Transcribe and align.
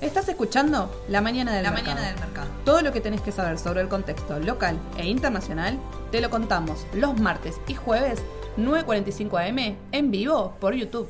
Estás 0.00 0.28
escuchando 0.28 0.90
La 1.08 1.20
Mañana 1.20 1.52
del, 1.54 1.62
La 1.62 1.70
mercado. 1.70 1.94
Mañana 1.96 2.12
del 2.12 2.20
Mercado. 2.20 2.48
Todo 2.64 2.82
lo 2.82 2.92
que 2.92 3.00
tenés 3.00 3.20
que 3.20 3.32
saber 3.32 3.58
sobre 3.58 3.80
el 3.80 3.88
contexto 3.88 4.38
local 4.38 4.78
e 4.98 5.06
internacional 5.06 5.78
te 6.10 6.20
lo 6.20 6.28
contamos 6.28 6.86
los 6.92 7.18
martes 7.18 7.60
y 7.66 7.74
jueves 7.74 8.22
9.45 8.58 9.48
am 9.48 9.76
en 9.92 10.10
vivo 10.10 10.54
por 10.60 10.74
YouTube. 10.74 11.08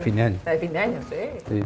Fin 0.00 0.16
de 0.16 0.22
año. 0.22 0.38
La 0.44 0.52
de 0.52 0.58
fin 0.58 0.72
de 0.72 0.78
año, 0.78 0.98
sí. 1.08 1.16
Sí. 1.48 1.64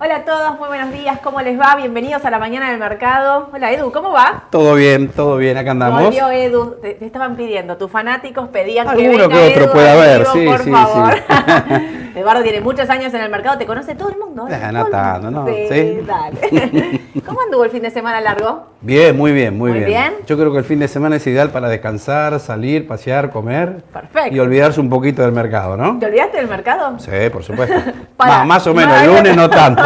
Hola 0.00 0.16
a 0.16 0.24
todos, 0.24 0.58
muy 0.58 0.68
buenos 0.68 0.92
días, 0.92 1.20
¿cómo 1.22 1.40
les 1.40 1.58
va? 1.58 1.76
Bienvenidos 1.76 2.24
a 2.24 2.30
la 2.30 2.38
mañana 2.38 2.70
del 2.70 2.80
mercado. 2.80 3.50
Hola 3.52 3.72
Edu, 3.72 3.92
¿cómo 3.92 4.10
va? 4.10 4.48
Todo 4.50 4.74
bien, 4.74 5.08
todo 5.08 5.36
bien, 5.36 5.56
acá 5.56 5.70
andamos. 5.70 6.02
Volvió 6.02 6.30
Edu, 6.30 6.76
te, 6.82 6.94
te 6.94 7.06
estaban 7.06 7.36
pidiendo, 7.36 7.76
tus 7.76 7.90
fanáticos 7.90 8.48
pedían 8.48 8.86
que 8.86 9.06
Alguno 9.06 9.28
venga 9.28 9.28
que 9.28 9.50
otro 9.50 9.64
Edu 9.64 9.72
puede 9.72 9.90
haber, 9.90 10.18
vivo, 10.20 10.32
sí, 10.32 10.46
por 10.46 10.64
sí, 10.64 10.70
favor. 10.72 11.14
sí. 11.14 11.98
Eduardo 12.14 12.42
tiene 12.42 12.60
muchos 12.60 12.88
años 12.90 13.12
en 13.14 13.20
el 13.22 13.30
mercado, 13.30 13.58
te 13.58 13.66
conoce 13.66 13.94
todo 13.94 14.10
el 14.10 14.18
mundo. 14.18 14.46
no 14.72 14.84
tanto. 14.86 15.30
¿no? 15.30 15.46
Sí, 15.46 15.66
Sí. 15.68 15.98
dale. 16.06 17.00
¿Cómo 17.26 17.40
anduvo 17.42 17.64
el 17.64 17.70
fin 17.70 17.82
de 17.82 17.90
semana 17.90 18.20
largo? 18.20 18.66
Bien, 18.80 19.16
muy 19.16 19.32
bien, 19.32 19.56
muy, 19.56 19.70
Muy 19.70 19.78
bien. 19.80 19.88
bien. 19.90 20.14
Yo 20.26 20.36
creo 20.36 20.52
que 20.52 20.58
el 20.58 20.64
fin 20.64 20.78
de 20.78 20.88
semana 20.88 21.16
es 21.16 21.26
ideal 21.26 21.50
para 21.50 21.68
descansar, 21.68 22.38
salir, 22.40 22.86
pasear, 22.86 23.30
comer. 23.30 23.82
Perfecto. 23.92 24.34
Y 24.34 24.38
olvidarse 24.40 24.80
un 24.80 24.88
poquito 24.90 25.22
del 25.22 25.32
mercado, 25.32 25.76
¿no? 25.76 25.98
¿Te 25.98 26.06
olvidaste 26.06 26.38
del 26.38 26.48
mercado? 26.48 26.98
Sí, 26.98 27.10
por 27.32 27.42
supuesto. 27.44 27.74
Para. 28.16 28.38
Más, 28.38 28.46
más 28.46 28.66
o 28.66 28.74
menos, 28.74 28.94
No, 28.96 29.00
el 29.02 29.16
lunes 29.16 29.36
no 29.36 29.48
tanto. 29.50 29.82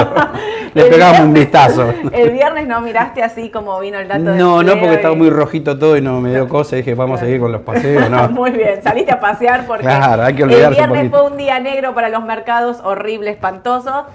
Le 0.76 0.90
pegamos 0.90 1.20
un 1.20 1.32
vistazo. 1.32 1.92
El 2.12 2.30
viernes 2.30 2.68
no 2.68 2.80
miraste 2.82 3.22
así 3.22 3.50
como 3.50 3.80
vino 3.80 3.98
el 3.98 4.08
dato 4.08 4.24
de 4.24 4.36
No, 4.36 4.62
no, 4.62 4.72
porque 4.72 4.92
y- 4.92 4.96
estaba 4.96 5.14
muy 5.14 5.30
rojito 5.30 5.78
todo 5.78 5.96
y 5.96 6.02
no 6.02 6.20
me 6.20 6.30
dio 6.30 6.48
cosa 6.50 6.76
y 6.76 6.78
dije, 6.80 6.94
vamos 6.94 7.20
a 7.20 7.24
seguir 7.24 7.40
con 7.40 7.50
los 7.50 7.62
paseos, 7.62 8.10
¿no? 8.10 8.28
Muy 8.36 8.50
bien, 8.50 8.82
saliste 8.82 9.12
a 9.12 9.18
pasear 9.20 9.66
porque 9.66 9.84
Claro, 9.84 10.22
hay 10.22 10.34
que 10.34 10.42
el 10.42 10.50
un 10.50 10.70
viernes 10.70 11.10
fue 11.10 11.22
un 11.22 11.36
día 11.36 11.58
negro 11.60 11.94
para 11.94 12.08
los 12.10 12.22
mercados, 12.24 12.80
horrible, 12.84 13.30
espantoso 13.30 14.06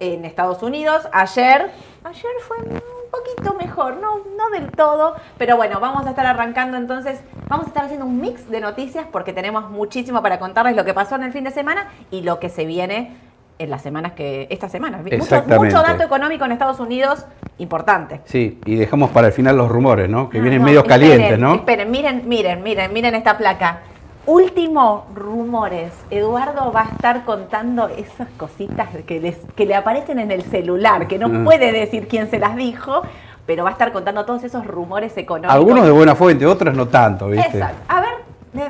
en 0.00 0.24
Estados 0.24 0.62
Unidos. 0.62 1.08
Ayer, 1.12 1.70
ayer 2.04 2.30
fue 2.46 2.56
un 2.58 2.80
poquito 3.10 3.54
mejor, 3.58 3.96
no, 3.96 4.18
no 4.36 4.50
del 4.50 4.70
todo, 4.70 5.16
pero 5.36 5.56
bueno, 5.56 5.80
vamos 5.80 6.06
a 6.06 6.10
estar 6.10 6.26
arrancando 6.26 6.76
entonces, 6.76 7.20
vamos 7.48 7.66
a 7.66 7.68
estar 7.68 7.84
haciendo 7.86 8.06
un 8.06 8.20
mix 8.20 8.48
de 8.50 8.60
noticias 8.60 9.06
porque 9.10 9.32
tenemos 9.32 9.68
muchísimo 9.70 10.22
para 10.22 10.38
contarles 10.38 10.76
lo 10.76 10.84
que 10.84 10.94
pasó 10.94 11.16
en 11.16 11.24
el 11.24 11.32
fin 11.32 11.42
de 11.42 11.50
semana 11.50 11.88
y 12.12 12.20
lo 12.20 12.38
que 12.38 12.48
se 12.50 12.66
viene 12.66 13.16
en 13.58 13.70
las 13.70 13.82
semanas 13.82 14.12
que, 14.12 14.46
esta 14.50 14.68
semana. 14.68 14.98
Mucho, 14.98 15.42
mucho 15.58 15.82
dato 15.82 16.02
económico 16.02 16.44
en 16.44 16.52
Estados 16.52 16.78
Unidos 16.80 17.24
importante. 17.58 18.20
Sí, 18.24 18.60
y 18.64 18.76
dejamos 18.76 19.10
para 19.10 19.26
el 19.28 19.32
final 19.32 19.56
los 19.56 19.68
rumores, 19.68 20.08
¿no? 20.08 20.28
Que 20.28 20.38
Ah, 20.38 20.42
vienen 20.42 20.62
no, 20.62 20.68
esperen, 20.68 20.88
calientes, 20.88 21.38
¿no? 21.38 21.54
Esperen, 21.56 21.90
miren, 21.90 22.22
miren, 22.28 22.62
miren, 22.62 22.92
miren 22.92 23.14
esta 23.14 23.36
placa. 23.36 23.80
Último 24.26 25.06
rumores. 25.14 25.92
Eduardo 26.10 26.70
va 26.70 26.82
a 26.82 26.88
estar 26.90 27.24
contando 27.24 27.88
esas 27.88 28.28
cositas 28.36 28.88
que, 29.06 29.20
les- 29.20 29.38
que 29.56 29.64
le 29.64 29.74
aparecen 29.74 30.18
en 30.18 30.30
el 30.30 30.42
celular, 30.42 31.08
que 31.08 31.18
no 31.18 31.26
Ah. 31.26 31.44
puede 31.44 31.72
decir 31.72 32.08
quién 32.08 32.28
se 32.30 32.38
las 32.38 32.54
dijo, 32.54 33.02
pero 33.46 33.64
va 33.64 33.70
a 33.70 33.72
estar 33.72 33.90
contando 33.90 34.24
todos 34.26 34.44
esos 34.44 34.66
rumores 34.66 35.16
económicos. 35.16 35.54
Algunos 35.54 35.84
de 35.86 35.90
buena 35.92 36.14
fuente, 36.14 36.44
otros 36.46 36.76
no 36.76 36.86
tanto, 36.88 37.28
¿viste? 37.28 37.56
Exacto. 37.58 37.78
A 37.88 38.00
ver, 38.02 38.10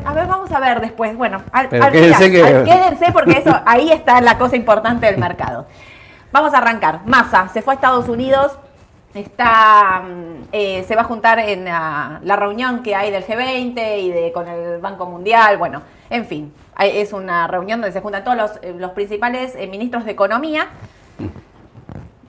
a 0.05 0.13
ver, 0.13 0.27
vamos 0.27 0.51
a 0.53 0.61
ver 0.61 0.81
después. 0.81 1.17
Bueno, 1.17 1.43
al, 1.53 1.69
quédense 1.69 1.91
final, 1.93 2.31
que- 2.33 2.43
al- 2.45 2.65
quédense 2.65 3.13
porque 3.13 3.39
eso, 3.39 3.55
ahí 3.67 3.91
está 3.93 4.21
la 4.21 4.39
cosa 4.39 4.57
importante 4.57 5.07
del 5.07 5.19
mercado. 5.19 5.67
Vamos 6.33 6.53
a 6.55 6.59
arrancar. 6.59 7.01
Massa 7.07 7.49
se 7.49 7.63
fue 7.63 7.75
a 7.75 7.77
Estados 7.77 8.09
Unidos. 8.09 8.59
Está, 9.15 10.03
mm, 10.07 10.49
eh, 10.53 10.85
se 10.87 10.95
va 10.95 11.01
a 11.03 11.05
juntar 11.05 11.39
en 11.39 11.65
la, 11.65 12.21
la 12.23 12.37
reunión 12.37 12.83
que 12.83 12.95
hay 12.95 13.11
del 13.11 13.25
G20 13.27 13.99
y 14.01 14.11
de, 14.11 14.33
con 14.33 14.47
el 14.47 14.79
Banco 14.81 15.07
Mundial. 15.07 15.57
Bueno, 15.57 15.83
en 16.11 16.27
fin, 16.27 16.53
hay- 16.75 16.99
es 16.99 17.13
una 17.15 17.47
reunión 17.47 17.81
donde 17.81 17.93
se 17.93 18.01
juntan 18.03 18.23
todos 18.23 18.37
los, 18.37 18.51
eh, 18.63 18.75
los 18.77 18.91
principales 18.93 19.55
eh, 19.57 19.67
ministros 19.67 20.05
de 20.05 20.11
Economía. 20.13 20.67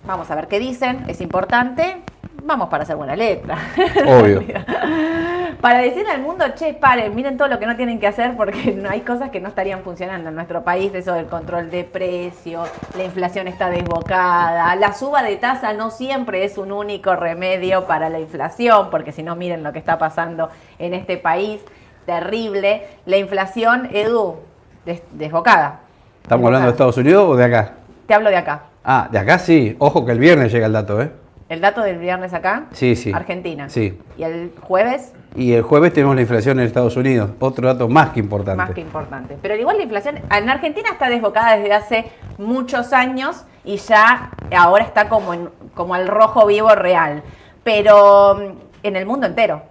Vamos 0.06 0.32
a 0.32 0.36
ver 0.36 0.48
qué 0.48 0.60
dicen, 0.60 1.04
es 1.08 1.22
importante. 1.22 2.02
Vamos 2.44 2.70
para 2.70 2.84
hacer 2.84 2.96
buena 2.96 3.16
letra. 3.16 3.58
Obvio. 4.06 4.44
Para 5.62 5.80
decirle 5.80 6.10
al 6.12 6.22
mundo, 6.22 6.46
che, 6.56 6.74
paren, 6.74 7.14
miren 7.14 7.36
todo 7.36 7.50
lo 7.50 7.60
que 7.60 7.66
no 7.68 7.76
tienen 7.76 8.00
que 8.00 8.08
hacer 8.08 8.38
porque 8.38 8.72
no 8.72 8.90
hay 8.90 9.02
cosas 9.02 9.30
que 9.30 9.42
no 9.42 9.50
estarían 9.50 9.82
funcionando 9.82 10.30
en 10.30 10.36
nuestro 10.36 10.64
país, 10.64 10.94
eso 10.96 11.12
del 11.14 11.26
control 11.26 11.70
de 11.70 11.84
precios, 11.84 12.70
la 12.96 13.04
inflación 13.04 13.50
está 13.50 13.70
desbocada, 13.70 14.74
la 14.78 14.94
suba 14.94 15.22
de 15.22 15.36
tasa 15.36 15.74
no 15.74 15.92
siempre 15.92 16.46
es 16.46 16.58
un 16.58 16.72
único 16.72 17.14
remedio 17.18 17.86
para 17.88 18.08
la 18.08 18.22
inflación, 18.22 18.90
porque 18.90 19.12
si 19.12 19.22
no 19.22 19.36
miren 19.36 19.62
lo 19.62 19.74
que 19.74 19.80
está 19.80 19.98
pasando 19.98 20.50
en 20.78 20.94
este 20.94 21.18
país, 21.18 21.60
terrible. 22.06 22.84
La 23.06 23.18
inflación, 23.18 23.90
Edu, 23.92 24.38
des- 24.86 25.04
desbocada. 25.12 25.82
¿Estamos 26.24 26.46
hablando 26.46 26.68
de. 26.68 26.72
Estados 26.72 26.96
Unidos 26.98 27.26
o 27.32 27.36
de 27.36 27.44
acá? 27.44 27.74
Te 28.08 28.14
hablo 28.14 28.30
de 28.30 28.38
acá. 28.38 28.62
Ah, 28.86 29.10
de 29.12 29.20
acá 29.20 29.38
sí. 29.38 29.76
Ojo 29.80 30.06
que 30.06 30.14
el 30.14 30.20
viernes 30.20 30.54
llega 30.54 30.68
el 30.68 30.74
dato, 30.74 31.02
¿eh? 31.02 31.12
El 31.50 31.62
dato 31.62 31.82
del 31.82 31.98
viernes 31.98 32.34
acá. 32.34 32.66
Sí, 32.72 32.96
sí. 32.96 33.12
Argentina. 33.12 33.70
Sí. 33.70 34.00
Y 34.18 34.24
el 34.24 34.54
jueves, 34.62 35.14
Y 35.36 35.54
el 35.54 35.64
jueves 35.64 35.94
tenemos 35.94 36.16
la 36.16 36.22
inflación 36.22 36.60
en 36.60 36.68
Estados 36.68 36.96
Unidos. 36.96 37.32
Otro 37.40 37.68
dato 37.68 37.88
más 37.90 38.12
que 38.12 38.20
importante. 38.20 38.58
Más 38.58 38.72
que 38.72 38.82
importante. 38.82 39.36
Pero 39.42 39.56
igual 39.56 39.78
la 39.78 39.84
inflación 39.84 40.20
en 40.32 40.50
Argentina 40.50 40.90
está 40.92 41.10
desbocada 41.10 41.58
desde 41.58 41.74
hace 41.74 42.12
muchos 42.38 42.94
años 42.94 43.46
y 43.66 43.78
ya 43.78 44.30
ahora 44.56 44.84
está 44.86 45.10
como, 45.10 45.34
en, 45.34 45.50
como 45.74 45.96
al 45.96 46.08
rojo 46.08 46.46
vivo 46.46 46.70
real. 46.76 47.24
Pero 47.64 48.36
mm, 48.36 48.86
en 48.86 48.96
el 48.96 49.06
mundo 49.06 49.26
entero, 49.28 49.64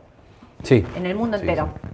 Sí. 0.64 0.84
en 0.96 1.06
el 1.06 1.14
mundo 1.14 1.36
Sí, 1.38 1.42
entero. 1.42 1.68
sí. 1.80 1.88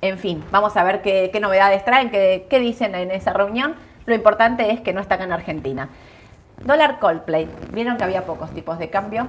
En 0.00 0.18
fin, 0.18 0.42
vamos 0.50 0.76
a 0.76 0.84
ver 0.84 1.02
qué, 1.02 1.28
qué 1.32 1.40
novedades 1.40 1.84
traen, 1.84 2.10
qué, 2.10 2.46
qué 2.48 2.60
dicen 2.60 2.94
en 2.94 3.10
esa 3.10 3.32
reunión. 3.34 3.74
Lo 4.06 4.14
importante 4.14 4.70
es 4.72 4.80
que 4.80 4.92
no 4.94 5.00
está 5.00 5.16
acá 5.16 5.24
en 5.24 5.32
Argentina. 5.32 5.90
Dólar 6.64 6.98
Coldplay. 6.98 7.48
¿Vieron 7.72 7.96
que 7.96 8.04
había 8.04 8.24
pocos 8.24 8.50
tipos 8.50 8.78
de 8.78 8.90
cambio? 8.90 9.26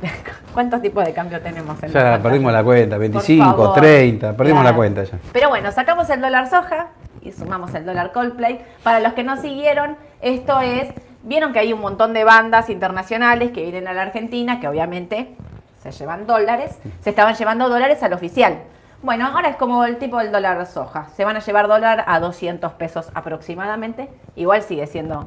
¿Cuántos 0.54 0.82
tipos 0.82 1.04
de 1.04 1.12
cambio 1.12 1.40
tenemos 1.40 1.82
en 1.82 1.90
Ya 1.90 2.18
perdimos 2.22 2.52
la 2.52 2.64
cuenta. 2.64 2.98
25, 2.98 3.44
favor. 3.44 3.74
30. 3.74 4.36
Perdimos 4.36 4.64
la 4.64 4.74
cuenta 4.74 5.04
ya. 5.04 5.18
Pero 5.32 5.48
bueno, 5.48 5.70
sacamos 5.72 6.08
el 6.10 6.20
dólar 6.20 6.48
soja 6.48 6.88
y 7.22 7.32
sumamos 7.32 7.74
el 7.74 7.84
dólar 7.84 8.12
Coldplay. 8.12 8.60
Para 8.82 9.00
los 9.00 9.12
que 9.12 9.22
no 9.22 9.36
siguieron, 9.36 9.96
esto 10.20 10.60
es, 10.60 10.88
vieron 11.22 11.52
que 11.52 11.60
hay 11.60 11.72
un 11.72 11.80
montón 11.80 12.12
de 12.12 12.24
bandas 12.24 12.70
internacionales 12.70 13.50
que 13.52 13.62
vienen 13.62 13.88
a 13.88 13.92
la 13.92 14.02
Argentina, 14.02 14.60
que 14.60 14.68
obviamente 14.68 15.34
se 15.82 15.92
llevan 15.92 16.26
dólares, 16.26 16.78
se 17.00 17.10
estaban 17.10 17.34
llevando 17.34 17.68
dólares 17.68 18.02
al 18.02 18.12
oficial. 18.12 18.58
Bueno, 19.02 19.26
ahora 19.26 19.48
es 19.48 19.56
como 19.56 19.84
el 19.84 19.96
tipo 19.96 20.18
del 20.18 20.30
dólar 20.30 20.66
soja. 20.66 21.08
Se 21.16 21.24
van 21.24 21.36
a 21.36 21.40
llevar 21.40 21.68
dólar 21.68 22.04
a 22.06 22.20
200 22.20 22.72
pesos 22.74 23.10
aproximadamente. 23.14 24.10
Igual 24.36 24.62
sigue 24.62 24.86
siendo 24.86 25.24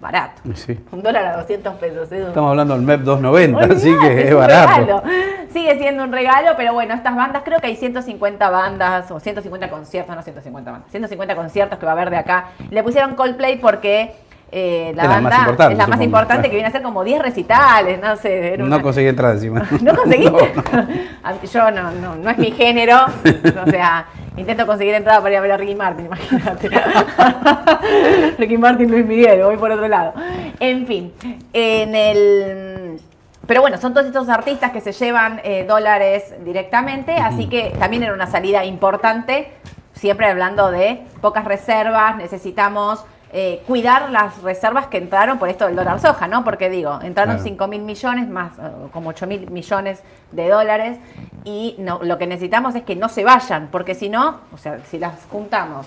barato. 0.00 0.42
Sí. 0.54 0.78
Un 0.92 1.02
dólar 1.02 1.24
a 1.26 1.36
200 1.38 1.74
pesos. 1.76 2.12
Edu. 2.12 2.28
Estamos 2.28 2.50
hablando 2.50 2.74
del 2.74 2.82
MEP 2.82 3.00
290, 3.00 3.74
así 3.74 3.88
Olvidate, 3.90 4.14
que 4.14 4.28
es 4.28 4.32
un 4.32 4.40
barato. 4.40 4.80
regalo. 4.80 5.02
Sigue 5.52 5.78
siendo 5.78 6.04
un 6.04 6.12
regalo, 6.12 6.50
pero 6.56 6.74
bueno, 6.74 6.94
estas 6.94 7.16
bandas, 7.16 7.42
creo 7.44 7.60
que 7.60 7.68
hay 7.68 7.76
150 7.76 8.50
bandas 8.50 9.10
o 9.10 9.18
150 9.20 9.70
conciertos, 9.70 10.14
no 10.14 10.22
150 10.22 10.70
bandas, 10.70 10.90
150 10.90 11.34
conciertos 11.36 11.78
que 11.78 11.86
va 11.86 11.92
a 11.92 11.94
haber 11.94 12.10
de 12.10 12.16
acá. 12.18 12.48
Le 12.70 12.82
pusieron 12.82 13.14
Coldplay 13.14 13.58
porque 13.58 14.14
eh, 14.52 14.92
la 14.94 15.02
Es 15.02 15.08
la 15.08 15.14
más 15.14 15.22
banda 15.22 15.38
importante, 15.38 15.72
es 15.72 15.78
la 15.78 15.86
más 15.86 16.00
importante 16.02 16.48
que 16.48 16.54
viene 16.54 16.68
a 16.68 16.72
ser 16.72 16.82
como 16.82 17.02
10 17.02 17.22
recitales, 17.22 18.00
no 18.00 18.16
sé. 18.16 18.56
No 18.58 18.82
conseguí 18.82 19.08
entrar 19.08 19.32
encima. 19.32 19.66
¿No 19.80 19.94
conseguiste? 19.96 20.52
No, 20.72 21.42
Yo 21.52 21.70
no, 21.70 21.90
no, 21.90 22.16
no 22.16 22.30
es 22.30 22.38
mi 22.38 22.52
género. 22.52 22.98
O 23.66 23.70
sea, 23.70 24.06
intento 24.36 24.66
conseguir 24.66 24.94
entrada 24.94 25.20
para 25.20 25.32
ir 25.32 25.38
a 25.38 25.40
ver 25.40 25.52
a 25.52 25.56
Ricky 25.56 25.74
Martin, 25.74 26.06
imagínate. 26.06 26.68
Ricky 28.38 28.58
Martin, 28.58 28.90
Luis 28.90 29.06
Miguel, 29.06 29.42
voy 29.42 29.56
por 29.56 29.70
otro 29.70 29.88
lado. 29.88 30.14
En 30.60 30.86
fin, 30.86 31.12
en 31.52 31.94
el. 31.94 33.00
Pero 33.46 33.60
bueno, 33.60 33.78
son 33.78 33.94
todos 33.94 34.06
estos 34.06 34.28
artistas 34.28 34.72
que 34.72 34.80
se 34.80 34.92
llevan 34.92 35.40
eh, 35.44 35.64
dólares 35.68 36.34
directamente, 36.44 37.12
así 37.16 37.48
que 37.48 37.74
también 37.78 38.02
era 38.02 38.12
una 38.12 38.26
salida 38.26 38.64
importante, 38.64 39.52
siempre 39.92 40.26
hablando 40.26 40.72
de 40.72 41.02
pocas 41.20 41.44
reservas, 41.44 42.16
necesitamos 42.16 43.04
eh, 43.32 43.62
cuidar 43.66 44.10
las 44.10 44.40
reservas 44.42 44.86
que 44.86 44.98
entraron 44.98 45.38
por 45.38 45.48
esto 45.48 45.66
del 45.66 45.74
dólar 45.76 45.98
soja, 46.00 46.28
¿no? 46.28 46.44
Porque 46.44 46.70
digo, 46.70 47.00
entraron 47.02 47.34
Claro. 47.36 47.42
5 47.42 47.66
mil 47.68 47.82
millones 47.82 48.28
más, 48.28 48.52
eh, 48.58 48.62
como 48.92 49.10
8 49.10 49.26
mil 49.26 49.50
millones 49.50 50.02
de 50.32 50.48
dólares 50.48 50.98
y 51.44 51.74
no, 51.78 51.98
lo 52.02 52.18
que 52.18 52.26
necesitamos 52.26 52.74
es 52.76 52.82
que 52.84 52.94
no 52.96 53.08
se 53.08 53.24
vayan, 53.24 53.68
porque 53.72 53.94
si 53.94 54.08
no, 54.08 54.40
o 54.52 54.58
sea, 54.58 54.78
si 54.88 54.98
las 54.98 55.14
juntamos, 55.30 55.86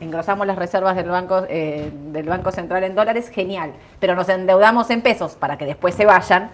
engrosamos 0.00 0.46
las 0.46 0.56
reservas 0.56 0.96
del 0.96 1.08
banco, 1.08 1.44
eh, 1.48 1.90
del 2.12 2.26
banco 2.26 2.50
Central 2.50 2.82
en 2.84 2.94
dólares, 2.94 3.28
genial, 3.28 3.72
pero 4.00 4.14
nos 4.14 4.28
endeudamos 4.28 4.90
en 4.90 5.02
pesos 5.02 5.36
para 5.36 5.56
que 5.58 5.66
después 5.66 5.94
se 5.94 6.06
vayan. 6.06 6.50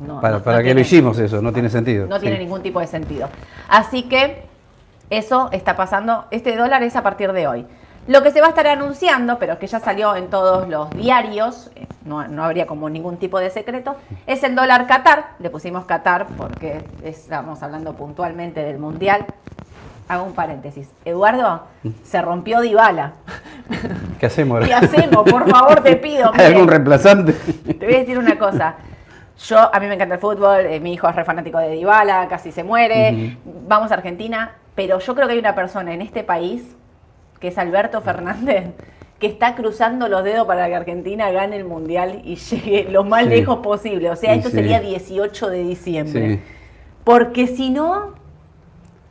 no- 0.00 0.20
¿Para, 0.20 0.38
no- 0.38 0.42
para 0.42 0.62
qué 0.62 0.74
lo 0.74 0.80
hicimos 0.80 1.18
eso? 1.18 1.40
No 1.42 1.52
tiene 1.52 1.68
sentido. 1.68 2.06
no 2.06 2.18
tiene 2.20 2.38
ningún 2.38 2.62
tipo 2.62 2.80
de 2.80 2.86
sentido. 2.86 3.28
Así 3.68 4.04
que 4.04 4.42
eso 5.10 5.48
está 5.52 5.76
pasando, 5.76 6.24
este 6.30 6.56
dólar 6.56 6.82
es 6.82 6.96
a 6.96 7.02
partir 7.02 7.32
de 7.32 7.46
hoy. 7.46 7.66
Lo 8.06 8.22
que 8.22 8.30
se 8.30 8.40
va 8.40 8.48
a 8.48 8.50
estar 8.50 8.66
anunciando, 8.66 9.38
pero 9.38 9.58
que 9.58 9.66
ya 9.66 9.80
salió 9.80 10.14
en 10.14 10.28
todos 10.28 10.68
los 10.68 10.90
diarios, 10.90 11.70
eh, 11.74 11.86
no, 12.04 12.26
no 12.28 12.44
habría 12.44 12.66
como 12.66 12.90
ningún 12.90 13.16
tipo 13.16 13.38
de 13.38 13.48
secreto, 13.48 13.96
es 14.26 14.42
el 14.44 14.54
dólar 14.54 14.86
Qatar. 14.86 15.30
Le 15.38 15.48
pusimos 15.48 15.86
Qatar 15.86 16.26
porque 16.36 16.84
estamos 17.02 17.62
hablando 17.62 17.94
puntualmente 17.94 18.62
del 18.62 18.78
Mundial. 18.78 19.24
hago 20.06 20.24
un 20.24 20.34
paréntesis. 20.34 20.90
Eduardo, 21.06 21.62
se 22.02 22.20
rompió 22.20 22.60
Dybala. 22.60 23.14
¿Qué 24.20 24.26
hacemos? 24.26 24.66
¿Qué 24.66 24.74
hacemos? 24.74 25.22
Por 25.22 25.48
favor, 25.48 25.82
te 25.82 25.96
pido. 25.96 26.30
¿Hay 26.34 26.46
algún 26.46 26.68
reemplazante? 26.68 27.32
Te 27.32 27.86
voy 27.86 27.94
a 27.94 27.98
decir 28.00 28.18
una 28.18 28.38
cosa. 28.38 28.74
Yo, 29.38 29.74
a 29.74 29.80
mí 29.80 29.86
me 29.86 29.94
encanta 29.94 30.16
el 30.16 30.20
fútbol, 30.20 30.66
eh, 30.66 30.78
mi 30.78 30.92
hijo 30.92 31.08
es 31.08 31.16
re 31.16 31.24
fanático 31.24 31.58
de 31.58 31.70
Dybala, 31.70 32.28
casi 32.28 32.52
se 32.52 32.62
muere. 32.64 33.38
Vamos 33.66 33.90
a 33.90 33.94
Argentina, 33.94 34.52
pero 34.74 34.98
yo 34.98 35.14
creo 35.14 35.26
que 35.26 35.32
hay 35.32 35.38
una 35.38 35.54
persona 35.54 35.94
en 35.94 36.02
este 36.02 36.22
país, 36.22 36.76
que 37.44 37.48
es 37.48 37.58
Alberto 37.58 38.00
Fernández, 38.00 38.68
que 39.18 39.26
está 39.26 39.54
cruzando 39.54 40.08
los 40.08 40.24
dedos 40.24 40.46
para 40.46 40.66
que 40.66 40.76
Argentina 40.76 41.30
gane 41.30 41.56
el 41.56 41.66
Mundial 41.66 42.22
y 42.24 42.36
llegue 42.36 42.86
lo 42.90 43.04
más 43.04 43.24
Sí. 43.24 43.28
lejos 43.28 43.58
posible. 43.58 44.08
O 44.08 44.16
sea, 44.16 44.32
esto 44.34 44.48
sí. 44.48 44.54
sería 44.56 44.80
18 44.80 45.50
de 45.50 45.62
diciembre. 45.62 46.40
Porque 47.04 47.46
si 47.46 47.68
no, 47.68 48.14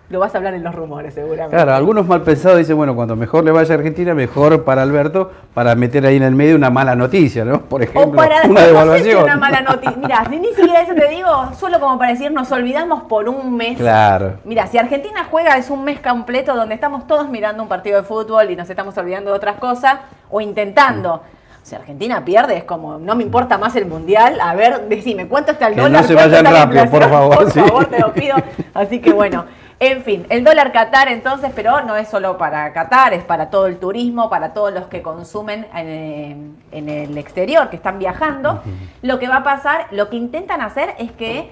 lo 0.10 0.20
vas 0.20 0.36
a 0.36 0.38
hablar 0.38 0.54
en 0.54 0.64
los 0.64 0.76
rumores 0.76 1.14
seguramente. 1.16 1.56
Claro, 1.56 1.74
algunos 1.74 2.06
mal 2.08 2.22
pensados 2.22 2.58
dicen, 2.60 2.76
bueno, 2.76 2.94
cuando 2.96 3.16
mejor 3.16 3.44
le 3.44 3.52
vaya 3.52 3.74
a 3.74 3.78
Argentina, 3.78 4.14
mejor 4.14 4.64
para 4.64 4.84
Alberto, 4.84 5.32
para 5.56 5.74
meter 5.76 6.06
ahí 6.06 6.18
en 6.18 6.24
el 6.24 6.36
medio 6.36 6.56
una 6.56 6.70
mala 6.70 6.96
noticia, 6.96 7.44
¿no? 7.46 7.62
Por 7.62 7.82
ejemplo, 7.82 8.12
O 8.12 8.16
para 8.16 8.42
una 8.44 8.48
no 8.48 8.58
sé 8.58 8.64
si 8.64 8.68
devaluación. 8.68 9.24
una 9.24 9.38
mala 9.38 9.62
noticia. 9.62 9.98
Mira, 9.98 10.24
ni 10.30 10.48
siquiera 10.54 10.82
eso 10.82 10.94
te 10.94 11.08
digo, 11.08 11.30
solo 11.58 11.80
como 11.80 11.98
para 11.98 12.12
decir, 12.12 12.32
nos 12.32 12.52
olvidamos 12.52 13.04
por 13.04 13.28
un 13.28 13.56
mes. 13.56 13.78
Claro. 13.78 14.34
Mira, 14.44 14.68
si 14.68 14.78
Argentina 14.78 15.26
juega 15.32 15.58
es 15.58 15.70
un 15.72 15.84
mes 15.84 16.00
completo 16.00 16.54
donde 16.56 16.76
estamos 16.76 17.08
todos 17.08 17.28
mirando 17.30 17.64
un 17.64 17.70
partido 17.70 17.98
de 17.98 18.04
fútbol 18.04 18.52
y 18.52 18.56
nos 18.56 18.70
estamos 18.70 18.96
olvidando 18.98 19.32
de 19.32 19.38
otras 19.38 19.56
cosas 19.58 19.96
o 20.30 20.42
intentando. 20.42 21.24
Si 21.64 21.74
Argentina 21.76 22.26
pierde 22.26 22.58
es 22.58 22.66
como, 22.66 22.98
no 23.00 23.16
me 23.16 23.24
importa 23.24 23.58
más 23.58 23.74
el 23.78 23.86
mundial. 23.86 24.38
A 24.42 24.54
ver, 24.54 24.82
decime, 24.90 25.28
¿cuánto 25.30 25.54
está 25.54 25.68
el 25.68 25.76
Que 25.76 25.82
dólar? 25.82 26.02
no 26.02 26.08
se 26.08 26.14
¿Cuánto 26.14 26.32
vayan 26.36 26.54
rápido, 26.54 26.86
por 26.90 27.10
favor, 27.10 27.36
Por 27.38 27.52
sí. 27.52 27.60
favor, 27.62 27.86
te 27.86 28.00
lo 28.00 28.14
pido. 28.14 28.36
Así 28.74 29.00
que 29.00 29.14
bueno, 29.14 29.46
en 29.88 30.04
fin, 30.04 30.26
el 30.30 30.44
dólar 30.44 30.72
Qatar 30.72 31.08
entonces, 31.10 31.52
pero 31.56 31.82
no 31.82 31.96
es 31.96 32.08
solo 32.08 32.38
para 32.38 32.72
Qatar, 32.74 33.14
es 33.14 33.24
para 33.24 33.50
todo 33.50 33.68
el 33.68 33.78
turismo, 33.78 34.30
para 34.30 34.54
todos 34.54 34.74
los 34.74 34.86
que 34.88 35.02
consumen 35.02 35.68
en, 35.74 35.88
eh, 35.88 36.38
en 36.72 36.90
el 36.90 37.18
exterior, 37.18 37.70
que 37.70 37.76
están 37.76 38.00
viajando. 38.00 38.62
Lo 39.02 39.20
que 39.20 39.28
va 39.28 39.38
a 39.38 39.44
pasar, 39.44 39.88
lo 39.92 40.10
que 40.10 40.16
intentan 40.18 40.62
hacer 40.62 40.96
es 41.00 41.12
que 41.12 41.52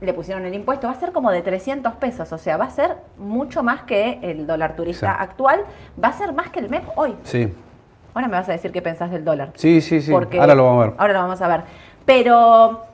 le 0.00 0.12
pusieron 0.12 0.44
el 0.44 0.54
impuesto, 0.54 0.86
va 0.88 0.92
a 0.92 1.00
ser 1.00 1.12
como 1.12 1.30
de 1.30 1.40
300 1.42 1.94
pesos, 1.94 2.30
o 2.32 2.38
sea, 2.38 2.56
va 2.56 2.66
a 2.66 2.70
ser 2.70 2.96
mucho 3.16 3.62
más 3.62 3.82
que 3.82 4.18
el 4.22 4.46
dólar 4.46 4.76
turista 4.76 5.12
actual, 5.12 5.60
va 6.02 6.08
a 6.08 6.12
ser 6.12 6.32
más 6.34 6.50
que 6.50 6.60
el 6.60 6.68
MEP 6.68 6.84
hoy. 6.96 7.14
Sí, 7.24 7.52
Ahora 8.14 8.28
me 8.28 8.36
vas 8.38 8.48
a 8.48 8.52
decir 8.52 8.72
qué 8.72 8.80
pensás 8.80 9.10
del 9.10 9.24
dólar. 9.24 9.50
sí, 9.56 9.80
sí, 9.82 10.00
sí. 10.00 10.10
Porque- 10.10 10.40
Ahora 10.40 10.54
lo 10.54 10.64
vamos 10.64 10.82
a 10.82 10.86
ver. 10.86 10.94
Ahora 10.98 11.12
lo 11.12 11.18
vamos 11.20 11.42
a 11.42 11.48
ver. 11.48 11.60
Pero 12.06 12.84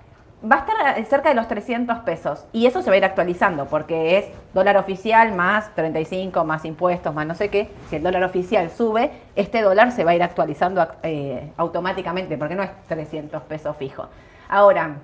va 0.51 0.57
a 0.57 0.59
estar 0.61 1.05
cerca 1.07 1.29
de 1.29 1.35
los 1.35 1.49
300 1.49 1.99
pesos. 2.01 2.45
Y 2.53 2.67
eso 2.67 2.83
se 2.83 2.91
va 2.91 2.95
a 2.95 2.99
ir 2.99 3.05
actualizando 3.05 3.67
porque 3.67 4.19
es 4.19 4.27
dólar 4.55 4.77
oficial 4.77 5.33
más 5.35 5.75
35, 5.75 6.45
más 6.45 6.65
impuestos, 6.65 7.15
más 7.15 7.27
no 7.27 7.35
sé 7.35 7.49
qué. 7.49 7.71
Si 7.89 7.97
el 7.97 8.03
dólar 8.03 8.25
oficial 8.25 8.71
sube, 8.71 9.11
este 9.37 9.63
dólar 9.63 9.93
se 9.93 10.05
va 10.05 10.13
a 10.13 10.15
ir 10.15 10.23
actualizando 10.23 10.87
eh, 11.03 11.53
automáticamente 11.57 12.37
porque 12.37 12.55
no 12.55 12.63
es 12.63 12.71
300 12.89 13.43
pesos 13.43 13.77
fijo. 13.77 14.09
Ahora, 14.49 14.97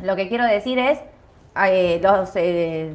lo 0.00 0.16
que 0.16 0.28
quiero 0.28 0.44
decir 0.44 0.78
es, 0.78 0.98
eh, 1.68 2.00
los, 2.02 2.30
eh, 2.36 2.92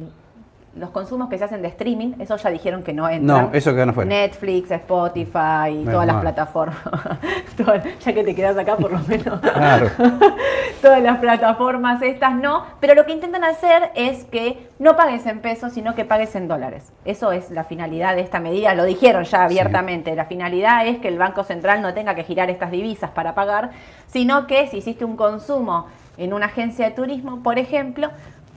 los 0.74 0.90
consumos 0.90 1.28
que 1.28 1.36
se 1.36 1.44
hacen 1.44 1.60
de 1.60 1.68
streaming, 1.68 2.14
eso 2.18 2.36
ya 2.36 2.50
dijeron 2.50 2.82
que 2.82 2.94
no 2.94 3.06
entran. 3.08 3.50
No, 3.50 3.50
eso 3.52 3.74
quedan 3.74 3.90
afuera. 3.90 4.08
Netflix, 4.08 4.70
Spotify, 4.70 5.70
Menos 5.70 5.92
todas 5.92 6.06
las 6.06 6.14
mal. 6.16 6.22
plataformas. 6.22 6.78
Ya 8.04 8.12
que 8.12 8.24
te 8.24 8.34
quedas 8.34 8.56
acá 8.56 8.76
por 8.76 8.90
lo 8.90 8.98
menos. 9.00 9.40
Claro. 9.52 9.90
Todas 10.82 11.00
las 11.02 11.18
plataformas 11.18 12.02
estas 12.02 12.34
no, 12.34 12.64
pero 12.80 12.94
lo 12.94 13.06
que 13.06 13.12
intentan 13.12 13.44
hacer 13.44 13.90
es 13.94 14.24
que 14.24 14.68
no 14.80 14.96
pagues 14.96 15.24
en 15.26 15.40
pesos, 15.40 15.72
sino 15.72 15.94
que 15.94 16.04
pagues 16.04 16.34
en 16.34 16.48
dólares. 16.48 16.90
Eso 17.04 17.30
es 17.30 17.50
la 17.52 17.62
finalidad 17.62 18.16
de 18.16 18.22
esta 18.22 18.40
medida, 18.40 18.74
lo 18.74 18.84
dijeron 18.84 19.22
ya 19.22 19.44
abiertamente. 19.44 20.16
La 20.16 20.24
finalidad 20.24 20.84
es 20.86 20.98
que 20.98 21.06
el 21.06 21.18
Banco 21.18 21.44
Central 21.44 21.82
no 21.82 21.94
tenga 21.94 22.16
que 22.16 22.24
girar 22.24 22.50
estas 22.50 22.72
divisas 22.72 23.10
para 23.10 23.34
pagar, 23.34 23.70
sino 24.08 24.48
que 24.48 24.66
si 24.68 24.78
hiciste 24.78 25.04
un 25.04 25.16
consumo 25.16 25.86
en 26.16 26.32
una 26.32 26.46
agencia 26.46 26.86
de 26.86 26.90
turismo, 26.90 27.42
por 27.44 27.58
ejemplo, 27.60 28.10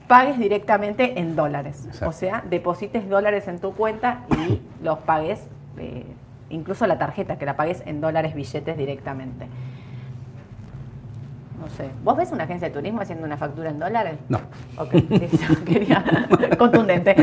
pagues 0.06 0.38
directamente 0.38 1.18
en 1.18 1.36
dólares. 1.36 1.84
Exacto. 1.86 2.08
O 2.08 2.12
sea, 2.12 2.42
deposites 2.48 3.08
dólares 3.08 3.48
en 3.48 3.58
tu 3.58 3.74
cuenta 3.74 4.20
y 4.46 4.60
los 4.82 4.98
pagues, 5.00 5.46
eh, 5.78 6.04
incluso 6.50 6.86
la 6.86 6.98
tarjeta, 6.98 7.38
que 7.38 7.46
la 7.46 7.56
pagues 7.56 7.82
en 7.86 8.00
dólares 8.00 8.34
billetes 8.34 8.76
directamente. 8.76 9.46
No 11.60 11.68
sé. 11.70 11.90
¿Vos 12.04 12.16
ves 12.16 12.30
una 12.32 12.44
agencia 12.44 12.68
de 12.68 12.74
turismo 12.74 13.00
haciendo 13.00 13.24
una 13.24 13.36
factura 13.36 13.70
en 13.70 13.78
dólares? 13.78 14.14
No. 14.28 14.38
Ok, 14.76 14.92
listo, 15.08 15.64
quería 15.64 16.04
contundente. 16.58 17.14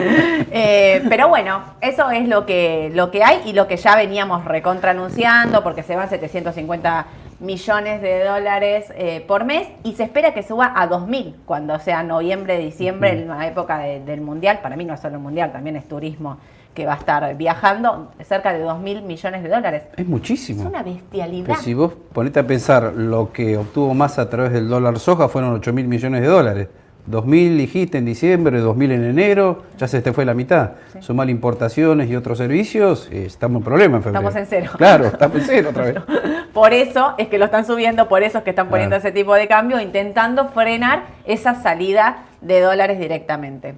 Eh, 0.51 1.03
pero 1.07 1.29
bueno, 1.29 1.61
eso 1.81 2.09
es 2.09 2.27
lo 2.27 2.45
que, 2.45 2.91
lo 2.93 3.11
que 3.11 3.23
hay 3.23 3.41
y 3.45 3.53
lo 3.53 3.67
que 3.67 3.77
ya 3.77 3.95
veníamos 3.95 4.43
recontra 4.43 4.91
anunciando, 4.91 5.63
porque 5.63 5.83
se 5.83 5.95
van 5.95 6.09
750 6.09 7.05
millones 7.43 8.01
de 8.01 8.23
dólares 8.23 8.91
eh, 8.95 9.23
por 9.27 9.43
mes 9.45 9.67
y 9.83 9.93
se 9.93 10.03
espera 10.03 10.33
que 10.33 10.41
suba 10.43 10.73
a 10.75 10.89
2.000 10.89 11.35
cuando 11.45 11.77
sea 11.79 12.01
noviembre, 12.01 12.57
diciembre, 12.57 13.11
en 13.11 13.27
la 13.27 13.45
época 13.47 13.77
de- 13.79 13.99
del 13.99 14.21
Mundial. 14.21 14.59
Para 14.63 14.75
mí 14.75 14.85
no 14.85 14.93
es 14.93 14.99
solo 15.01 15.15
el 15.17 15.21
Mundial, 15.21 15.51
también 15.51 15.75
es 15.75 15.87
turismo 15.87 16.37
que 16.73 16.87
va 16.87 16.93
a 16.93 16.97
estar 16.97 17.35
viajando, 17.35 18.11
cerca 18.23 18.51
de 18.51 18.63
2.000 18.65 19.03
millones 19.03 19.43
de 19.43 19.49
dólares. 19.49 19.83
Es 19.95 20.07
muchísimo. 20.07 20.61
Es 20.63 20.67
una 20.69 20.81
bestialidad. 20.81 21.45
Pero 21.47 21.59
si 21.59 21.73
vos 21.75 21.93
ponete 22.13 22.39
a 22.39 22.47
pensar, 22.47 22.93
lo 22.95 23.31
que 23.31 23.57
obtuvo 23.57 23.93
más 23.93 24.17
a 24.17 24.27
través 24.29 24.53
del 24.53 24.67
dólar 24.69 24.97
soja 24.97 25.27
fueron 25.27 25.53
8 25.53 25.71
mil 25.73 25.87
millones 25.87 26.21
de 26.21 26.27
dólares. 26.27 26.67
2.000 27.09 27.57
dijiste 27.57 27.97
en 27.97 28.05
diciembre, 28.05 28.61
2.000 28.61 28.91
en 28.93 29.03
enero, 29.03 29.63
ya 29.77 29.87
se 29.87 30.01
te 30.01 30.13
fue 30.13 30.23
la 30.23 30.33
mitad. 30.33 30.71
Sí. 30.93 31.01
Sumar 31.01 31.29
importaciones 31.29 32.09
y 32.09 32.15
otros 32.15 32.37
servicios, 32.37 33.09
eh, 33.11 33.25
estamos 33.25 33.59
en 33.59 33.65
problema 33.65 33.97
en 33.97 34.03
febrero. 34.03 34.29
Estamos 34.29 34.41
en 34.41 34.45
cero. 34.47 34.71
Claro, 34.77 35.05
estamos 35.07 35.37
en 35.37 35.43
cero 35.45 35.69
otra 35.71 35.83
vez. 35.83 35.95
Por 36.53 36.71
eso 36.73 37.15
es 37.17 37.27
que 37.27 37.37
lo 37.37 37.45
están 37.45 37.65
subiendo, 37.65 38.07
por 38.07 38.21
eso 38.21 38.37
es 38.37 38.43
que 38.43 38.51
están 38.51 38.69
poniendo 38.69 38.95
ese 38.95 39.11
tipo 39.11 39.33
de 39.33 39.47
cambio, 39.47 39.81
intentando 39.81 40.49
frenar 40.49 41.05
esa 41.25 41.55
salida 41.55 42.25
de 42.41 42.61
dólares 42.61 42.99
directamente. 42.99 43.73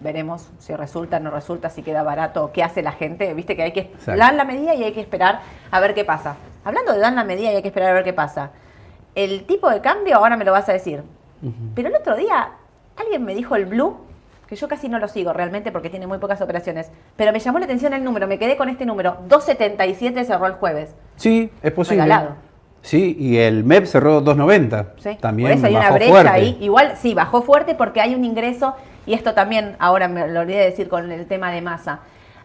Veremos 0.00 0.50
si 0.58 0.74
resulta, 0.74 1.20
no 1.20 1.30
resulta, 1.30 1.70
si 1.70 1.82
queda 1.82 2.02
barato, 2.02 2.50
qué 2.52 2.64
hace 2.64 2.82
la 2.82 2.90
gente. 2.90 3.32
Viste 3.32 3.54
que 3.54 3.62
hay 3.62 3.72
que 3.72 3.92
dan 4.06 4.36
la 4.36 4.44
medida 4.44 4.74
y 4.74 4.82
hay 4.82 4.92
que 4.92 5.00
esperar 5.00 5.40
a 5.70 5.78
ver 5.78 5.94
qué 5.94 6.04
pasa. 6.04 6.34
Hablando 6.64 6.94
de 6.94 6.98
dan 6.98 7.14
la 7.14 7.22
medida 7.22 7.52
y 7.52 7.56
hay 7.56 7.62
que 7.62 7.68
esperar 7.68 7.90
a 7.90 7.94
ver 7.94 8.02
qué 8.02 8.12
pasa. 8.12 8.50
El 9.14 9.44
tipo 9.44 9.70
de 9.70 9.80
cambio, 9.80 10.16
ahora 10.16 10.36
me 10.36 10.44
lo 10.44 10.50
vas 10.50 10.68
a 10.68 10.72
decir. 10.72 11.04
Pero 11.76 11.88
el 11.88 11.94
otro 11.94 12.16
día 12.16 12.48
alguien 12.96 13.24
me 13.24 13.34
dijo 13.34 13.56
el 13.56 13.66
blue, 13.66 13.96
que 14.48 14.56
yo 14.56 14.68
casi 14.68 14.88
no 14.88 14.98
lo 14.98 15.08
sigo 15.08 15.32
realmente 15.32 15.72
porque 15.72 15.90
tiene 15.90 16.06
muy 16.06 16.18
pocas 16.18 16.40
operaciones, 16.40 16.90
pero 17.16 17.32
me 17.32 17.40
llamó 17.40 17.58
la 17.58 17.64
atención 17.64 17.92
el 17.94 18.04
número, 18.04 18.26
me 18.28 18.38
quedé 18.38 18.56
con 18.56 18.68
este 18.68 18.86
número. 18.86 19.18
2.77 19.28 20.24
cerró 20.24 20.46
el 20.46 20.52
jueves. 20.54 20.94
Sí, 21.16 21.50
es 21.62 21.72
posible. 21.72 22.04
Regalado. 22.04 22.36
Sí, 22.82 23.16
y 23.18 23.38
el 23.38 23.64
MEP 23.64 23.86
cerró 23.86 24.22
2.90. 24.22 24.86
Sí, 24.98 25.18
También 25.20 25.48
por 25.48 25.58
eso 25.58 25.66
hay 25.66 25.72
una 25.74 25.80
bajó 25.86 25.94
brecha 25.94 26.10
fuerte. 26.12 26.30
ahí. 26.30 26.58
Igual 26.60 26.92
sí, 26.96 27.14
bajó 27.14 27.42
fuerte 27.42 27.74
porque 27.74 28.00
hay 28.00 28.14
un 28.14 28.24
ingreso, 28.24 28.76
y 29.06 29.14
esto 29.14 29.34
también 29.34 29.74
ahora 29.80 30.06
me 30.06 30.28
lo 30.28 30.40
olvidé 30.40 30.58
de 30.60 30.64
decir 30.66 30.88
con 30.88 31.10
el 31.10 31.26
tema 31.26 31.50
de 31.50 31.62
masa. 31.62 31.98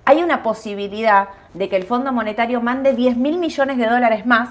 Hay 0.03 0.23
una 0.23 0.41
posibilidad 0.41 1.27
de 1.53 1.69
que 1.69 1.75
el 1.75 1.83
Fondo 1.83 2.11
Monetario 2.11 2.59
mande 2.59 2.93
10 2.95 3.17
mil 3.17 3.37
millones 3.37 3.77
de 3.77 3.85
dólares 3.85 4.25
más, 4.25 4.49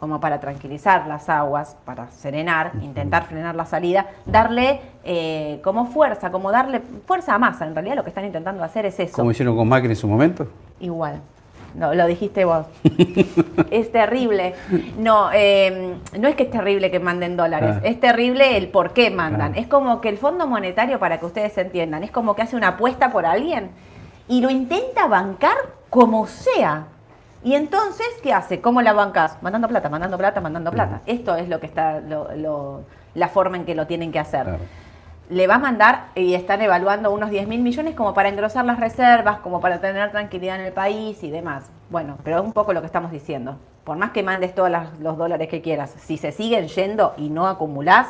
como 0.00 0.18
para 0.18 0.40
tranquilizar 0.40 1.06
las 1.06 1.28
aguas, 1.28 1.76
para 1.84 2.10
serenar, 2.10 2.72
intentar 2.80 3.24
frenar 3.26 3.54
la 3.54 3.66
salida, 3.66 4.06
darle 4.24 4.80
eh, 5.04 5.60
como 5.62 5.86
fuerza, 5.86 6.30
como 6.32 6.50
darle 6.50 6.80
fuerza 7.06 7.34
a 7.34 7.38
masa. 7.38 7.66
En 7.66 7.74
realidad 7.74 7.96
lo 7.96 8.02
que 8.02 8.08
están 8.08 8.24
intentando 8.24 8.64
hacer 8.64 8.86
es 8.86 8.98
eso. 8.98 9.14
Como 9.16 9.30
hicieron 9.30 9.54
con 9.56 9.68
Macri 9.68 9.90
en 9.90 9.96
su 9.96 10.08
momento. 10.08 10.48
Igual. 10.80 11.20
No, 11.74 11.94
lo 11.94 12.06
dijiste 12.06 12.44
vos. 12.46 12.66
es 13.70 13.92
terrible. 13.92 14.54
No, 14.98 15.28
eh, 15.32 15.94
no 16.18 16.28
es 16.28 16.34
que 16.34 16.44
es 16.44 16.50
terrible 16.50 16.90
que 16.90 16.98
manden 16.98 17.36
dólares, 17.36 17.76
Ah. 17.76 17.80
es 17.84 18.00
terrible 18.00 18.56
el 18.56 18.68
por 18.68 18.92
qué 18.92 19.10
mandan. 19.10 19.52
Claro. 19.52 19.60
Es 19.62 19.68
como 19.68 20.00
que 20.00 20.08
el 20.08 20.16
Fondo 20.18 20.46
Monetario, 20.46 20.98
para 20.98 21.20
que 21.20 21.26
ustedes 21.26 21.56
entiendan, 21.58 22.02
es 22.02 22.10
como 22.10 22.34
que 22.34 22.42
hace 22.42 22.56
una 22.56 22.68
apuesta 22.68 23.12
por 23.12 23.26
alguien 23.26 23.70
y 24.28 24.40
lo 24.40 24.50
intenta 24.50 25.06
bancar 25.06 25.56
como 25.90 26.26
sea. 26.26 26.86
Y 27.42 27.54
entonces, 27.54 28.06
¿qué 28.22 28.32
hace? 28.34 28.60
¿Cómo 28.60 28.82
la 28.82 28.92
bancas? 28.92 29.38
Mandando 29.42 29.66
plata, 29.68 29.88
mandando 29.88 30.18
plata, 30.18 30.40
mandando 30.40 30.70
plata. 30.70 31.00
Esto 31.06 31.36
es 31.36 31.48
lo 31.48 31.58
que 31.58 31.66
está, 31.66 32.00
lo- 32.00 32.34
lo- 32.36 32.80
la 33.14 33.28
forma 33.28 33.56
en 33.56 33.64
que 33.64 33.74
lo 33.74 33.86
tienen 33.86 34.12
que 34.12 34.18
hacer 34.18 34.42
Claro. 34.44 34.58
le 35.30 35.46
va 35.46 35.54
a 35.54 35.58
mandar 35.58 36.06
y 36.14 36.34
están 36.34 36.60
evaluando 36.60 37.10
unos 37.12 37.30
10 37.30 37.48
mil 37.48 37.62
millones 37.62 37.94
como 37.94 38.12
para 38.14 38.28
engrosar 38.28 38.64
las 38.66 38.78
reservas, 38.78 39.38
como 39.40 39.60
para 39.60 39.80
tener 39.80 40.10
tranquilidad 40.10 40.60
en 40.60 40.66
el 40.66 40.72
país 40.72 41.22
y 41.24 41.30
demás. 41.30 41.70
Bueno, 41.88 42.18
pero 42.24 42.38
es 42.40 42.44
un 42.44 42.52
poco 42.52 42.72
lo 42.72 42.80
que 42.80 42.86
estamos 42.86 43.10
diciendo. 43.10 43.56
Por 43.84 43.96
más 43.96 44.10
que 44.10 44.22
mandes 44.22 44.54
todos 44.54 44.70
los 45.00 45.16
dólares 45.16 45.48
que 45.48 45.62
quieras, 45.62 45.94
si 45.98 46.18
se 46.18 46.32
siguen 46.32 46.68
yendo 46.68 47.14
y 47.16 47.30
no 47.30 47.46
acumulás, 47.48 48.08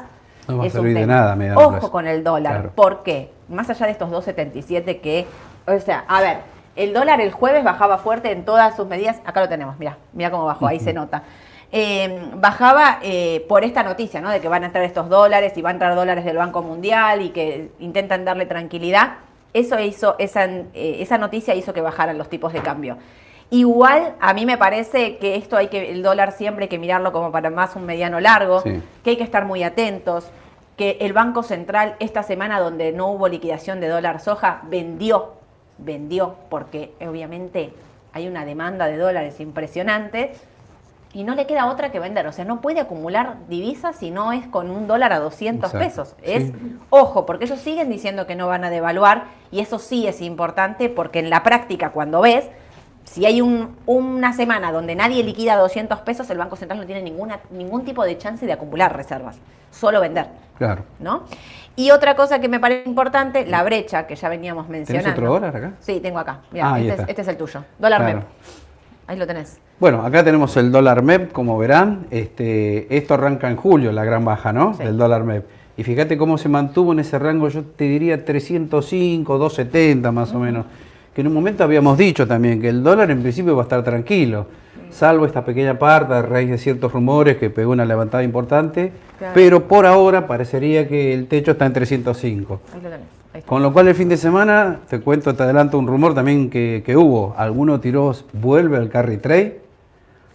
No 0.49 0.59
va 0.59 0.65
a 0.65 0.71
servir 0.71 0.95
de 0.97 1.07
nada 1.07 1.37
Ojo 1.57 1.71
plazo. 1.71 1.91
con 1.93 2.07
el 2.09 2.25
dólar. 2.25 2.53
Claro. 2.55 2.73
¿Por 2.75 3.03
qué? 3.05 3.31
Más 3.49 3.71
allá 3.71 3.87
de 3.87 3.93
estos 3.93 4.11
2.77 4.11 5.01
que, 5.01 5.27
o 5.67 5.79
sea, 5.79 6.05
a 6.09 6.21
ver, 6.21 6.39
el 6.83 6.93
dólar 6.93 7.21
el 7.21 7.33
jueves 7.33 7.63
bajaba 7.65 7.99
fuerte 7.99 8.33
en 8.33 8.45
todas 8.45 8.77
sus 8.77 8.87
medidas. 8.87 9.21
Acá 9.25 9.41
lo 9.41 9.49
tenemos, 9.49 9.79
mira, 9.79 9.99
mira 10.13 10.31
cómo 10.31 10.45
bajó, 10.45 10.67
ahí 10.67 10.81
se 10.81 10.93
nota. 10.93 11.23
Eh, 11.73 12.31
bajaba 12.35 12.99
eh, 13.03 13.45
por 13.49 13.63
esta 13.65 13.83
noticia, 13.83 14.21
¿no? 14.21 14.31
De 14.31 14.41
que 14.41 14.49
van 14.49 14.65
a 14.65 14.67
entrar 14.67 14.85
estos 14.85 15.09
dólares 15.09 15.57
y 15.57 15.63
van 15.63 15.71
a 15.71 15.75
entrar 15.75 15.95
dólares 15.95 16.25
del 16.25 16.37
Banco 16.37 16.63
Mundial 16.63 17.23
y 17.23 17.31
que 17.31 17.71
intentan 17.79 18.25
darle 18.25 18.47
tranquilidad. 18.47 19.15
Eso 19.53 19.79
hizo, 19.79 20.17
esa, 20.19 20.45
eh, 20.45 20.67
esa 20.75 21.19
noticia 21.19 21.55
hizo 21.55 21.73
que 21.73 21.81
bajaran 21.81 22.19
los 22.19 22.29
tipos 22.29 22.53
de 22.53 22.61
cambio. 22.61 22.97
Igual 23.51 24.15
a 24.21 24.33
mí 24.33 24.47
me 24.47 24.57
parece 24.59 25.19
que 25.19 25.37
esto 25.37 25.57
hay 25.57 25.69
que, 25.69 25.91
el 25.91 26.03
dólar 26.03 26.33
siempre 26.33 26.65
hay 26.65 26.69
que 26.69 26.79
mirarlo 26.79 27.13
como 27.13 27.33
para 27.33 27.51
más 27.51 27.75
un 27.77 27.85
mediano 27.85 28.21
largo, 28.21 28.61
Sí. 28.61 28.81
que 29.03 29.11
hay 29.11 29.17
que 29.17 29.25
estar 29.25 29.45
muy 29.45 29.63
atentos, 29.65 30.31
que 30.77 30.99
el 31.01 31.13
Banco 31.13 31.43
Central 31.43 31.97
esta 31.99 32.23
semana 32.23 32.61
donde 32.61 32.93
no 32.93 33.09
hubo 33.09 33.29
liquidación 33.29 33.81
de 33.81 33.89
dólar 33.89 34.21
soja, 34.21 34.63
vendió, 34.65 35.33
vendió, 35.85 36.37
porque 36.49 36.93
obviamente 37.01 37.73
hay 38.13 38.29
una 38.29 38.45
demanda 38.45 38.87
de 38.87 38.97
dólares 38.97 39.41
impresionante 39.41 40.33
y 41.13 41.25
no 41.25 41.35
le 41.35 41.47
queda 41.47 41.67
otra 41.67 41.91
que 41.91 41.99
vender. 41.99 42.27
O 42.27 42.33
sea, 42.33 42.45
no 42.45 42.61
puede 42.61 42.81
acumular 42.81 43.37
divisas 43.49 43.97
si 43.97 44.11
no 44.11 44.33
es 44.33 44.47
con 44.47 44.71
un 44.71 44.87
dólar 44.87 45.13
a 45.13 45.19
200 45.19 45.75
Exacto. 45.75 45.79
pesos. 45.87 46.17
Es, 46.23 46.45
Sí. 46.49 46.53
ojo, 46.91 47.27
porque 47.27 47.45
ellos 47.47 47.59
siguen 47.59 47.89
diciendo 47.89 48.27
que 48.27 48.37
no 48.37 48.47
van 48.47 48.65
a 48.65 48.71
devaluar 48.71 49.25
y 49.51 49.61
eso 49.61 49.79
sí 49.79 50.07
es 50.07 50.21
importante 50.23 50.89
porque 50.89 51.19
en 51.19 51.31
la 51.31 51.43
práctica 51.43 51.91
cuando 51.91 52.21
ves, 52.21 52.49
si 53.05 53.27
hay 53.27 53.41
un- 53.41 53.77
una 53.87 54.33
semana 54.33 54.71
donde 54.71 54.95
nadie 54.95 55.25
liquida 55.25 55.57
200 55.57 56.01
pesos, 56.01 56.31
el 56.31 56.39
Banco 56.39 56.55
Central 56.55 56.79
no 56.79 56.87
tiene 56.87 57.03
ninguna, 57.03 57.41
ningún 57.51 57.85
tipo 57.85 58.05
de 58.05 58.17
chance 58.19 58.47
de 58.47 58.53
acumular 58.53 58.95
reservas, 58.97 59.37
solo 59.73 60.01
vender. 60.01 60.27
Claro. 60.59 60.85
¿no? 61.01 61.23
Y 61.81 61.91
otra 61.93 62.15
cosa 62.15 62.41
que 62.41 62.49
me 62.49 62.61
parece 62.61 62.87
importante, 62.87 63.47
la 63.47 63.63
brecha 63.63 64.07
que 64.07 64.15
ya 64.15 64.29
veníamos 64.29 64.67
¿Tenés 64.67 64.81
mencionando. 64.91 65.11
otro 65.13 65.33
dólar 65.33 65.57
acá? 65.57 65.73
Sí, 65.81 65.99
tengo 66.03 66.19
acá. 66.19 66.41
Mirá, 66.53 66.75
Ah, 66.75 66.79
este, 66.81 67.03
es, 67.05 67.09
este 67.09 67.23
es 67.23 67.29
el 67.29 67.37
tuyo. 67.39 67.65
Dólar 67.79 68.01
Claro. 68.03 68.19
MEP. 68.19 68.27
Ahí 69.07 69.17
lo 69.17 69.27
tenés. 69.27 69.59
Bueno, 69.79 70.05
acá 70.05 70.23
tenemos 70.23 70.55
el 70.59 70.71
dólar 70.71 71.01
MEP, 71.03 71.33
como 71.33 71.57
verán. 71.57 72.07
Este, 72.11 72.95
esto 72.95 73.15
arranca 73.15 73.49
en 73.49 73.57
julio, 73.57 73.93
la 73.93 74.05
gran 74.05 74.27
baja, 74.27 74.53
¿no? 74.53 74.75
Sí. 74.75 74.85
Del 74.85 74.99
dólar 74.99 75.25
MEP. 75.25 75.47
Y 75.79 75.83
fíjate 75.83 76.19
cómo 76.19 76.37
se 76.37 76.51
mantuvo 76.51 76.93
en 76.93 76.99
ese 76.99 77.19
rango, 77.19 77.49
yo 77.49 77.65
te 77.65 77.85
diría 77.85 78.27
305, 78.27 79.39
270 79.39 80.13
más 80.13 80.35
o 80.35 80.39
menos. 80.39 80.67
Que 81.21 81.23
en 81.23 81.29
un 81.29 81.35
momento 81.35 81.62
habíamos 81.65 81.99
dicho 81.99 82.27
también 82.27 82.62
que 82.62 82.71
el 82.71 82.83
dólar 82.83 83.11
en 83.11 83.21
principio 83.21 83.55
va 83.55 83.61
a 83.61 83.65
estar 83.65 83.85
tranquilo, 83.85 84.47
salvo 84.89 85.27
esta 85.27 85.45
pequeña 85.45 85.79
parte 85.79 86.15
a 86.15 86.23
raíz 86.23 86.49
de 86.49 86.57
ciertos 86.57 86.91
rumores 86.91 87.37
que 87.37 87.50
pegó 87.50 87.73
una 87.73 87.85
levantada 87.85 88.23
importante. 88.23 88.91
Claro. 89.19 89.35
Pero 89.35 89.69
por 89.69 89.85
ahora 89.85 90.27
parecería 90.27 90.89
que 90.89 91.12
el 91.12 91.27
techo 91.27 91.50
está 91.50 91.67
en 91.67 91.75
305. 91.75 92.61
Ahí 92.73 92.81
lo 92.81 92.89
tenés. 92.89 93.07
Ahí 93.35 93.41
está. 93.41 93.47
Con 93.47 93.62
lo 93.62 93.71
cual 93.71 93.89
el 93.89 93.95
fin 93.95 94.09
de 94.09 94.17
semana, 94.17 94.81
te 94.89 95.00
cuento, 95.00 95.35
te 95.35 95.43
adelanto 95.43 95.79
un 95.79 95.87
rumor 95.87 96.15
también 96.15 96.49
que, 96.49 96.83
que 96.87 96.97
hubo. 96.97 97.35
Alguno 97.37 97.81
tiró, 97.81 98.15
vuelve 98.33 98.79
al 98.79 98.89
carry 98.89 99.19
trade. 99.19 99.61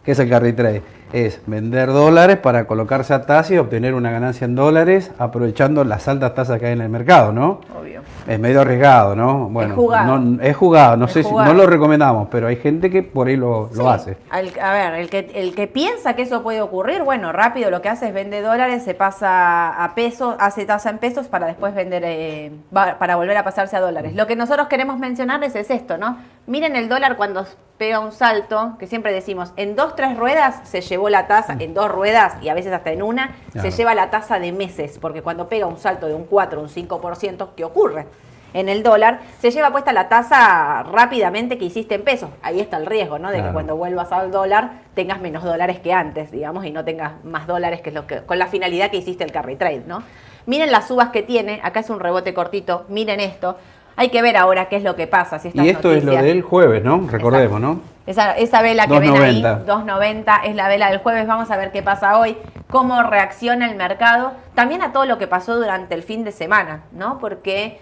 ¿Qué 0.04 0.12
es 0.12 0.20
el 0.20 0.30
carry 0.30 0.54
trade? 0.54 0.84
Es 1.14 1.42
vender 1.48 1.88
dólares 1.88 2.38
para 2.38 2.68
colocarse 2.68 3.12
a 3.16 3.26
tasa 3.26 3.56
y 3.56 3.58
obtener 3.58 3.96
una 3.96 4.12
ganancia 4.12 4.46
en 4.46 4.54
dólares 4.54 5.10
aprovechando 5.18 5.84
las 5.84 6.08
altas 6.08 6.36
tasas 6.36 6.60
que 6.60 6.68
hay 6.68 6.74
en 6.74 6.82
el 6.82 6.90
mercado, 6.90 7.32
¿no? 7.34 7.62
Obvio. 7.76 8.02
Es 8.28 8.40
medio 8.40 8.62
arriesgado, 8.62 9.16
¿no? 9.16 9.50
Bueno, 9.50 9.76
jugado. 9.76 10.18
no- 10.18 10.42
es 10.42 10.56
jugado, 10.56 10.98
no 10.98 11.06
Es 11.06 11.12
sé 11.14 11.24
si 11.24 11.32
no 11.32 11.54
lo 11.54 11.66
recomendamos, 11.68 12.28
pero 12.32 12.48
hay 12.48 12.56
gente 12.56 12.90
que 12.90 13.04
por 13.04 13.28
ahí 13.28 13.36
lo, 13.36 13.70
lo 13.76 13.90
hace. 13.90 14.18
Al- 14.30 14.52
a 14.60 14.72
ver, 14.74 14.94
el 14.96 15.10
que, 15.10 15.32
el 15.36 15.54
que 15.54 15.68
piensa 15.68 16.16
que 16.16 16.24
eso 16.24 16.42
puede 16.42 16.62
ocurrir, 16.62 17.04
bueno, 17.04 17.32
rápido 17.32 17.70
lo 17.70 17.82
que 17.82 17.90
hace 17.90 18.08
es 18.08 18.14
vende 18.14 18.42
dólares, 18.42 18.84
se 18.84 18.94
pasa 18.96 19.84
a 19.84 19.94
pesos, 19.96 20.36
hace 20.40 20.66
tasa 20.66 20.90
en 20.90 20.98
pesos 20.98 21.28
para 21.28 21.46
después 21.48 21.76
vender, 21.76 22.04
eh, 22.06 22.52
para 22.72 23.16
volver 23.16 23.38
a 23.38 23.44
pasarse 23.44 23.76
a 23.78 23.80
dólares. 23.82 24.16
Lo 24.16 24.26
que 24.28 24.36
nosotros 24.36 24.68
queremos 24.68 24.98
mencionarles 24.98 25.56
es 25.56 25.70
esto, 25.70 25.98
¿no? 25.98 26.18
Miren 26.48 26.76
el 26.76 26.90
dólar 26.90 27.18
cuando 27.18 27.46
pega 27.78 28.00
un 28.00 28.12
salto, 28.12 28.76
que 28.80 28.88
siempre 28.88 29.12
decimos, 29.12 29.52
en 29.58 29.76
dos, 29.76 29.96
tres 29.96 30.16
ruedas 30.18 30.62
se 30.64 30.82
llevó 30.82 31.10
la 31.10 31.28
tasa, 31.28 31.56
en 31.60 31.74
dos 31.74 31.90
ruedas 31.92 32.36
y 32.42 32.50
a 32.50 32.54
veces 32.54 32.72
hasta 32.72 32.92
en 32.92 33.02
una, 33.02 33.36
Claro. 33.52 33.70
se 33.70 33.76
lleva 33.76 33.96
la 33.96 34.10
tasa 34.12 34.40
de 34.40 34.52
meses, 34.52 34.98
porque 35.02 35.22
cuando 35.22 35.50
pega 35.50 35.66
un 35.66 35.78
salto 35.78 36.08
de 36.08 36.14
un 36.14 36.26
4, 36.26 36.62
un 36.62 36.70
5%, 36.70 37.50
¿qué 37.58 37.64
ocurre? 37.66 38.06
En 38.54 38.70
el 38.70 38.84
dólar 38.84 39.20
se 39.40 39.52
lleva 39.52 39.72
puesta 39.72 39.92
la 39.92 40.08
tasa 40.08 40.84
rápidamente 40.84 41.58
que 41.58 41.66
hiciste 41.66 41.96
en 41.96 42.06
pesos. 42.06 42.30
Ahí 42.42 42.62
está 42.62 42.78
el 42.78 42.86
riesgo, 42.86 43.20
¿no? 43.20 43.30
De 43.30 43.44
que 43.44 43.50
cuando 43.52 43.76
vuelvas 43.76 44.14
al 44.14 44.32
dólar 44.32 44.72
tengas 44.94 45.20
menos 45.20 45.44
dólares 45.44 45.80
que 45.80 45.92
antes, 45.92 46.32
digamos, 46.32 46.64
y 46.64 46.72
no 46.72 46.86
tengas 46.86 47.22
más 47.26 47.48
dólares 47.48 47.82
que 47.82 47.90
es 47.90 47.96
lo 47.96 48.08
que 48.08 48.22
con 48.22 48.40
la 48.40 48.48
finalidad 48.48 48.92
que 48.92 48.98
hiciste 48.98 49.26
el 49.26 49.34
carry 49.34 49.58
trade, 49.58 49.84
¿no? 49.86 50.04
Miren 50.46 50.72
las 50.72 50.88
subas 50.88 51.10
que 51.10 51.22
tiene, 51.22 51.60
acá 51.64 51.82
es 51.82 51.90
un 51.90 52.00
rebote 52.00 52.34
cortito, 52.34 52.86
miren 52.88 53.20
esto. 53.20 53.58
Hay 53.98 54.10
que 54.10 54.22
ver 54.22 54.38
ahora 54.38 54.68
qué 54.70 54.76
es 54.76 54.84
lo 54.84 54.96
que 54.96 55.08
pasa. 55.08 55.40
Si 55.40 55.50
estas 55.50 55.66
Y 55.66 55.70
esto 55.70 55.92
es 55.94 56.04
lo 56.04 56.12
del 56.12 56.42
jueves, 56.42 56.84
¿no? 56.84 57.08
Recordemos, 57.10 57.62
¿no? 57.62 57.96
esa, 58.06 58.34
esa 58.34 58.62
vela 58.62 58.88
que 58.88 59.00
ven 59.00 59.16
ahí, 59.16 59.42
2.90. 59.42 59.66
2.90, 59.66 60.40
es 60.46 60.56
la 60.56 60.68
vela 60.68 60.90
del 60.90 61.00
jueves. 61.00 61.28
Vamos 61.28 61.50
a 61.50 61.58
ver 61.58 61.72
qué 61.72 61.82
pasa 61.82 62.20
hoy, 62.20 62.38
cómo 62.70 63.02
reacciona 63.04 63.70
el 63.70 63.76
mercado. 63.76 64.34
También 64.54 64.82
a 64.82 64.92
todo 64.94 65.06
lo 65.06 65.18
que 65.18 65.28
pasó 65.28 65.56
durante 65.56 65.96
el 65.96 66.04
fin 66.04 66.24
de 66.24 66.32
semana, 66.32 66.84
¿no? 66.92 67.18
Porque 67.18 67.80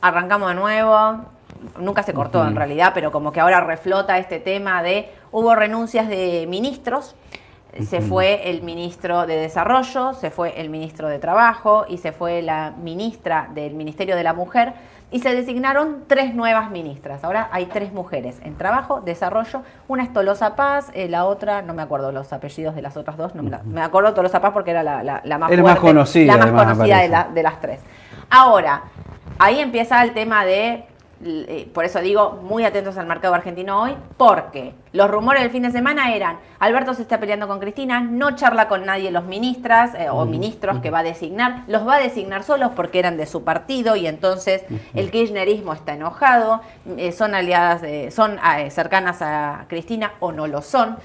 arrancamos 0.00 0.48
de 0.48 0.54
nuevo, 0.56 1.24
nunca 1.78 2.02
se 2.02 2.12
cortó 2.12 2.44
en 2.46 2.56
realidad, 2.56 2.92
pero 2.94 3.12
como 3.12 3.30
que 3.30 3.40
ahora 3.40 3.60
reflota 3.60 4.18
este 4.18 4.40
tema 4.40 4.82
de 4.82 5.10
hubo 5.30 5.54
renuncias 5.54 6.08
de 6.08 6.46
ministros. 6.48 7.14
Se 7.88 8.02
fue 8.02 8.50
el 8.50 8.62
ministro 8.62 9.26
de 9.26 9.36
Desarrollo, 9.36 10.12
se 10.12 10.30
fue 10.30 10.60
el 10.60 10.68
ministro 10.68 11.08
de 11.08 11.18
Trabajo 11.18 11.86
y 11.88 11.96
se 11.96 12.12
fue 12.12 12.42
la 12.42 12.74
ministra 12.76 13.48
del 13.54 13.72
Ministerio 13.72 14.14
de 14.14 14.22
la 14.22 14.34
Mujer 14.34 14.74
y 15.12 15.20
se 15.20 15.34
designaron 15.34 16.04
tres 16.08 16.34
nuevas 16.34 16.70
ministras. 16.70 17.22
Ahora 17.22 17.48
hay 17.52 17.66
tres 17.66 17.92
mujeres 17.92 18.40
en 18.42 18.56
Trabajo, 18.56 19.00
Desarrollo, 19.02 19.62
una 19.86 20.02
es 20.02 20.12
Tolosa 20.12 20.56
Paz, 20.56 20.90
eh, 20.94 21.08
la 21.08 21.26
otra, 21.26 21.62
no 21.62 21.74
me 21.74 21.82
acuerdo 21.82 22.10
los 22.10 22.32
apellidos 22.32 22.74
de 22.74 22.82
las 22.82 22.96
otras 22.96 23.16
dos, 23.18 23.34
no 23.34 23.42
me, 23.42 23.50
la- 23.50 23.62
me 23.62 23.82
acuerdo 23.82 24.14
Tolosa 24.14 24.40
Paz 24.40 24.52
porque 24.52 24.70
era 24.72 24.82
la, 24.82 25.02
la- 25.04 25.20
la 25.24 25.38
más 25.38 25.50
conocida, 25.80 26.32
la 26.32 26.38
más 26.38 26.42
además, 26.46 26.66
me 26.66 26.72
conocida 26.74 26.96
de, 27.02 27.08
parece. 27.10 27.28
la- 27.28 27.34
de 27.34 27.42
las 27.42 27.60
tres. 27.60 27.80
Ahora, 28.30 28.82
ahí 29.38 29.60
empieza 29.60 30.02
el 30.02 30.14
tema 30.14 30.44
de, 30.44 30.86
eh, 31.24 31.70
por 31.72 31.84
eso 31.84 32.00
digo, 32.00 32.40
muy 32.42 32.64
atentos 32.64 32.96
al 32.98 33.06
mercado 33.06 33.34
argentino 33.34 33.82
hoy, 33.82 33.94
porque 34.16 34.74
los 34.92 35.10
rumores 35.10 35.42
del 35.42 35.50
fin 35.50 35.62
de 35.62 35.70
semana 35.70 36.14
eran, 36.14 36.38
Alberto 36.58 36.94
se 36.94 37.02
está 37.02 37.18
peleando 37.18 37.48
con 37.48 37.58
Cristina, 37.58 38.00
no 38.00 38.36
charla 38.36 38.68
con 38.68 38.84
nadie 38.84 39.10
los 39.10 39.24
ministras 39.24 39.94
eh, 39.94 40.08
o 40.10 40.24
ministros 40.24 40.80
que 40.80 40.90
va 40.90 41.00
a 41.00 41.02
designar, 41.02 41.64
los 41.66 41.86
va 41.86 41.96
a 41.96 41.98
designar 41.98 42.42
solos 42.42 42.72
porque 42.76 42.98
eran 42.98 43.16
de 43.16 43.26
su 43.26 43.42
partido 43.42 43.96
y 43.96 44.06
entonces 44.06 44.64
el 44.94 45.10
kirchnerismo 45.10 45.72
está 45.72 45.94
enojado, 45.94 46.60
eh, 46.96 47.12
son 47.12 47.34
aliadas, 47.34 47.82
son 48.12 48.38
eh, 48.38 48.70
cercanas 48.70 49.22
a 49.22 49.64
Cristina 49.68 50.12
o 50.20 50.32
no 50.32 50.46
lo 50.46 50.62
son. 50.62 50.96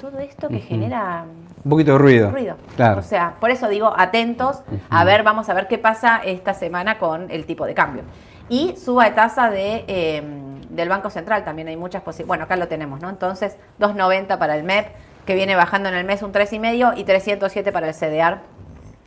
Todo 0.00 0.18
esto 0.18 0.48
que 0.48 0.60
genera 0.60 1.24
Un 1.64 1.70
poquito 1.70 1.92
de 1.92 1.98
ruido. 1.98 2.30
ruido. 2.30 2.56
Claro. 2.76 3.00
O 3.00 3.02
sea, 3.02 3.34
por 3.40 3.50
eso 3.50 3.68
digo, 3.68 3.92
atentos, 3.96 4.62
a 4.90 5.04
ver, 5.04 5.22
vamos 5.22 5.48
a 5.48 5.54
ver 5.54 5.68
qué 5.68 5.78
pasa 5.78 6.20
esta 6.24 6.54
semana 6.54 6.98
con 6.98 7.30
el 7.30 7.46
tipo 7.46 7.64
de 7.64 7.74
cambio. 7.74 8.02
Y 8.48 8.76
suba 8.76 9.04
de 9.04 9.10
tasa 9.12 9.50
de, 9.50 9.84
eh, 9.86 10.22
del 10.70 10.88
Banco 10.88 11.10
Central, 11.10 11.44
también 11.44 11.68
hay 11.68 11.76
muchas 11.76 12.02
posibilidades. 12.02 12.28
Bueno, 12.28 12.44
acá 12.44 12.56
lo 12.56 12.68
tenemos, 12.68 13.00
¿no? 13.00 13.08
Entonces, 13.08 13.56
2.90 13.78 14.38
para 14.38 14.56
el 14.56 14.64
MEP, 14.64 14.88
que 15.24 15.34
viene 15.34 15.56
bajando 15.56 15.88
en 15.88 15.94
el 15.94 16.04
mes 16.04 16.22
un 16.22 16.32
3,5 16.32 16.94
y 16.96 17.04
307 17.04 17.72
para 17.72 17.88
el 17.88 17.94
CDR, 17.94 18.40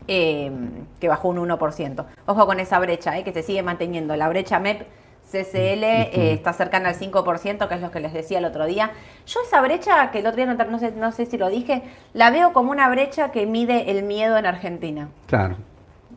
eh, 0.08 0.52
que 1.00 1.08
bajó 1.08 1.30
un 1.30 1.38
1%. 1.38 2.06
Ojo 2.26 2.46
con 2.46 2.60
esa 2.60 2.80
brecha, 2.80 3.18
eh, 3.18 3.24
que 3.24 3.34
se 3.34 3.44
sigue 3.44 3.62
manteniendo. 3.62 4.16
La 4.16 4.30
brecha 4.30 4.60
MEP 4.60 4.88
CCL 5.30 5.84
eh, 5.84 6.34
está 6.34 6.54
cercana 6.54 6.90
al 6.90 6.96
5%, 6.96 7.68
que 7.68 7.76
es 7.76 7.82
lo 7.82 7.92
que 7.92 8.00
les 8.00 8.14
decía 8.14 8.40
el 8.40 8.46
otro 8.46 8.66
día. 8.66 8.92
Yo 9.26 9.42
esa 9.42 9.62
brecha, 9.62 10.10
que 10.12 10.20
el 10.20 10.28
otro 10.28 10.38
día 10.38 10.54
no, 10.54 10.66
no 10.66 10.80
sé, 10.80 10.92
no 10.94 11.12
sé 11.12 11.26
si 11.26 11.38
lo 11.38 11.50
dije, 11.50 11.84
la 12.14 12.32
veo 12.32 12.54
como 12.54 12.72
una 12.72 12.88
brecha 12.90 13.32
que 13.32 13.46
mide 13.46 13.92
el 13.92 14.04
miedo 14.04 14.38
en 14.38 14.46
Argentina. 14.46 15.10
Claro. 15.28 15.58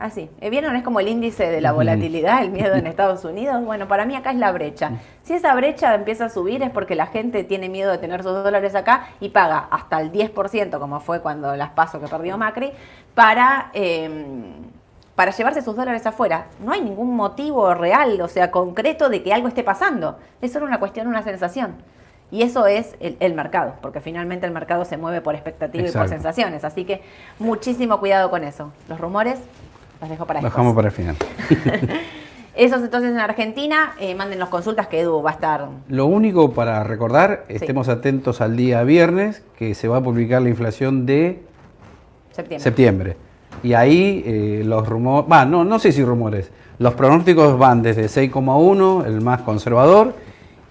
Así, 0.01 0.31
eh, 0.41 0.49
¿vieron? 0.49 0.75
Es 0.77 0.83
como 0.83 0.99
el 0.99 1.09
índice 1.09 1.51
de 1.51 1.61
la 1.61 1.73
volatilidad, 1.73 2.41
el 2.41 2.51
miedo 2.51 2.75
en 2.75 2.87
Estados 2.87 3.23
Unidos. 3.27 3.63
Bueno, 3.63 3.87
para 3.87 4.07
mí 4.07 4.17
acá 4.17 4.31
es 4.31 4.39
la 4.39 4.51
brecha. 4.51 4.93
Si 5.23 5.35
esa 5.35 5.55
brecha 5.55 5.95
empieza 5.95 6.25
a 6.25 6.29
subir 6.31 6.63
es 6.63 6.71
porque 6.71 6.95
la 6.95 7.07
gente 7.07 7.45
tiene 7.45 7.69
miedo 7.69 7.93
de 7.93 7.99
tener 7.99 8.23
sus 8.23 8.33
dólares 8.33 8.75
acá 8.75 9.09
y 9.21 9.29
paga 9.29 9.69
hasta 9.71 10.01
el 10.01 10.11
10%, 10.11 10.79
como 10.79 11.01
fue 11.01 11.21
cuando 11.21 11.55
las 11.55 11.73
paso 11.73 12.01
que 12.01 12.09
perdió 12.09 12.39
Macri, 12.39 12.73
para, 13.15 13.71
eh, 13.75 14.09
para 15.17 15.33
llevarse 15.33 15.61
sus 15.61 15.77
dólares 15.77 16.07
afuera. 16.07 16.47
No 16.65 16.73
hay 16.73 16.81
ningún 16.81 17.15
motivo 17.15 17.75
real, 17.75 18.19
o 18.23 18.29
sea, 18.29 18.51
concreto 18.51 19.11
de 19.11 19.23
que 19.23 19.35
algo 19.35 19.49
esté 19.49 19.63
pasando. 19.63 20.17
Es 20.41 20.51
solo 20.51 20.65
una 20.65 20.79
cuestión, 20.79 21.09
una 21.09 21.23
sensación. 21.23 21.75
Y 22.31 22.41
eso 22.43 22.67
es 22.67 22.97
el, 23.01 23.19
el 23.21 23.35
mercado, 23.35 23.75
porque 23.83 24.01
finalmente 24.01 24.47
el 24.47 24.53
mercado 24.53 24.87
se 24.87 24.97
mueve 24.97 25.21
por 25.21 25.35
expectativa 25.35 25.87
y 25.87 25.93
por 25.93 26.09
sensaciones. 26.09 26.65
Así 26.65 26.87
que 26.87 27.03
muchísimo 27.39 28.01
cuidado 28.01 28.31
con 28.31 28.45
eso. 28.45 28.73
Los 28.89 28.99
rumores 28.99 29.39
los 30.01 30.11
dejo 30.11 30.27
para 30.27 30.41
Lo 30.41 30.45
después. 30.47 30.53
dejamos 30.53 30.75
para 30.75 30.89
el 30.89 30.93
final. 30.93 31.17
Esos 32.57 32.83
entonces 32.83 33.13
en 33.13 33.19
Argentina, 33.19 33.95
eh, 34.01 34.15
manden 34.15 34.39
los 34.39 34.49
consultas 34.49 34.89
que 34.89 35.01
Edu 35.01 35.23
va 35.23 35.31
a 35.31 35.35
estar. 35.35 35.69
Lo 35.89 36.07
único 36.07 36.53
para 36.53 36.83
recordar, 36.85 37.45
estemos 37.49 37.89
atentos 37.89 38.41
al 38.41 38.57
día 38.57 38.83
viernes, 38.83 39.43
que 39.57 39.75
se 39.75 39.89
va 39.89 39.99
a 39.99 40.03
publicar 40.03 40.43
la 40.43 40.49
inflación 40.49 41.07
de 41.07 41.43
Septiembre. 42.33 42.63
septiembre. 42.63 43.17
Y 43.63 43.75
ahí 43.75 44.23
eh, 44.27 44.63
los 44.65 44.87
rumores, 44.89 45.31
va, 45.31 45.45
no, 45.45 45.65
no 45.65 45.79
sé 45.79 45.93
si 45.93 46.03
rumores, 46.05 46.51
los 46.79 46.95
pronósticos 46.95 47.59
van 47.59 47.83
desde 47.83 48.07
6,1, 48.07 49.07
el 49.07 49.21
más 49.21 49.43
conservador, 49.43 50.15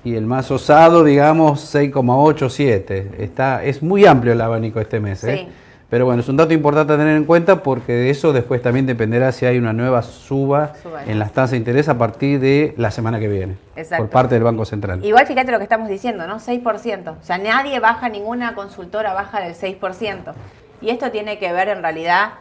y 0.03 0.15
el 0.15 0.25
más 0.25 0.49
osado, 0.51 1.03
digamos, 1.03 1.73
6,8, 1.73 2.49
7. 2.49 3.11
Está, 3.19 3.63
es 3.63 3.83
muy 3.83 4.05
amplio 4.05 4.33
el 4.33 4.41
abanico 4.41 4.79
este 4.79 4.99
mes. 4.99 5.23
¿eh? 5.23 5.47
Pero 5.89 6.05
bueno, 6.05 6.21
es 6.21 6.29
un 6.29 6.37
dato 6.37 6.53
importante 6.53 6.93
a 6.93 6.97
tener 6.97 7.17
en 7.17 7.25
cuenta 7.25 7.63
porque 7.63 7.93
de 7.93 8.09
eso 8.11 8.31
después 8.31 8.61
también 8.61 8.85
dependerá 8.85 9.31
si 9.31 9.47
hay 9.47 9.57
una 9.57 9.73
nueva 9.73 10.03
suba 10.03 10.73
Suba. 10.83 11.03
en 11.05 11.17
las 11.17 11.31
tasas 11.31 11.51
de 11.51 11.57
interés 11.57 11.89
a 11.89 11.97
partir 11.97 12.39
de 12.39 12.75
la 12.77 12.91
semana 12.91 13.19
que 13.19 13.27
viene 13.27 13.57
Exacto. 13.75 14.03
por 14.03 14.11
parte 14.11 14.35
del 14.35 14.43
Banco 14.43 14.65
Central. 14.65 15.03
Igual 15.03 15.25
fíjate 15.25 15.51
lo 15.51 15.57
que 15.57 15.63
estamos 15.63 15.89
diciendo, 15.89 16.27
¿no? 16.27 16.39
6%. 16.39 17.17
O 17.19 17.23
sea, 17.23 17.39
nadie 17.39 17.79
baja, 17.79 18.07
ninguna 18.07 18.53
consultora 18.53 19.13
baja 19.13 19.41
del 19.41 19.55
6%. 19.55 20.33
Y 20.81 20.89
esto 20.91 21.09
tiene 21.09 21.39
que 21.39 21.51
ver 21.51 21.69
en 21.69 21.81
realidad, 21.81 22.33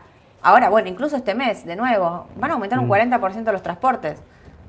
ahora, 0.43 0.69
bueno, 0.69 0.89
incluso 0.91 1.17
este 1.17 1.35
mes, 1.35 1.65
de 1.65 1.75
nuevo, 1.75 2.27
van 2.37 2.51
a 2.51 2.55
aumentar 2.55 2.79
un 2.79 2.85
Mm. 2.87 2.91
40% 2.91 3.51
los 3.51 3.63
transportes. 3.63 4.19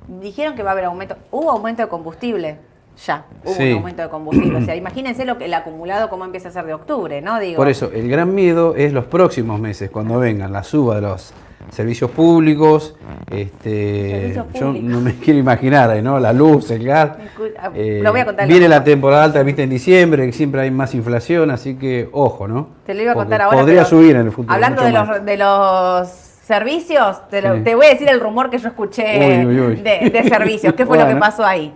Dijeron 0.07 0.55
que 0.55 0.63
va 0.63 0.69
a 0.69 0.74
haber 0.74 0.86
aumento, 0.86 1.17
hubo 1.31 1.51
aumento 1.51 1.83
de 1.83 1.89
combustible, 1.89 2.57
ya, 3.06 3.25
hubo 3.46 3.53
Sí. 3.53 3.72
un 3.72 3.77
aumento 3.77 4.01
de 4.03 4.10
combustible. 4.10 4.58
O 4.58 4.62
sea, 4.62 4.75
imagínense 4.75 5.25
lo 5.25 5.38
que 5.38 5.46
el 5.46 5.53
acumulado 5.53 6.10
cómo 6.10 6.25
empieza 6.25 6.50
a 6.50 6.51
ser 6.51 6.65
de 6.65 6.74
octubre, 6.74 7.22
¿no? 7.22 7.39
Digo, 7.39 7.58
Por 7.58 7.70
eso, 7.70 7.91
el 7.94 8.10
gran 8.10 8.34
miedo 8.36 8.75
es 8.75 8.94
los 8.94 9.06
próximos 9.06 9.60
meses, 9.60 9.89
cuando 9.89 10.20
vengan 10.20 10.51
la 10.51 10.63
suba 10.63 10.96
de 10.96 11.01
los 11.01 11.34
servicios 11.72 12.10
públicos. 12.12 12.96
Este, 13.29 14.10
Servicios 14.12 14.46
yo 14.53 14.65
públicos. 14.68 14.89
no 14.89 15.01
me 15.01 15.15
quiero 15.15 15.39
imaginar, 15.39 15.89
ahí, 15.91 16.01
¿no? 16.01 16.20
La 16.20 16.34
luz, 16.34 16.72
el 16.72 16.84
gas. 16.84 17.12
Ah, 17.60 17.70
Eh, 17.75 18.00
lo 18.01 18.12
voy 18.12 18.22
a 18.22 18.25
contar 18.25 18.48
viene 18.48 18.68
la 18.68 18.84
temporada 18.84 19.25
alta, 19.25 19.44
viste, 19.44 19.63
en 19.63 19.70
diciembre, 19.70 20.25
que 20.25 20.32
siempre 20.32 20.62
hay 20.62 20.72
más 20.72 20.94
inflación, 20.96 21.51
así 21.51 21.75
que 21.75 22.10
ojo, 22.12 22.48
¿no? 22.48 22.70
Te 22.86 22.94
lo 22.94 23.01
iba 23.03 23.12
a 23.12 23.13
Porque 23.15 23.25
contar 23.27 23.41
ahora. 23.44 23.60
Podría 23.60 23.86
subir 23.86 24.15
en 24.15 24.25
el 24.25 24.32
futuro. 24.32 24.53
Hablando 24.53 24.84
de 24.84 24.91
los, 24.91 25.25
de 25.25 25.38
los 25.38 26.08
servicios, 26.10 27.27
te, 27.29 27.41
lo- 27.41 27.58
Sí. 27.58 27.62
te 27.63 27.75
voy 27.75 27.86
a 27.86 27.89
decir 27.89 28.10
el 28.10 28.20
rumor 28.20 28.50
que 28.50 28.58
yo 28.58 28.70
escuché 28.70 29.44
Uy, 29.46 29.46
uy, 29.46 29.60
uy. 29.62 29.75
De, 29.75 30.10
de 30.10 30.24
servicios, 30.29 30.74
qué 30.74 30.86
fue 30.86 30.98
lo 30.98 31.08
que 31.08 31.15
pasó 31.18 31.46
ahí. 31.46 31.74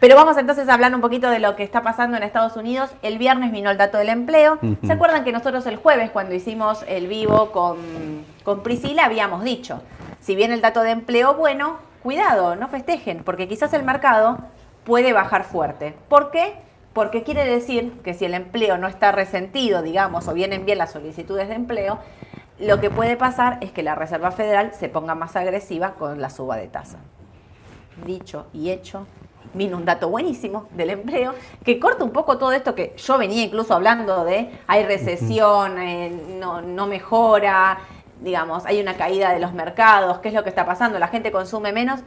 Pero 0.00 0.14
vamos 0.14 0.36
entonces 0.36 0.68
a 0.68 0.74
hablar 0.74 0.94
un 0.94 1.00
poquito 1.00 1.30
de 1.30 1.38
lo 1.38 1.56
que 1.56 1.62
está 1.62 1.82
pasando 1.82 2.16
en 2.16 2.22
Estados 2.22 2.56
Unidos. 2.56 2.90
El 3.02 3.18
viernes 3.18 3.50
vino 3.50 3.70
el 3.70 3.78
dato 3.78 3.96
del 3.96 4.10
empleo. 4.10 4.58
¿Se 4.84 4.92
acuerdan 4.92 5.24
que 5.24 5.32
nosotros 5.32 5.66
el 5.66 5.76
jueves, 5.76 6.10
cuando 6.10 6.34
hicimos 6.34 6.84
el 6.86 7.06
vivo 7.06 7.50
con, 7.50 7.78
con 8.44 8.62
Priscila, 8.62 9.06
habíamos 9.06 9.42
dicho, 9.42 9.82
si 10.20 10.36
viene 10.36 10.54
el 10.54 10.60
dato 10.60 10.82
de 10.82 10.90
empleo 10.90 11.34
bueno, 11.34 11.78
cuidado, 12.02 12.56
no 12.56 12.68
festejen, 12.68 13.24
porque 13.24 13.48
quizás 13.48 13.72
el 13.72 13.82
mercado 13.82 14.38
puede 14.84 15.12
bajar 15.12 15.44
fuerte. 15.44 15.94
¿Por 16.08 16.30
qué? 16.30 16.54
Porque 16.92 17.22
quiere 17.22 17.44
decir 17.44 17.92
que 18.04 18.14
si 18.14 18.24
el 18.24 18.34
empleo 18.34 18.78
no 18.78 18.86
está 18.86 19.12
resentido, 19.12 19.82
digamos, 19.82 20.28
o 20.28 20.34
vienen 20.34 20.64
bien 20.66 20.78
las 20.78 20.92
solicitudes 20.92 21.48
de 21.48 21.54
empleo, 21.54 21.98
lo 22.58 22.80
que 22.80 22.90
puede 22.90 23.16
pasar 23.16 23.58
es 23.60 23.70
que 23.70 23.82
la 23.82 23.94
Reserva 23.94 24.30
Federal 24.30 24.72
se 24.72 24.88
ponga 24.88 25.14
más 25.14 25.36
agresiva 25.36 25.92
con 25.94 26.20
la 26.20 26.30
suba 26.30 26.56
de 26.56 26.68
tasa. 26.68 26.98
Dicho 28.06 28.46
y 28.52 28.70
hecho, 28.70 29.06
vino 29.56 29.76
un 29.76 29.84
dato 29.84 30.08
buenísimo 30.08 30.68
del 30.76 30.90
empleo 30.90 31.34
que 31.64 31.80
corta 31.80 32.04
un 32.04 32.10
poco 32.10 32.38
todo 32.38 32.52
esto 32.52 32.74
que 32.74 32.94
yo 32.96 33.18
venía 33.18 33.42
incluso 33.42 33.74
hablando 33.74 34.24
de 34.24 34.50
hay 34.66 34.84
recesión, 34.84 35.78
eh, 35.78 36.10
no, 36.38 36.60
no 36.60 36.86
mejora, 36.86 37.78
digamos, 38.20 38.66
hay 38.66 38.80
una 38.80 38.94
caída 38.94 39.32
de 39.32 39.40
los 39.40 39.52
mercados, 39.52 40.18
¿qué 40.18 40.28
es 40.28 40.34
lo 40.34 40.42
que 40.42 40.48
está 40.48 40.64
pasando? 40.64 40.98
La 40.98 41.08
gente 41.08 41.32
consume 41.32 41.72
menos, 41.72 42.00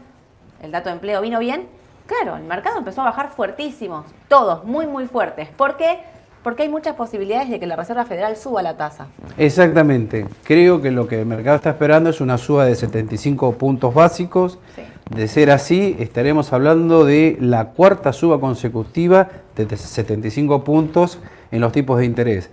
el 0.61 0.71
dato 0.71 0.89
de 0.89 0.95
empleo 0.95 1.21
vino 1.21 1.39
bien. 1.39 1.67
Claro, 2.05 2.37
el 2.37 2.43
mercado 2.43 2.79
empezó 2.79 3.01
a 3.01 3.05
bajar 3.05 3.29
fuertísimos, 3.29 4.05
todos 4.27 4.63
muy, 4.63 4.87
muy 4.87 5.05
fuertes. 5.05 5.49
¿Por 5.49 5.77
qué? 5.77 5.99
Porque 6.41 6.63
hay 6.63 6.69
muchas 6.69 6.95
posibilidades 6.95 7.49
de 7.49 7.59
que 7.59 7.67
la 7.67 7.75
Reserva 7.75 8.05
Federal 8.05 8.35
suba 8.35 8.63
la 8.63 8.77
tasa. 8.77 9.07
Exactamente. 9.37 10.25
Creo 10.43 10.81
que 10.81 10.89
lo 10.89 11.07
que 11.07 11.19
el 11.19 11.25
mercado 11.27 11.57
está 11.57 11.69
esperando 11.69 12.09
es 12.09 12.21
una 12.21 12.37
suba 12.37 12.65
de 12.65 12.75
75 12.75 13.53
puntos 13.53 13.93
básicos. 13.93 14.57
Sí. 14.75 14.81
De 15.09 15.27
ser 15.27 15.49
así, 15.49 15.95
estaremos 15.99 16.53
hablando 16.53 17.03
de 17.03 17.35
la 17.41 17.69
cuarta 17.69 18.13
suba 18.13 18.39
consecutiva 18.39 19.27
de 19.55 19.75
75 19.75 20.63
puntos 20.63 21.19
en 21.51 21.61
los 21.61 21.71
tipos 21.71 21.97
de 21.97 22.05
interés. 22.05 22.51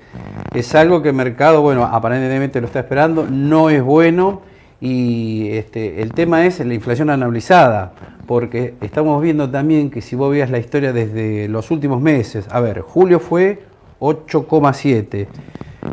Es 0.55 0.75
algo 0.75 1.03
que 1.03 1.11
el 1.11 1.15
mercado, 1.15 1.61
bueno, 1.61 1.85
aparentemente 1.85 2.61
lo 2.61 2.67
está 2.67 2.81
esperando, 2.81 3.27
no 3.31 3.69
es 3.69 3.83
bueno 3.83 4.41
y 4.81 5.49
este, 5.51 6.03
el 6.03 6.13
tema 6.13 6.47
es 6.47 6.61
la 6.61 6.73
inflación 6.73 7.11
anualizada, 7.11 7.93
porque 8.27 8.75
estamos 8.81 9.23
viendo 9.23 9.51
también 9.51 9.91
que 9.91 10.01
si 10.01 10.17
vos 10.17 10.31
veas 10.31 10.51
la 10.51 10.59
historia 10.59 10.93
desde 10.93 11.49
los 11.49 11.71
últimos 11.71 12.01
meses, 12.01 12.47
a 12.51 12.61
ver, 12.61 12.81
julio 12.81 13.21
fue 13.21 13.63
8,7. 14.01 15.27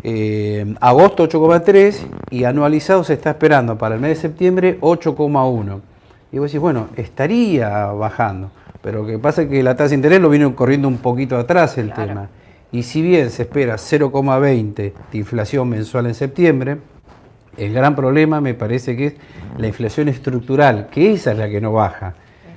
Eh, 0.02 0.74
agosto 0.80 1.28
8,3 1.28 1.96
y 2.30 2.44
anualizado 2.44 3.04
se 3.04 3.14
está 3.14 3.30
esperando 3.30 3.78
para 3.78 3.94
el 3.94 4.00
mes 4.00 4.10
de 4.10 4.16
septiembre 4.16 4.78
8,1. 4.80 5.93
Y 6.34 6.38
vos 6.40 6.50
decís, 6.50 6.60
bueno, 6.60 6.88
estaría 6.96 7.86
bajando, 7.92 8.50
pero 8.82 9.02
lo 9.02 9.06
que 9.06 9.20
pasa 9.20 9.42
es 9.42 9.48
que 9.48 9.62
la 9.62 9.76
tasa 9.76 9.90
de 9.90 9.94
interés 9.94 10.20
lo 10.20 10.28
viene 10.28 10.52
corriendo 10.52 10.88
un 10.88 10.98
poquito 10.98 11.36
atrás 11.38 11.78
el 11.78 11.92
Claro. 11.92 12.08
tema. 12.08 12.28
Y 12.72 12.82
si 12.82 13.02
bien 13.02 13.30
se 13.30 13.42
espera 13.42 13.76
0,20 13.76 14.92
de 15.12 15.18
inflación 15.18 15.68
mensual 15.68 16.06
en 16.06 16.14
septiembre, 16.14 16.78
el 17.56 17.72
gran 17.72 17.94
problema 17.94 18.40
me 18.40 18.52
parece 18.54 18.96
que 18.96 19.06
es 19.06 19.14
la 19.58 19.68
inflación 19.68 20.08
estructural, 20.08 20.88
que 20.90 21.12
esa 21.12 21.30
es 21.30 21.38
la 21.38 21.48
que 21.48 21.60
no 21.60 21.72
baja. 21.72 22.14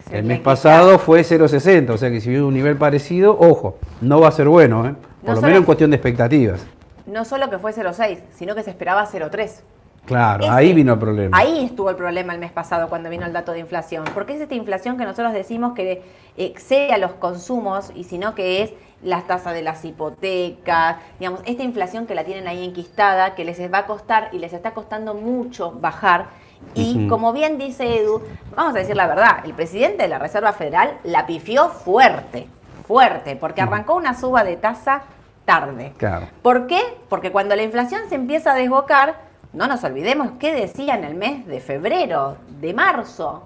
El 0.09 0.23
mes 0.23 0.39
pasado 0.39 0.97
fue 0.97 1.21
0,60, 1.21 1.91
o 1.91 1.97
sea 1.99 2.09
que 2.09 2.19
si 2.19 2.29
viene 2.29 2.45
un 2.45 2.55
nivel 2.55 2.77
parecido, 2.77 3.37
ojo, 3.39 3.77
no 4.01 4.19
va 4.19 4.29
a 4.29 4.31
ser 4.31 4.47
bueno, 4.47 4.87
¿eh? 4.87 4.95
por 5.21 5.35
No 5.35 5.35
lo 5.35 5.41
menos 5.41 5.59
en 5.59 5.65
cuestión 5.65 5.91
de 5.91 5.97
expectativas. 5.97 6.65
No 7.05 7.25
solo 7.25 7.47
que 7.51 7.59
fue 7.59 7.73
0,6, 7.73 8.21
sino 8.33 8.55
que 8.55 8.63
se 8.63 8.71
esperaba 8.71 9.05
0,3. 9.05 9.61
Claro, 10.07 10.45
Ese- 10.45 10.53
ahí 10.53 10.73
vino 10.73 10.93
el 10.93 10.99
problema. 10.99 11.37
Ahí 11.37 11.65
estuvo 11.65 11.89
el 11.91 11.95
problema 11.95 12.33
el 12.33 12.39
mes 12.39 12.51
pasado 12.51 12.89
cuando 12.89 13.09
vino 13.09 13.25
el 13.25 13.33
dato 13.33 13.51
de 13.51 13.59
inflación. 13.59 14.05
Porque 14.13 14.33
es 14.33 14.41
esta 14.41 14.55
inflación 14.55 14.97
que 14.97 15.03
nosotros 15.03 15.33
decimos 15.33 15.73
que 15.73 16.01
excede 16.37 16.93
a 16.93 16.97
los 16.97 17.11
consumos 17.11 17.91
y 17.93 18.05
sino 18.05 18.33
que 18.33 18.63
es 18.63 18.71
las 19.03 19.27
tasas 19.27 19.53
de 19.53 19.61
las 19.61 19.85
hipotecas, 19.85 20.97
digamos, 21.19 21.41
esta 21.45 21.61
inflación 21.63 22.07
que 22.07 22.15
la 22.15 22.23
tienen 22.23 22.47
ahí 22.47 22.63
enquistada, 22.65 23.35
que 23.35 23.45
les 23.45 23.59
va 23.71 23.79
a 23.79 23.85
costar 23.85 24.29
y 24.31 24.39
les 24.39 24.53
está 24.53 24.71
costando 24.71 25.13
mucho 25.13 25.71
bajar. 25.73 26.25
Y 26.73 27.07
como 27.07 27.33
bien 27.33 27.59
dice 27.59 27.99
Edu, 28.01 28.21
vamos 28.55 28.75
a 28.75 28.79
decir 28.79 28.95
la 28.95 29.05
verdad, 29.05 29.45
el 29.45 29.53
presidente 29.53 30.03
de 30.03 30.09
la 30.09 30.17
Reserva 30.17 30.53
Federal 30.53 30.97
la 31.03 31.27
pifió 31.27 31.69
fuerte, 31.69 32.47
fuerte, 32.87 33.35
porque 33.35 33.61
arrancó 33.61 33.95
una 33.95 34.19
suba 34.19 34.43
de 34.43 34.55
tasa 34.57 35.03
tarde. 35.45 35.93
Claro. 35.97 36.27
¿Por 36.41 36.65
qué? 36.65 36.81
Porque 37.09 37.31
cuando 37.31 37.55
la 37.55 37.61
inflación 37.63 38.01
se 38.09 38.15
empieza 38.15 38.53
a 38.53 38.55
desbocar, 38.55 39.26
no 39.57 39.67
nos 39.67 39.83
olvidemos 39.83 40.29
qué 40.39 40.53
decía 40.53 40.95
en 40.95 41.03
el 41.03 41.15
mes 41.15 41.47
de 41.47 41.59
febrero, 41.59 42.37
de 42.61 42.73
marzo. 42.75 43.43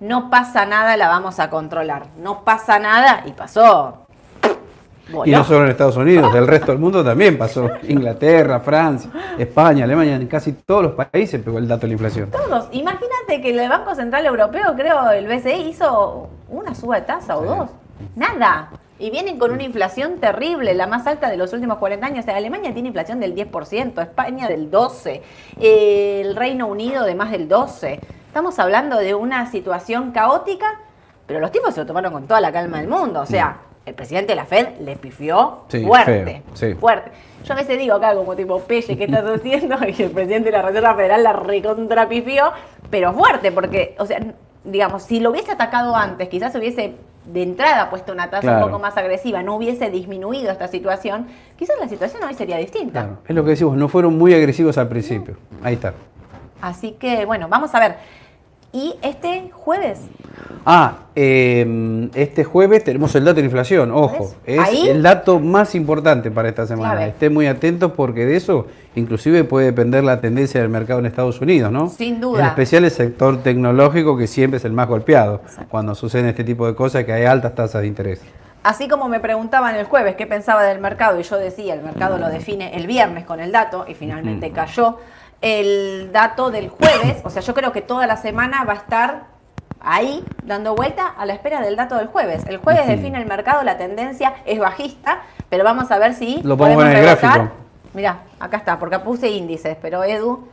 No 0.00 0.30
pasa 0.30 0.66
nada, 0.66 0.96
la 0.96 1.08
vamos 1.08 1.38
a 1.38 1.48
controlar. 1.48 2.06
No 2.20 2.42
pasa 2.44 2.78
nada 2.80 3.22
y 3.24 3.30
pasó. 3.32 4.06
Y 5.24 5.30
no 5.30 5.44
solo 5.44 5.64
en 5.64 5.70
Estados 5.70 5.96
Unidos, 5.96 6.32
del 6.34 6.46
resto 6.46 6.72
del 6.72 6.78
mundo 6.80 7.02
también 7.04 7.38
pasó. 7.38 7.70
Inglaterra, 7.84 8.60
Francia, 8.60 9.10
España, 9.38 9.84
Alemania, 9.84 10.16
en 10.16 10.26
casi 10.26 10.52
todos 10.52 10.82
los 10.82 10.92
países 10.92 11.40
pegó 11.40 11.58
el 11.58 11.66
dato 11.68 11.82
de 11.82 11.86
la 11.88 11.92
inflación. 11.94 12.30
Todos. 12.30 12.68
Imagínate 12.72 13.40
que 13.40 13.50
el 13.50 13.68
Banco 13.68 13.94
Central 13.94 14.26
Europeo, 14.26 14.74
creo, 14.76 15.10
el 15.12 15.26
BCE, 15.28 15.56
hizo 15.58 16.28
una 16.48 16.74
suba 16.74 16.96
de 16.96 17.02
tasa 17.02 17.36
o 17.38 17.42
Sí. 17.42 17.48
dos. 17.48 17.70
Nada. 18.16 18.70
Y 18.98 19.10
vienen 19.10 19.38
con 19.38 19.52
una 19.52 19.62
inflación 19.62 20.18
terrible, 20.18 20.74
la 20.74 20.86
más 20.86 21.06
alta 21.06 21.30
de 21.30 21.36
los 21.36 21.52
últimos 21.52 21.78
40 21.78 22.04
años. 22.06 22.20
O 22.20 22.22
sea, 22.24 22.36
Alemania 22.36 22.72
tiene 22.72 22.88
inflación 22.88 23.20
del 23.20 23.34
10%, 23.34 24.02
España 24.02 24.48
del 24.48 24.70
12%, 24.70 25.20
eh, 25.60 26.22
el 26.24 26.34
Reino 26.34 26.66
Unido 26.66 27.04
de 27.04 27.14
más 27.14 27.30
del 27.30 27.48
12%. 27.48 28.00
Estamos 28.26 28.58
hablando 28.58 28.98
de 28.98 29.14
una 29.14 29.50
situación 29.50 30.10
caótica, 30.10 30.80
pero 31.26 31.40
los 31.40 31.52
tipos 31.52 31.74
se 31.74 31.80
lo 31.80 31.86
tomaron 31.86 32.12
con 32.12 32.26
toda 32.26 32.40
la 32.40 32.50
calma 32.52 32.78
del 32.78 32.88
mundo. 32.88 33.20
O 33.20 33.26
sea, 33.26 33.58
el 33.86 33.94
presidente 33.94 34.32
de 34.32 34.36
la 34.36 34.44
Fed 34.44 34.78
le 34.80 34.96
pifió 34.96 35.60
Sí, 35.68 35.84
fuerte, 35.84 36.24
feo, 36.24 36.42
sí. 36.54 36.74
fuerte. 36.74 37.10
Yo 37.44 37.52
a 37.54 37.56
veces 37.56 37.78
digo 37.78 37.94
acá 37.94 38.14
como 38.14 38.34
tipo, 38.36 38.58
Pelle, 38.60 38.96
¿qué 38.98 39.04
estás 39.04 39.24
haciendo? 39.24 39.76
Y 39.86 40.02
el 40.02 40.10
presidente 40.10 40.50
de 40.50 40.56
la 40.56 40.62
Reserva 40.62 40.94
Federal 40.94 41.22
la 41.22 41.32
recontrapifió, 41.32 42.52
pero 42.90 43.12
fuerte, 43.12 43.52
porque, 43.52 43.94
o 43.98 44.06
sea, 44.06 44.18
digamos, 44.64 45.04
si 45.04 45.20
lo 45.20 45.30
hubiese 45.30 45.52
atacado 45.52 45.94
antes, 45.96 46.28
quizás 46.28 46.54
hubiese 46.54 46.94
de 47.32 47.42
entrada 47.42 47.90
puesto 47.90 48.12
una 48.12 48.30
tasa 48.30 48.42
Claro. 48.42 48.64
un 48.66 48.70
poco 48.72 48.82
más 48.82 48.96
agresiva, 48.96 49.42
no 49.42 49.56
hubiese 49.56 49.90
disminuido 49.90 50.50
esta 50.50 50.68
situación, 50.68 51.26
quizás 51.56 51.76
la 51.80 51.88
situación 51.88 52.22
hoy 52.24 52.34
sería 52.34 52.56
distinta. 52.56 53.00
Claro, 53.02 53.18
es 53.26 53.34
lo 53.36 53.44
que 53.44 53.50
decimos, 53.50 53.76
no 53.76 53.88
fueron 53.88 54.16
muy 54.16 54.34
agresivos 54.34 54.78
al 54.78 54.88
principio. 54.88 55.36
Ahí 55.62 55.74
está. 55.74 55.94
Así 56.60 56.92
que, 56.92 57.24
bueno, 57.24 57.48
vamos 57.48 57.74
a 57.74 57.80
ver. 57.80 57.96
Y 58.72 58.94
este 59.02 59.50
jueves, 59.50 60.00
Ah, 60.66 60.98
eh, 61.16 62.08
este 62.14 62.44
jueves 62.44 62.84
tenemos 62.84 63.14
el 63.14 63.24
dato 63.24 63.36
de 63.36 63.42
la 63.42 63.46
inflación, 63.46 63.90
ojo, 63.90 64.34
es 64.44 64.58
Ahí- 64.60 64.88
el 64.88 65.02
dato 65.02 65.40
más 65.40 65.74
importante 65.74 66.30
para 66.30 66.48
esta 66.50 66.66
semana. 66.66 67.06
Estén 67.06 67.32
muy 67.32 67.46
atentos 67.46 67.92
porque 67.92 68.26
de 68.26 68.36
eso 68.36 68.66
inclusive 68.94 69.44
puede 69.44 69.66
depender 69.66 70.04
la 70.04 70.20
tendencia 70.20 70.60
del 70.60 70.68
mercado 70.68 71.00
en 71.00 71.06
Estados 71.06 71.40
Unidos, 71.40 71.72
¿no? 71.72 71.88
Sin 71.88 72.20
duda. 72.20 72.40
En 72.40 72.46
especial 72.48 72.84
el 72.84 72.90
sector 72.90 73.42
tecnológico 73.42 74.16
que 74.18 74.26
siempre 74.26 74.58
es 74.58 74.64
el 74.66 74.72
más 74.72 74.88
golpeado 74.88 75.40
Exacto. 75.44 75.68
cuando 75.70 75.94
suceden 75.94 76.26
este 76.26 76.44
tipo 76.44 76.66
de 76.66 76.74
cosas 76.74 77.04
que 77.04 77.12
hay 77.12 77.24
altas 77.24 77.54
tasas 77.54 77.80
de 77.82 77.88
interés. 77.88 78.20
Así 78.62 78.88
como 78.88 79.08
me 79.08 79.20
preguntaban 79.20 79.74
el 79.76 79.86
jueves 79.86 80.16
qué 80.16 80.26
pensaba 80.26 80.62
del 80.64 80.80
mercado 80.80 81.18
y 81.18 81.22
yo 81.22 81.38
decía, 81.38 81.74
el 81.74 81.82
mercado 81.82 82.18
lo 82.18 82.28
define 82.28 82.76
el 82.76 82.86
viernes 82.86 83.24
con 83.24 83.40
el 83.40 83.50
dato 83.52 83.86
y 83.88 83.94
finalmente 83.94 84.50
cayó 84.50 84.98
el 85.40 86.10
dato 86.12 86.50
del 86.50 86.68
jueves, 86.68 87.22
o 87.24 87.30
sea, 87.30 87.42
yo 87.42 87.54
creo 87.54 87.72
que 87.72 87.80
toda 87.82 88.06
la 88.06 88.16
semana 88.16 88.64
va 88.64 88.72
a 88.72 88.76
estar 88.76 89.22
ahí 89.80 90.24
dando 90.44 90.74
vuelta 90.74 91.06
a 91.06 91.24
la 91.26 91.34
espera 91.34 91.60
del 91.60 91.76
dato 91.76 91.96
del 91.96 92.08
jueves. 92.08 92.44
El 92.48 92.58
jueves 92.58 92.86
define 92.88 93.18
el 93.18 93.26
mercado, 93.26 93.62
la 93.62 93.78
tendencia 93.78 94.34
es 94.44 94.58
bajista, 94.58 95.22
pero 95.48 95.64
vamos 95.64 95.90
a 95.90 95.98
ver 95.98 96.14
si 96.14 96.42
Lo 96.42 96.56
podemos 96.56 96.82
ver 96.84 96.92
en 96.92 96.98
el 96.98 97.04
gráfico. 97.04 97.48
Mirá, 97.94 98.20
acá 98.40 98.56
está, 98.58 98.78
porque 98.78 98.98
puse 98.98 99.28
índices, 99.30 99.76
pero 99.80 100.02
Edu 100.04 100.46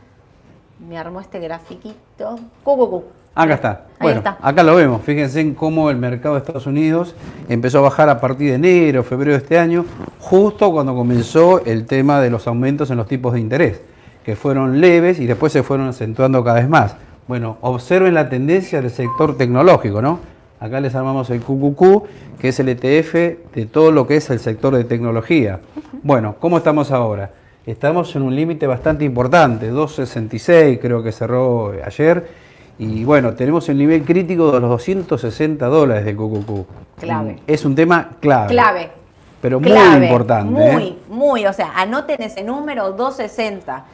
me 0.88 0.98
armó 0.98 1.20
este 1.20 1.38
grafiquito. 1.40 2.38
Cucucu. 2.62 3.04
Acá 3.34 3.54
está. 3.54 3.70
Ahí 3.70 3.84
Bueno, 4.00 4.18
está. 4.18 4.38
acá 4.40 4.62
lo 4.62 4.74
vemos. 4.74 5.02
Fíjense 5.02 5.40
en 5.40 5.54
cómo 5.54 5.90
el 5.90 5.96
mercado 5.96 6.36
de 6.36 6.40
Estados 6.40 6.66
Unidos 6.66 7.14
empezó 7.48 7.78
a 7.78 7.82
bajar 7.82 8.08
a 8.08 8.18
partir 8.20 8.48
de 8.48 8.54
enero, 8.54 9.02
febrero 9.02 9.32
de 9.32 9.38
este 9.38 9.58
año, 9.58 9.84
justo 10.20 10.72
cuando 10.72 10.94
comenzó 10.94 11.62
el 11.66 11.84
tema 11.86 12.20
de 12.20 12.30
los 12.30 12.46
aumentos 12.46 12.90
en 12.90 12.96
los 12.96 13.06
tipos 13.06 13.34
de 13.34 13.40
interés, 13.40 13.82
que 14.26 14.34
fueron 14.34 14.80
leves 14.80 15.20
y 15.20 15.26
después 15.26 15.52
se 15.52 15.62
fueron 15.62 15.86
acentuando 15.86 16.42
cada 16.42 16.58
vez 16.58 16.68
más. 16.68 16.96
Bueno, 17.28 17.58
observen 17.60 18.12
la 18.12 18.28
tendencia 18.28 18.82
del 18.82 18.90
sector 18.90 19.38
tecnológico, 19.38 20.02
¿no? 20.02 20.18
Acá 20.58 20.80
les 20.80 20.96
armamos 20.96 21.30
el 21.30 21.40
QQQ, 21.42 22.02
que 22.40 22.48
es 22.48 22.58
el 22.58 22.68
ETF 22.68 23.14
de 23.54 23.68
todo 23.70 23.92
lo 23.92 24.04
que 24.08 24.16
es 24.16 24.28
el 24.30 24.40
sector 24.40 24.74
de 24.74 24.82
tecnología. 24.82 25.60
Bueno, 26.02 26.34
¿cómo 26.40 26.58
estamos 26.58 26.90
ahora? 26.90 27.30
Estamos 27.66 28.16
en 28.16 28.22
un 28.22 28.34
límite 28.34 28.66
bastante 28.66 29.04
importante, 29.04 29.72
2.66 29.72 30.80
creo 30.80 31.04
que 31.04 31.12
cerró 31.12 31.72
ayer. 31.84 32.26
Y 32.80 33.04
bueno, 33.04 33.34
tenemos 33.34 33.68
el 33.68 33.78
nivel 33.78 34.02
crítico 34.02 34.50
de 34.50 34.58
los 34.58 34.70
260 34.70 35.66
dólares 35.66 36.04
del 36.04 36.16
QQQ. 36.16 36.98
Clave. 36.98 37.38
Es 37.46 37.64
un 37.64 37.76
tema 37.76 38.10
clave. 38.18 38.48
Clave. 38.48 38.90
Pero 39.40 39.60
muy 39.60 39.70
importante. 39.70 40.50
Muy, 40.50 40.84
¿eh? 40.84 40.98
muy, 41.08 41.46
o 41.46 41.52
sea, 41.52 41.70
anoten 41.76 42.22
ese 42.22 42.42
número 42.42 42.90
260. 42.90 43.84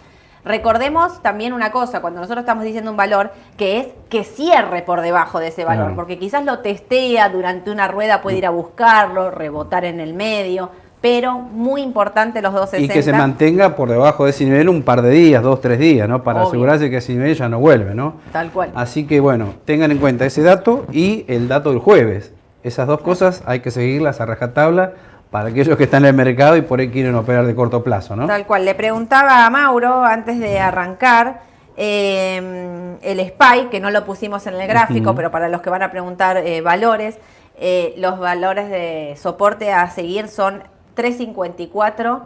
Recordemos 0.45 1.23
también 1.23 1.53
una 1.53 1.71
cosa, 1.71 2.01
cuando 2.01 2.21
nosotros 2.21 2.43
estamos 2.43 2.65
diciendo 2.65 2.91
un 2.91 2.97
valor, 2.97 3.31
que 3.57 3.79
es 3.79 3.87
que 4.09 4.25
cierre 4.25 4.83
por 4.83 5.01
debajo 5.01 5.39
de 5.39 5.49
ese 5.49 5.65
valor, 5.65 5.85
Claro. 5.85 5.97
porque 5.97 6.19
quizás 6.19 6.45
lo 6.45 6.59
testea 6.59 7.29
durante 7.29 7.71
una 7.71 7.87
rueda, 7.89 8.23
puede 8.23 8.39
ir 8.39 8.47
a 8.47 8.51
buscarlo, 8.51 9.31
rebotar 9.31 9.85
en 9.85 10.01
el 10.01 10.15
medio, 10.15 10.71
pero 11.01 11.39
muy 11.39 11.81
importante 11.83 12.43
los 12.43 12.53
Y 12.53 12.57
260. 12.57 12.95
que 12.95 13.03
se 13.03 13.13
mantenga 13.13 13.77
por 13.77 13.89
debajo 13.89 14.25
de 14.25 14.31
ese 14.31 14.45
nivel 14.45 14.69
un 14.69 14.83
par 14.83 15.03
de 15.03 15.11
días, 15.11 15.43
dos, 15.45 15.61
tres 15.61 15.79
días, 15.79 16.09
¿no? 16.09 16.23
Para 16.25 16.41
Obvio. 16.41 16.49
asegurarse 16.49 16.91
que 16.91 16.97
ese 16.97 17.13
nivel 17.13 17.35
ya 17.37 17.49
no 17.49 17.61
vuelve, 17.61 17.95
¿no? 17.95 18.15
Tal 18.33 18.51
cual. 18.51 18.71
Así 18.75 19.07
que 19.07 19.21
bueno, 19.21 19.55
tengan 19.65 19.93
en 19.93 19.99
cuenta 19.99 20.27
ese 20.27 20.43
dato 20.43 20.87
y 20.93 21.25
el 21.29 21.47
dato 21.49 21.71
del 21.71 21.79
jueves. 21.79 22.33
Esas 22.65 22.87
dos 22.87 23.01
cosas 23.01 23.43
hay 23.47 23.61
que 23.61 23.71
seguirlas 23.73 24.21
a 24.21 24.27
rajatabla 24.27 24.93
para 25.33 25.49
aquellos 25.49 25.79
que 25.79 25.85
están 25.85 26.03
en 26.05 26.11
el 26.11 26.15
mercado 26.15 26.59
y 26.59 26.61
por 26.61 26.79
ahí 26.79 26.91
quieren 26.91 27.15
operar 27.15 27.47
de 27.47 27.55
corto 27.55 27.83
plazo, 27.83 28.15
¿no? 28.15 28.27
Tal 28.27 28.47
cual. 28.47 28.67
Le 28.67 28.75
preguntaba 28.75 29.47
a 29.47 29.51
Mauro 29.51 30.05
antes 30.05 30.39
de 30.39 30.61
arrancar 30.61 31.41
eh, 31.75 32.99
el 33.01 33.19
SPY, 33.19 33.69
que 33.71 33.81
no 33.81 33.91
lo 33.91 34.05
pusimos 34.05 34.47
en 34.47 34.55
el 34.55 34.69
gráfico, 34.69 35.15
pero 35.15 35.31
para 35.31 35.49
los 35.49 35.63
que 35.63 35.71
van 35.71 35.83
a 35.83 35.91
preguntar 35.91 36.37
eh, 36.37 36.61
valores, 36.61 37.19
eh, 37.57 37.95
los 37.97 38.19
valores 38.19 38.69
de 38.69 39.15
soporte 39.17 39.73
a 39.73 39.89
seguir 39.89 40.29
son 40.29 40.65
354 40.95 42.25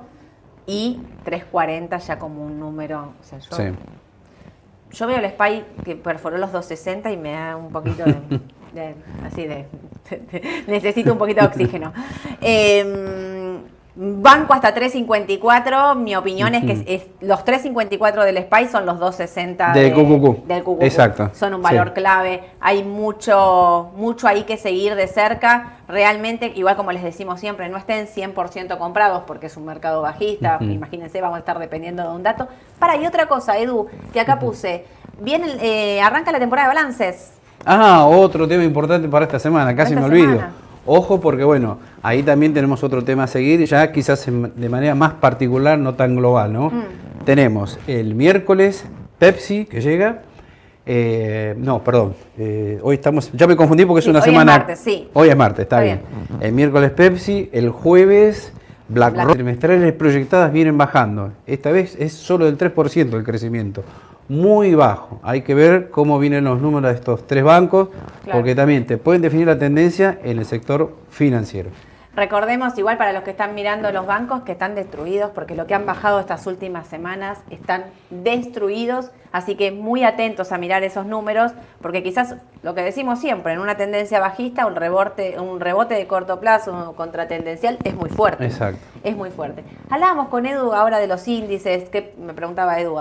y 0.66 1.00
340 1.22 1.98
ya 1.98 2.18
como 2.18 2.44
un 2.44 2.58
número. 2.58 3.12
o 3.20 3.24
sea, 3.24 3.38
yo, 3.38 3.56
Sí. 3.56 3.72
yo 4.90 5.06
veo 5.06 5.18
el 5.18 5.26
SPY 5.26 5.64
que 5.84 5.94
perforó 5.94 6.38
los 6.38 6.50
260 6.50 7.12
y 7.12 7.16
me 7.16 7.34
da 7.34 7.56
un 7.56 7.70
poquito 7.70 8.02
de. 8.02 8.16
de- 8.80 8.94
así 9.26 9.46
de, 9.46 9.66
Necesito 10.68 11.12
un 11.12 11.18
poquito 11.18 11.40
de 11.40 11.46
oxígeno. 11.48 11.92
Eh, 12.40 13.58
banco 13.98 14.52
hasta 14.52 14.74
354. 14.74 15.94
Mi 15.94 16.14
opinión 16.16 16.54
es 16.54 16.64
que 16.64 16.72
es- 16.72 16.82
es- 16.86 17.06
los 17.22 17.42
354 17.44 18.24
del 18.24 18.36
SPY 18.36 18.66
son 18.68 18.84
los 18.84 18.98
260 18.98 19.72
Del 19.72 19.88
de- 19.88 19.94
QQQ. 19.94 20.46
del 20.46 20.62
QQQ. 20.62 20.82
Exacto. 20.84 21.30
Son 21.34 21.54
un 21.54 21.62
valor 21.62 21.88
Sí. 21.88 21.94
clave. 21.94 22.42
Hay 22.60 22.84
mucho, 22.84 23.90
mucho 23.96 24.28
ahí 24.28 24.42
que 24.44 24.58
seguir 24.58 24.94
de 24.96 25.08
cerca. 25.08 25.78
Realmente, 25.88 26.52
igual 26.54 26.76
como 26.76 26.92
les 26.92 27.02
decimos 27.02 27.40
siempre, 27.40 27.68
no 27.70 27.78
estén 27.78 28.06
100% 28.06 28.76
comprados 28.78 29.22
porque 29.26 29.46
es 29.46 29.56
un 29.56 29.64
mercado 29.64 30.02
bajista. 30.02 30.58
Imagínense, 30.60 31.20
vamos 31.22 31.36
a 31.36 31.40
estar 31.40 31.58
dependiendo 31.58 32.02
de 32.02 32.10
un 32.14 32.22
dato. 32.22 32.48
Para, 32.78 32.96
y 32.96 33.06
otra 33.06 33.26
cosa, 33.26 33.56
Edu, 33.58 33.86
que 34.12 34.20
acá 34.20 34.38
puse. 34.38 34.84
Viene, 35.20 35.46
eh, 35.62 36.02
arranca 36.02 36.30
la 36.32 36.38
temporada 36.38 36.68
de 36.68 36.74
balances. 36.74 37.32
Ah, 37.66 38.06
otro 38.06 38.46
tema 38.46 38.62
importante 38.64 39.08
para 39.08 39.24
esta 39.26 39.38
semana, 39.38 39.74
casi 39.74 39.92
Esta 39.94 40.00
me 40.06 40.12
olvido. 40.12 40.32
semana. 40.34 40.50
Ojo 40.86 41.20
porque 41.20 41.42
bueno, 41.42 41.78
ahí 42.00 42.22
también 42.22 42.54
tenemos 42.54 42.84
otro 42.84 43.02
tema 43.02 43.24
a 43.24 43.26
seguir, 43.26 43.64
ya 43.66 43.90
quizás 43.90 44.24
de 44.24 44.68
manera 44.68 44.94
más 44.94 45.14
particular, 45.14 45.76
no 45.78 45.94
tan 45.94 46.14
global, 46.14 46.52
¿no? 46.52 46.70
Mm. 46.70 47.24
Tenemos 47.24 47.76
el 47.88 48.14
miércoles 48.14 48.84
Pepsi 49.18 49.64
que 49.64 49.80
llega. 49.80 50.22
eh, 50.88 51.56
no, 51.58 51.82
perdón. 51.82 52.14
eh, 52.38 52.78
hoy 52.82 52.94
estamos. 52.94 53.32
Ya 53.32 53.48
me 53.48 53.56
confundí 53.56 53.84
porque 53.84 53.98
es 53.98 54.04
Sí, 54.04 54.10
una 54.10 54.20
hoy 54.20 54.26
es 54.26 54.30
semana. 54.30 54.52
martes, 54.58 54.78
sí. 54.78 55.08
Hoy 55.14 55.28
es 55.28 55.36
martes, 55.36 55.64
está, 55.64 55.84
Está 55.84 55.96
bien. 55.96 56.00
El 56.40 56.52
miércoles 56.52 56.92
Pepsi, 56.92 57.50
el 57.52 57.70
jueves 57.70 58.52
BlackRock. 58.88 59.14
Black- 59.16 59.26
Las 59.26 59.34
trimestrales 59.34 59.92
proyectadas 59.94 60.52
vienen 60.52 60.78
bajando. 60.78 61.32
Esta 61.48 61.72
vez 61.72 61.96
es 61.98 62.12
solo 62.12 62.44
del 62.44 62.56
3% 62.56 63.16
el 63.16 63.24
crecimiento. 63.24 63.82
Muy 64.28 64.74
bajo. 64.74 65.20
Hay 65.22 65.42
que 65.42 65.54
ver 65.54 65.90
cómo 65.90 66.18
vienen 66.18 66.44
los 66.44 66.60
números 66.60 66.90
de 66.90 66.96
estos 66.96 67.26
tres 67.26 67.44
bancos, 67.44 67.88
Claro. 68.24 68.38
porque 68.38 68.54
también 68.54 68.86
te 68.86 68.96
pueden 68.98 69.22
definir 69.22 69.46
la 69.46 69.58
tendencia 69.58 70.18
en 70.24 70.38
el 70.38 70.44
sector 70.44 70.94
financiero. 71.10 71.70
Recordemos, 72.16 72.76
igual 72.78 72.96
para 72.96 73.12
los 73.12 73.24
que 73.24 73.30
están 73.30 73.54
mirando 73.54 73.92
los 73.92 74.06
bancos, 74.06 74.40
que 74.40 74.52
están 74.52 74.74
destruidos, 74.74 75.30
porque 75.34 75.54
lo 75.54 75.66
que 75.66 75.74
han 75.74 75.84
bajado 75.84 76.18
estas 76.18 76.46
últimas 76.46 76.86
semanas 76.86 77.38
están 77.50 77.84
destruidos, 78.08 79.10
así 79.32 79.54
que 79.54 79.70
muy 79.70 80.02
atentos 80.02 80.50
a 80.50 80.56
mirar 80.56 80.82
esos 80.82 81.04
números, 81.04 81.52
porque 81.82 82.02
quizás 82.02 82.36
lo 82.62 82.74
que 82.74 82.80
decimos 82.82 83.18
siempre, 83.20 83.52
en 83.52 83.58
una 83.58 83.76
tendencia 83.76 84.18
bajista, 84.18 84.64
un 84.66 84.76
rebote, 84.76 85.38
un 85.38 85.60
rebote 85.60 85.92
de 85.92 86.06
corto 86.06 86.40
plazo 86.40 86.94
contratendencial 86.96 87.76
es 87.84 87.94
muy 87.94 88.08
fuerte. 88.08 88.46
Exacto. 88.46 88.78
Es 89.04 89.14
muy 89.14 89.30
fuerte. 89.30 89.62
Hablábamos 89.90 90.28
con 90.28 90.46
Edu 90.46 90.72
ahora 90.72 90.98
de 90.98 91.08
los 91.08 91.28
índices, 91.28 91.90
que 91.90 92.14
me 92.18 92.32
preguntaba 92.32 92.80
Edu 92.80 92.98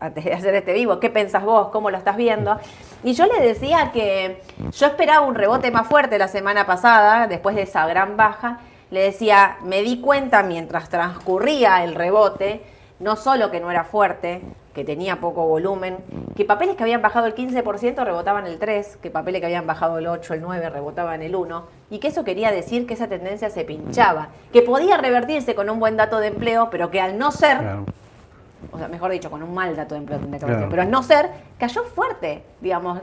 antes 0.00 0.24
de 0.24 0.32
hacer 0.32 0.54
este 0.54 0.72
vivo, 0.72 1.00
¿qué 1.00 1.10
pensás 1.10 1.44
vos? 1.44 1.68
¿Cómo 1.68 1.90
lo 1.90 1.98
estás 1.98 2.16
viendo? 2.16 2.58
Y 3.04 3.12
yo 3.12 3.26
le 3.26 3.40
decía 3.40 3.90
que 3.92 4.42
yo 4.72 4.86
esperaba 4.86 5.26
un 5.26 5.34
rebote 5.34 5.70
más 5.70 5.86
fuerte 5.86 6.18
la 6.18 6.28
semana 6.28 6.66
pasada, 6.66 7.26
después 7.26 7.56
de 7.56 7.62
esa 7.62 7.86
gran 7.86 8.16
baja. 8.16 8.60
Le 8.90 9.02
decía, 9.02 9.58
me 9.62 9.82
di 9.82 10.00
cuenta 10.00 10.42
mientras 10.42 10.88
transcurría 10.88 11.84
el 11.84 11.94
rebote, 11.94 12.62
no 13.00 13.16
solo 13.16 13.50
que 13.50 13.60
no 13.60 13.70
era 13.70 13.84
fuerte, 13.84 14.40
que 14.74 14.84
tenía 14.84 15.16
poco 15.16 15.44
volumen, 15.44 15.98
que 16.36 16.44
papeles 16.44 16.76
que 16.76 16.84
habían 16.84 17.02
bajado 17.02 17.26
el 17.26 17.34
15% 17.34 18.04
rebotaban 18.04 18.46
el 18.46 18.58
3%, 18.58 18.96
que 18.96 19.10
papeles 19.10 19.40
que 19.40 19.46
habían 19.46 19.66
bajado 19.66 19.98
el 19.98 20.06
8%, 20.06 20.34
el 20.34 20.42
9% 20.42 20.72
rebotaban 20.72 21.22
el 21.22 21.34
1%, 21.34 21.62
y 21.90 21.98
que 21.98 22.08
eso 22.08 22.24
quería 22.24 22.50
decir 22.50 22.86
que 22.86 22.94
esa 22.94 23.08
tendencia 23.08 23.50
se 23.50 23.64
pinchaba, 23.64 24.28
que 24.52 24.62
podía 24.62 24.96
revertirse 24.96 25.54
con 25.54 25.68
un 25.68 25.80
buen 25.80 25.96
dato 25.96 26.18
de 26.18 26.28
empleo, 26.28 26.68
pero 26.70 26.90
que 26.90 27.00
al 27.00 27.18
no 27.18 27.30
ser. 27.30 27.58
O 28.72 28.78
sea, 28.78 28.88
mejor 28.88 29.10
dicho, 29.10 29.30
con 29.30 29.42
un 29.42 29.54
mal 29.54 29.74
dato 29.76 29.94
de 29.94 30.00
empleo 30.00 30.18
tendría 30.18 30.38
que 30.38 30.44
haber 30.44 30.56
Claro. 30.56 30.68
sido, 30.68 30.70
pero 30.70 30.82
al 30.82 30.90
no 30.90 31.02
ser, 31.02 31.30
cayó 31.58 31.84
fuerte, 31.84 32.42
digamos. 32.60 33.00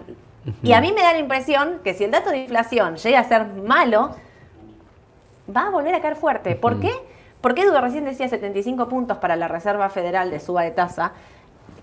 Y 0.61 0.73
a 0.73 0.81
mí 0.81 0.91
me 0.93 1.01
da 1.01 1.11
la 1.13 1.19
impresión 1.19 1.79
que 1.83 1.93
si 1.93 2.03
el 2.03 2.11
dato 2.11 2.29
de 2.29 2.37
inflación 2.37 2.97
llega 2.97 3.19
a 3.19 3.23
ser 3.23 3.45
malo, 3.47 4.11
va 5.55 5.67
a 5.67 5.69
volver 5.69 5.93
a 5.95 6.01
caer 6.01 6.15
fuerte. 6.15 6.55
¿Por 6.55 6.79
qué? 6.79 6.91
Porque 7.41 7.61
Edu 7.61 7.71
recién 7.79 8.05
decía 8.05 8.27
75 8.27 8.87
puntos 8.89 9.17
para 9.17 9.35
la 9.35 9.47
Reserva 9.47 9.89
Federal 9.89 10.31
de 10.31 10.39
suba 10.39 10.63
de 10.63 10.71
tasa, 10.71 11.13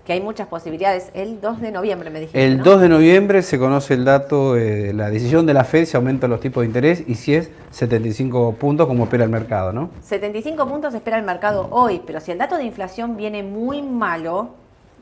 que 0.05 0.13
hay 0.13 0.21
muchas 0.21 0.47
posibilidades. 0.47 1.09
El 1.13 1.39
2 1.39 1.61
de 1.61 1.71
noviembre 1.71 2.09
me 2.09 2.19
dijiste, 2.19 2.43
El 2.45 2.57
¿no? 2.57 2.63
2 2.65 2.81
de 2.81 2.89
noviembre 2.89 3.41
se 3.41 3.57
conoce 3.57 3.93
el 3.93 4.03
dato, 4.03 4.57
eh, 4.57 4.91
la 4.93 5.09
decisión 5.09 5.45
de 5.45 5.53
la 5.53 5.63
Fed, 5.63 5.85
si 5.85 5.95
aumentan 5.95 6.29
los 6.29 6.41
tipos 6.41 6.61
de 6.61 6.67
interés 6.67 7.03
y 7.07 7.15
si 7.15 7.33
es 7.35 7.49
75 7.71 8.53
puntos 8.55 8.87
como 8.87 9.05
espera 9.05 9.23
el 9.23 9.29
mercado, 9.29 9.71
¿no? 9.71 9.89
75 10.01 10.67
puntos 10.67 10.93
espera 10.93 11.17
el 11.17 11.23
mercado 11.23 11.67
hoy, 11.71 12.01
pero 12.05 12.19
si 12.19 12.31
el 12.31 12.37
dato 12.37 12.57
de 12.57 12.63
inflación 12.65 13.15
viene 13.15 13.43
muy 13.43 13.81
malo, 13.81 14.49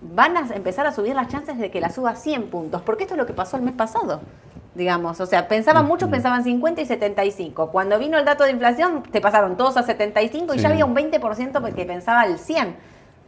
van 0.01 0.37
a 0.37 0.47
empezar 0.55 0.85
a 0.85 0.91
subir 0.91 1.15
las 1.15 1.27
chances 1.29 1.57
de 1.57 1.71
que 1.71 1.81
la 1.81 1.89
suba 1.89 2.15
100 2.15 2.47
puntos, 2.49 2.81
porque 2.83 3.03
esto 3.03 3.15
es 3.15 3.19
lo 3.19 3.25
que 3.25 3.33
pasó 3.33 3.57
el 3.57 3.63
mes 3.63 3.73
pasado. 3.73 4.21
Digamos, 4.73 5.19
o 5.19 5.25
sea, 5.25 5.47
pensaban 5.49 5.85
muchos, 5.85 6.09
pensaban 6.09 6.43
50 6.45 6.79
y 6.81 6.85
75. 6.85 7.71
Cuando 7.71 7.99
vino 7.99 8.17
el 8.17 8.23
dato 8.23 8.45
de 8.45 8.51
inflación, 8.51 9.03
te 9.11 9.19
pasaron 9.19 9.57
todos 9.57 9.75
a 9.77 9.83
75 9.83 10.53
y 10.53 10.57
Sí. 10.57 10.63
ya 10.63 10.69
había 10.69 10.85
un 10.85 10.93
20% 10.95 11.73
que 11.73 11.85
pensaba 11.85 12.21
al 12.21 12.37
100. 12.39 12.75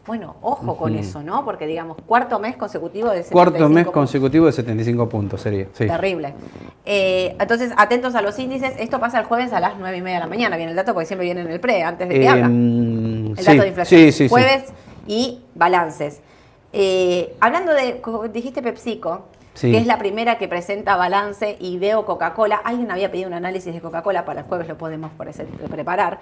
Bueno, 0.06 0.36
ojo 0.42 0.76
con 0.76 0.96
eso, 0.96 1.24
¿no? 1.24 1.46
Porque 1.46 1.66
digamos, 1.66 1.96
cuarto 2.06 2.38
mes 2.38 2.58
consecutivo 2.58 3.10
de 3.10 3.24
75 3.24 3.34
Cuarto 3.34 3.70
mes 3.70 3.86
puntos. 3.86 3.94
consecutivo 3.94 4.46
de 4.48 4.52
75 4.52 5.08
puntos 5.08 5.42
sería. 5.42 5.68
Sí. 5.74 5.88
Terrible. 5.88 6.34
Eh, 6.86 7.36
entonces, 7.40 7.72
atentos 7.78 8.14
a 8.16 8.22
los 8.22 8.38
índices. 8.38 8.74
Esto 8.80 9.00
pasa 9.00 9.20
el 9.20 9.26
jueves 9.26 9.54
a 9.54 9.62
las 9.62 9.78
9 9.80 9.98
y 9.98 10.02
media 10.02 10.18
de 10.18 10.24
la 10.26 10.28
mañana. 10.28 10.58
Viene 10.58 10.72
el 10.72 10.76
dato 10.76 10.94
porque 10.94 11.06
siempre 11.06 11.24
viene 11.26 11.42
en 11.42 11.48
el 11.50 11.60
pre, 11.62 11.84
antes 11.84 12.10
de 12.10 12.20
que. 12.20 12.28
Em, 12.28 13.28
El 13.32 13.38
sí, 13.38 13.44
dato 13.46 13.62
de 13.62 13.68
inflación. 13.70 14.00
Sí, 14.02 14.12
sí, 14.12 14.24
sí. 14.26 14.30
Jueves 14.30 14.74
y 15.08 15.40
balances. 15.56 16.20
Eh, 16.74 17.36
hablando 17.40 17.74
de, 17.74 18.02
como 18.02 18.28
dijiste 18.28 18.62
PepsiCo, 18.62 19.26
Sí. 19.54 19.72
que 19.72 19.78
es 19.78 19.86
la 19.86 20.00
primera 20.00 20.38
que 20.38 20.48
presenta 20.48 20.96
balance 20.96 21.58
y 21.60 21.78
veo 21.78 22.06
Coca-Cola. 22.06 22.60
Alguien 22.64 22.90
había 22.92 23.12
pedido 23.12 23.28
un 23.28 23.36
análisis 23.36 23.74
de 23.74 23.82
Coca-Cola, 23.82 24.26
para 24.26 24.42
el 24.42 24.46
jueves 24.48 24.68
lo 24.68 24.78
podemos 24.78 25.12
preparar. 25.70 26.20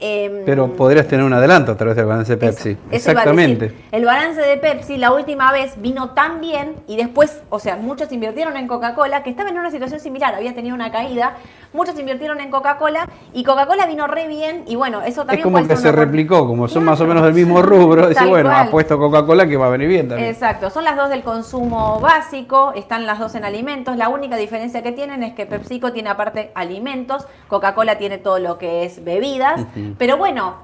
Em, 0.00 0.44
Pero 0.44 0.72
podrías 0.74 1.06
tener 1.06 1.24
un 1.24 1.32
adelanto 1.32 1.72
a 1.72 1.76
través 1.76 1.94
del 1.96 2.06
balance 2.06 2.32
de 2.32 2.36
Pepsi. 2.38 2.70
eso 2.70 2.78
decir. 2.90 2.94
Exactamente. 3.10 3.74
El 3.92 4.04
balance 4.04 4.40
de 4.40 4.56
Pepsi 4.56 4.96
la 4.96 5.12
última 5.12 5.52
vez 5.52 5.80
vino 5.80 6.10
tan 6.10 6.40
bien 6.40 6.74
y 6.88 6.96
después, 6.96 7.40
o 7.50 7.58
sea, 7.60 7.76
muchos 7.76 8.10
invirtieron 8.10 8.56
en 8.56 8.66
Coca-Cola, 8.66 9.22
que 9.22 9.30
estaba 9.30 9.50
en 9.50 9.58
una 9.58 9.70
situación 9.70 10.00
similar, 10.00 10.34
había 10.34 10.54
tenido 10.54 10.74
una 10.74 10.90
caída, 10.90 11.36
muchos 11.72 11.96
invirtieron 11.98 12.40
en 12.40 12.50
Coca-Cola 12.50 13.08
y 13.32 13.44
Coca-Cola 13.44 13.86
vino 13.86 14.08
re 14.08 14.26
bien 14.26 14.64
y 14.66 14.74
bueno, 14.74 15.02
eso 15.02 15.20
Es 15.22 15.26
también 15.28 15.42
como 15.42 15.58
puede 15.58 15.68
que 15.68 15.76
ser 15.76 15.82
se 15.84 15.88
una 15.90 16.04
replicó, 16.04 16.46
como 16.48 16.66
son 16.66 16.82
Claro. 16.82 16.90
más 16.90 17.00
o 17.00 17.06
menos 17.06 17.22
del 17.22 17.34
mismo 17.34 17.62
rubro, 17.62 18.08
dice, 18.08 18.18
Tal 18.20 18.28
bueno, 18.28 18.50
cual. 18.50 18.66
ha 18.66 18.70
puesto 18.70 18.98
Coca-Cola 18.98 19.46
que 19.46 19.56
va 19.56 19.66
a 19.66 19.70
venir 19.70 19.86
bien 19.88 20.08
también. 20.08 20.28
Exacto, 20.30 20.68
son 20.68 20.82
las 20.84 20.96
dos 20.96 21.08
del 21.10 21.22
consumo 21.22 22.00
básico, 22.00 22.71
están 22.74 23.06
las 23.06 23.18
dos 23.18 23.34
en 23.34 23.44
alimentos. 23.44 23.96
La 23.96 24.08
única 24.08 24.36
diferencia 24.36 24.82
que 24.82 24.92
tienen 24.92 25.22
es 25.22 25.34
que 25.34 25.46
PepsiCo 25.46 25.92
tiene 25.92 26.10
aparte 26.10 26.50
alimentos, 26.54 27.26
Coca-Cola 27.48 27.98
tiene 27.98 28.18
todo 28.18 28.38
lo 28.38 28.58
que 28.58 28.84
es 28.84 29.04
bebidas. 29.04 29.60
Pero 29.98 30.16
bueno, 30.16 30.56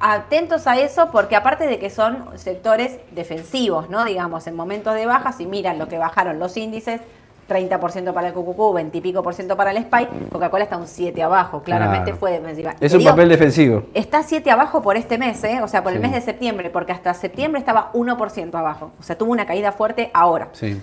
atentos 0.00 0.66
a 0.66 0.78
eso 0.78 1.10
porque 1.10 1.36
aparte 1.36 1.66
de 1.66 1.78
que 1.78 1.90
son 1.90 2.24
sectores 2.36 2.98
defensivos, 3.10 3.90
¿no? 3.90 4.04
Digamos, 4.04 4.46
en 4.46 4.56
momentos 4.56 4.94
de 4.94 5.06
baja, 5.06 5.32
si 5.32 5.46
miran 5.46 5.78
lo 5.78 5.88
que 5.88 5.98
bajaron 5.98 6.38
los 6.38 6.56
índices, 6.56 7.00
30% 7.48 8.12
para 8.12 8.28
el 8.28 8.32
QQQ, 8.32 8.74
20 8.74 8.98
y 8.98 9.00
pico 9.00 9.24
por 9.24 9.34
ciento 9.34 9.56
para 9.56 9.72
el 9.72 9.78
SPY, 9.78 10.06
Coca-Cola 10.30 10.62
está 10.62 10.76
un 10.76 10.86
7 10.86 11.20
abajo, 11.20 11.62
claramente 11.64 12.04
Claro. 12.12 12.18
fue 12.18 12.30
defensiva. 12.30 12.70
Es 12.78 12.92
Te 12.92 12.96
un 12.96 12.98
digo, 13.00 13.10
papel 13.10 13.28
defensivo. 13.28 13.82
Está 13.92 14.22
7 14.22 14.48
abajo 14.52 14.80
por 14.82 14.96
este 14.96 15.18
mes, 15.18 15.42
¿eh? 15.42 15.60
o 15.60 15.66
sea, 15.66 15.82
por 15.82 15.90
el 15.90 15.98
Sí. 15.98 16.02
mes 16.02 16.12
de 16.12 16.20
septiembre, 16.20 16.70
porque 16.70 16.92
hasta 16.92 17.12
septiembre 17.12 17.58
estaba 17.58 17.90
1% 17.92 18.54
abajo. 18.56 18.92
O 19.00 19.02
sea, 19.02 19.18
tuvo 19.18 19.32
una 19.32 19.46
caída 19.46 19.72
fuerte 19.72 20.12
ahora. 20.14 20.48
Sí. 20.52 20.80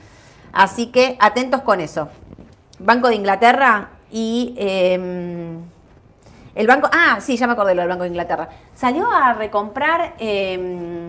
Así 0.54 0.88
que 0.88 1.18
atentos 1.20 1.62
con 1.62 1.80
eso. 1.82 2.10
Banco 2.80 3.08
de 3.10 3.16
Inglaterra 3.16 3.90
y 4.12 4.54
eh, 4.58 5.58
el 6.56 6.68
banco. 6.68 6.90
Ah, 6.92 7.18
sí, 7.22 7.38
ya 7.38 7.48
me 7.48 7.54
acordé 7.54 7.76
lo 7.76 7.82
del 7.82 7.90
Banco 7.90 8.04
de 8.04 8.10
Inglaterra. 8.10 8.50
Salió 8.74 9.12
a 9.12 9.34
recomprar 9.34 10.14
eh, 10.20 11.08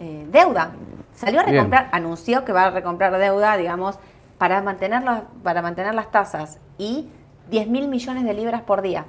eh, 0.00 0.26
deuda. 0.30 0.72
Salió 1.14 1.40
a 1.40 1.44
Bien. 1.44 1.56
recomprar, 1.56 1.88
anunció 1.92 2.44
que 2.44 2.52
va 2.52 2.64
a 2.64 2.70
recomprar 2.70 3.16
deuda, 3.18 3.56
digamos, 3.56 3.98
para 4.38 4.60
mantener, 4.62 5.02
las- 5.04 5.22
para 5.42 5.62
mantener 5.62 5.94
las 5.94 6.10
tasas 6.10 6.58
y 6.78 7.08
10 7.50 7.68
mil 7.68 7.88
millones 7.88 8.24
de 8.24 8.34
libras 8.34 8.62
por 8.62 8.82
día. 8.82 9.04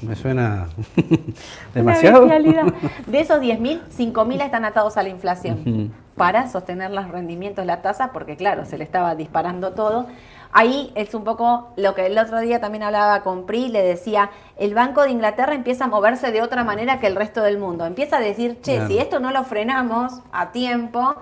Me 0.00 0.16
suena 0.16 0.68
demasiado. 1.74 2.26
De 2.26 3.20
esos 3.20 3.40
10.000, 3.40 3.80
5.000 3.94 4.42
están 4.42 4.64
atados 4.64 4.96
a 4.96 5.02
la 5.02 5.10
inflación. 5.10 5.92
Para 6.20 6.48
sostener 6.50 6.90
los 6.90 7.08
rendimientos 7.08 7.64
la 7.64 7.80
tasa, 7.80 8.12
porque 8.12 8.36
claro, 8.36 8.66
se 8.66 8.76
le 8.76 8.84
estaba 8.84 9.14
disparando 9.14 9.72
todo. 9.72 10.06
Ahí 10.52 10.90
es 10.96 11.14
un 11.14 11.22
poco 11.22 11.68
lo 11.76 11.94
que 11.94 12.06
el 12.06 12.18
otro 12.18 12.40
día 12.40 12.60
también 12.60 12.82
hablaba 12.82 13.22
con 13.22 13.46
PRI, 13.46 13.68
le 13.68 13.82
decía, 13.82 14.30
el 14.56 14.74
Banco 14.74 15.02
de 15.02 15.10
Inglaterra 15.10 15.54
empieza 15.54 15.84
a 15.84 15.86
moverse 15.88 16.32
de 16.32 16.42
otra 16.42 16.64
manera 16.64 16.98
que 16.98 17.06
el 17.06 17.14
resto 17.14 17.40
del 17.42 17.56
mundo. 17.58 17.86
Empieza 17.86 18.16
a 18.16 18.20
decir, 18.20 18.60
che, 18.60 18.78
si 18.88 18.98
esto 18.98 19.20
no 19.20 19.30
lo 19.30 19.44
frenamos 19.44 20.12
a 20.32 20.50
tiempo, 20.50 21.14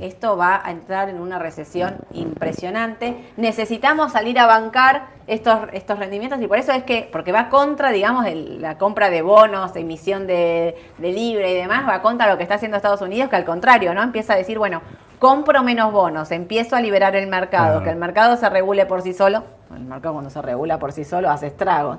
esto 0.00 0.36
va 0.36 0.60
a 0.64 0.70
entrar 0.70 1.08
en 1.08 1.20
una 1.20 1.38
recesión 1.40 1.96
impresionante. 2.12 3.16
Necesitamos 3.36 4.12
salir 4.12 4.38
a 4.38 4.46
bancar 4.46 5.08
estos, 5.26 5.58
estos 5.72 5.98
rendimientos 5.98 6.40
y 6.40 6.46
por 6.46 6.58
eso 6.58 6.72
es 6.72 6.84
que, 6.84 7.08
porque 7.12 7.32
va 7.32 7.48
contra, 7.48 7.90
digamos, 7.90 8.26
el- 8.26 8.62
la 8.62 8.78
compra 8.78 9.10
de 9.10 9.22
bonos, 9.22 9.74
emisión 9.76 10.26
de, 10.26 10.76
de 10.98 11.12
libre 11.12 11.50
y 11.52 11.54
demás, 11.54 11.88
va 11.88 12.02
contra 12.02 12.28
lo 12.30 12.36
que 12.36 12.44
está 12.44 12.54
haciendo 12.54 12.76
Estados 12.76 13.00
Unidos, 13.02 13.30
que 13.30 13.36
al 13.36 13.44
contrario, 13.44 13.94
¿no? 13.94 14.02
Empieza 14.02 14.34
a 14.34 14.36
decir, 14.36 14.58
bueno, 14.58 14.80
compro 15.20 15.62
menos 15.62 15.92
bonos, 15.92 16.32
empiezo 16.32 16.74
a 16.74 16.80
liberar 16.80 17.14
el 17.14 17.28
mercado, 17.28 17.84
que 17.84 17.90
el 17.90 17.96
mercado 17.96 18.36
se 18.36 18.48
regule 18.48 18.86
por 18.86 19.02
sí 19.02 19.12
solo. 19.12 19.44
El 19.72 19.84
mercado 19.84 20.14
cuando 20.14 20.30
se 20.30 20.42
regula 20.42 20.78
por 20.80 20.90
sí 20.90 21.04
solo 21.04 21.30
hace 21.30 21.46
estragos. 21.46 21.98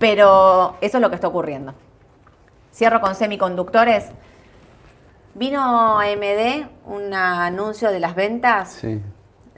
Pero 0.00 0.74
eso 0.80 0.96
es 0.96 1.00
lo 1.00 1.08
que 1.10 1.14
está 1.14 1.28
ocurriendo. 1.28 1.74
Cierro 2.72 3.00
con 3.00 3.14
semiconductores. 3.14 4.10
Vino 5.34 5.98
AMD 6.00 6.66
un 6.86 7.12
anuncio 7.14 7.90
de 7.90 8.00
las 8.00 8.14
ventas 8.16 8.70
Sí, 8.72 9.00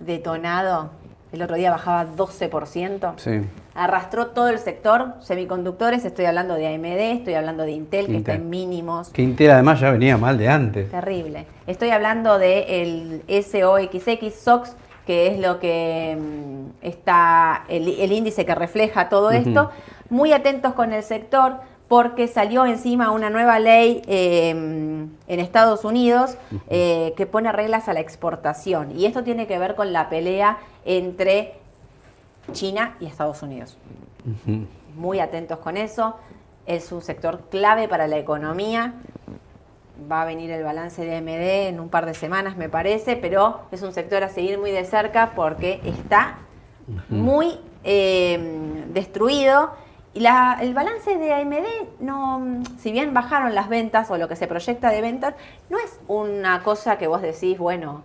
detonado. 0.01 0.91
El 1.33 1.43
otro 1.43 1.57
día 1.57 1.71
bajaba 1.71 2.05
12%. 2.07 3.15
sí. 3.17 3.41
Arrastró 3.77 4.29
todo 4.29 4.49
el 4.49 4.59
sector. 4.59 5.15
Semiconductores, 5.21 6.05
estoy 6.05 6.25
hablando 6.25 6.55
de 6.55 6.67
AMD, 6.75 7.19
estoy 7.19 7.35
hablando 7.35 7.65
de 7.65 7.73
Intel, 7.73 8.07
que 8.07 8.17
está 8.17 8.35
en 8.35 8.49
mínimos. 8.49 9.11
Que 9.11 9.23
Intel 9.23 9.51
además 9.51 9.81
ya 9.81 9.91
venía 9.91 10.17
mal 10.17 10.39
de 10.39 10.49
antes. 10.49 10.91
Terrible. 10.91 11.47
Estoy 11.67 11.91
hablando 11.91 12.39
del 12.39 13.23
SOXX, 13.29 14.35
SOX, 14.35 14.77
que 15.07 15.29
es 15.29 15.39
lo 15.39 15.61
que 15.61 16.19
mm, 16.19 16.85
está, 16.87 17.65
el, 17.69 17.89
el 17.89 18.13
índice 18.13 18.47
que 18.47 18.55
refleja 18.55 19.09
todo 19.09 19.31
esto. 19.31 19.71
Muy 20.09 20.33
atentos 20.33 20.73
con 20.75 20.93
el 20.93 21.03
sector 21.03 21.57
porque 21.89 22.27
salió 22.27 22.67
encima 22.67 23.13
una 23.13 23.31
nueva 23.31 23.59
ley 23.59 24.03
eh, 24.07 24.51
en 24.51 25.41
Estados 25.41 25.85
Unidos 25.85 26.37
eh, 26.69 27.15
que 27.17 27.27
pone 27.27 27.53
reglas 27.53 27.89
a 27.89 27.93
la 27.93 28.01
exportación. 28.01 28.99
Y 28.99 29.07
esto 29.07 29.23
tiene 29.23 29.47
que 29.47 29.59
ver 29.59 29.75
con 29.75 29.93
la 29.93 30.09
pelea 30.09 30.59
entre 30.85 31.55
China 32.53 32.97
y 33.01 33.07
Estados 33.07 33.43
Unidos 33.43 33.77
muy 34.97 35.21
atentos 35.21 35.59
con 35.59 35.77
eso. 35.77 36.17
Es 36.67 36.91
un 36.91 37.01
sector 37.03 37.43
clave 37.51 37.87
para 37.87 38.09
la 38.09 38.19
economía. 38.19 38.95
Va 40.11 40.23
a 40.23 40.25
venir 40.25 40.51
el 40.51 40.63
balance 40.65 41.05
de 41.05 41.17
AMD 41.17 41.69
en 41.69 41.81
un 41.81 41.89
par 41.89 42.07
de 42.07 42.15
semanas, 42.15 42.57
me 42.57 42.69
parece, 42.69 43.17
pero 43.17 43.61
es 43.71 43.83
un 43.83 43.93
sector 43.93 44.23
a 44.25 44.29
seguir 44.29 44.59
muy 44.59 44.71
de 44.71 44.85
cerca 44.85 45.33
porque 45.37 45.81
está 45.85 46.39
muy 47.09 47.59
eh, 47.85 48.85
destruido. 48.93 49.71
Y 50.13 50.21
la- 50.21 50.59
el 50.61 50.75
balance 50.75 51.17
de 51.19 51.33
AMD, 51.33 51.67
no, 52.01 52.63
si 52.79 52.91
bien 52.91 53.15
bajaron 53.15 53.55
las 53.55 53.69
ventas 53.69 54.11
o 54.11 54.17
lo 54.19 54.29
que 54.29 54.37
se 54.37 54.47
proyecta 54.49 54.91
de 54.91 55.03
ventas, 55.03 55.35
no 55.71 55.79
es 55.79 56.01
una 56.09 56.63
cosa 56.63 56.99
que 56.99 57.07
vos 57.07 57.23
decís, 57.23 57.59
bueno, 57.59 58.03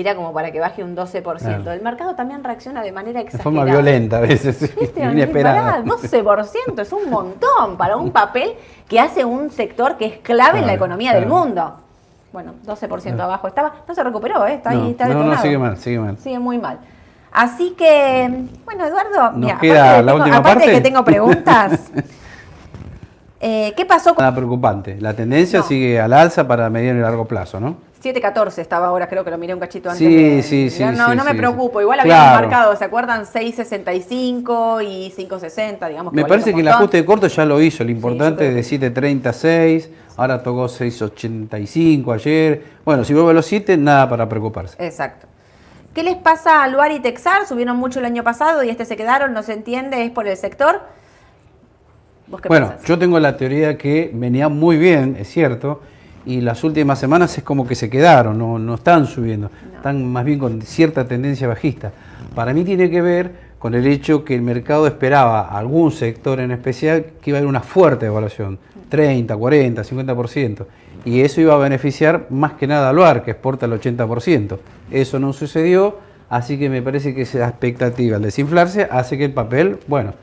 era 0.00 0.16
como 0.16 0.32
para 0.32 0.50
que 0.50 0.58
baje 0.60 0.82
un 0.82 0.96
12%. 0.96 1.22
Claro. 1.38 1.70
El 1.72 1.80
mercado 1.82 2.14
también 2.16 2.42
reacciona 2.42 2.82
de 2.82 2.90
manera 2.92 3.20
De 3.20 3.26
exagerada. 3.26 3.44
forma 3.44 3.64
violenta 3.64 4.16
a 4.18 4.20
veces, 4.20 4.74
inesperada. 4.96 5.82
Pará, 5.82 5.84
12% 5.84 6.80
es 6.80 6.92
un 6.92 7.08
montón 7.10 7.76
para 7.76 7.96
un 7.96 8.10
papel 8.10 8.54
que 8.88 8.98
hace 8.98 9.24
un 9.24 9.50
sector 9.50 9.96
que 9.96 10.06
es 10.06 10.18
clave 10.18 10.58
en 10.58 10.62
la 10.66 10.72
Claro, 10.72 10.76
economía 10.76 11.14
del 11.14 11.26
mundo. 11.26 11.76
Bueno, 12.32 12.54
12% 12.66 13.20
abajo 13.20 13.46
estaba, 13.46 13.72
no 13.86 13.94
se 13.94 14.02
recuperó, 14.02 14.44
¿eh? 14.46 14.54
está 14.54 14.70
ahí, 14.70 14.78
No, 14.78 14.88
está 14.88 15.06
no, 15.06 15.38
sigue 15.40 15.56
mal, 15.58 15.76
sigue 15.76 15.98
mal. 16.00 16.18
Sigue 16.18 16.38
muy 16.40 16.58
mal. 16.58 16.78
Así 17.30 17.74
que, 17.78 18.28
bueno, 18.64 18.86
Eduardo, 18.86 19.32
mira, 19.36 19.54
aparte, 19.56 19.68
de, 19.68 20.02
la 20.02 20.42
tengo- 20.42 20.60
de 20.60 20.66
que 20.72 20.80
tengo 20.80 21.04
preguntas, 21.04 21.90
eh, 23.40 23.72
¿qué 23.76 23.84
pasó 23.84 24.14
con 24.14 24.22
Nada 24.24 24.34
preocupante. 24.34 25.00
La 25.00 25.14
tendencia 25.14 25.60
No. 25.60 25.64
sigue 25.64 26.00
al 26.00 26.12
alza 26.12 26.46
para 26.46 26.68
mediano 26.70 26.98
y 26.98 27.02
largo 27.02 27.26
plazo, 27.26 27.60
¿no? 27.60 27.76
7.14 28.04 28.58
estaba 28.58 28.88
ahora, 28.88 29.08
creo 29.08 29.24
que 29.24 29.30
lo 29.30 29.38
miré 29.38 29.54
un 29.54 29.60
cachito 29.60 29.88
antes. 29.90 30.06
Sí, 30.06 30.14
de- 30.14 30.42
sí, 30.42 30.68
sí, 30.70 30.84
No, 30.84 31.10
sí, 31.10 31.16
no 31.16 31.24
me 31.24 31.30
sí, 31.30 31.36
preocupo, 31.38 31.78
sí. 31.78 31.82
igual 31.84 32.00
habíamos 32.00 32.24
Claro. 32.24 32.40
marcado, 32.48 32.76
¿se 32.76 32.84
acuerdan? 32.84 33.24
6.65 33.24 34.82
y 34.82 35.10
5.60, 35.10 35.88
digamos. 35.88 36.12
Me 36.12 36.22
valía 36.22 36.28
parece 36.32 36.52
que 36.54 36.60
el 36.60 36.68
ajuste 36.68 36.98
de 36.98 37.04
corto 37.04 37.26
ya 37.26 37.44
lo 37.44 37.60
hizo. 37.60 37.82
Lo 37.84 37.90
importante 37.90 38.48
es 38.48 38.54
de 38.54 38.62
7.36, 38.62 39.88
ahora 40.16 40.42
tocó 40.42 40.68
6.85 40.68 42.12
ayer. 42.12 42.62
Bueno, 42.84 43.04
si 43.04 43.14
vuelve 43.14 43.30
a 43.30 43.34
los 43.34 43.46
7, 43.46 43.76
nada 43.76 44.08
para 44.08 44.28
preocuparse. 44.28 44.76
Exacto. 44.84 45.26
¿Qué 45.94 46.02
les 46.02 46.16
pasa 46.16 46.62
a 46.62 46.68
Luar 46.68 46.90
y 46.92 47.00
Texar? 47.00 47.46
Subieron 47.46 47.76
mucho 47.76 48.00
el 48.00 48.04
año 48.04 48.24
pasado 48.24 48.64
y 48.64 48.68
este 48.68 48.84
se 48.84 48.96
quedaron, 48.96 49.32
no 49.32 49.42
se 49.42 49.52
entiende, 49.52 50.04
es 50.04 50.10
por 50.10 50.26
el 50.26 50.36
sector. 50.36 50.82
¿Vos 52.26 52.40
qué 52.40 52.48
Bueno, 52.48 52.68
pensás? 52.70 52.86
yo 52.86 52.98
tengo 52.98 53.20
la 53.20 53.36
teoría 53.36 53.78
que 53.78 54.10
venía 54.12 54.48
muy 54.48 54.76
bien, 54.76 55.16
es 55.20 55.28
cierto, 55.28 55.82
y 56.26 56.40
las 56.40 56.64
últimas 56.64 56.98
semanas 56.98 57.36
es 57.36 57.44
como 57.44 57.66
que 57.66 57.74
se 57.74 57.90
quedaron, 57.90 58.38
no, 58.38 58.58
no 58.58 58.74
están 58.74 59.06
subiendo, 59.06 59.50
están 59.76 60.04
más 60.10 60.24
bien 60.24 60.38
con 60.38 60.62
cierta 60.62 61.06
tendencia 61.06 61.46
bajista. 61.46 61.92
Para 62.34 62.52
mí 62.52 62.64
tiene 62.64 62.90
que 62.90 63.02
ver 63.02 63.44
con 63.58 63.74
el 63.74 63.86
hecho 63.86 64.24
que 64.24 64.34
el 64.34 64.42
mercado 64.42 64.86
esperaba 64.86 65.42
a 65.42 65.58
algún 65.58 65.90
sector 65.90 66.40
en 66.40 66.50
especial 66.50 67.06
que 67.20 67.30
iba 67.30 67.38
a 67.38 67.40
haber 67.40 67.48
una 67.48 67.60
fuerte 67.60 68.06
evaluación, 68.06 68.58
30, 68.88 69.36
40, 69.36 69.82
50%, 69.82 70.66
y 71.04 71.20
eso 71.20 71.40
iba 71.40 71.54
a 71.54 71.58
beneficiar 71.58 72.26
más 72.30 72.52
que 72.54 72.66
nada 72.66 72.90
al 72.90 72.96
LUAR, 72.96 73.22
que 73.22 73.30
exporta 73.32 73.66
el 73.66 73.72
80%. 73.72 74.58
Eso 74.90 75.18
no 75.18 75.32
sucedió, 75.32 75.98
así 76.30 76.58
que 76.58 76.68
me 76.68 76.82
parece 76.82 77.14
que 77.14 77.22
esa 77.22 77.48
expectativa 77.48 78.16
al 78.16 78.22
desinflarse 78.22 78.88
hace 78.90 79.18
que 79.18 79.26
el 79.26 79.32
papel, 79.32 79.78
bueno, 79.86 80.14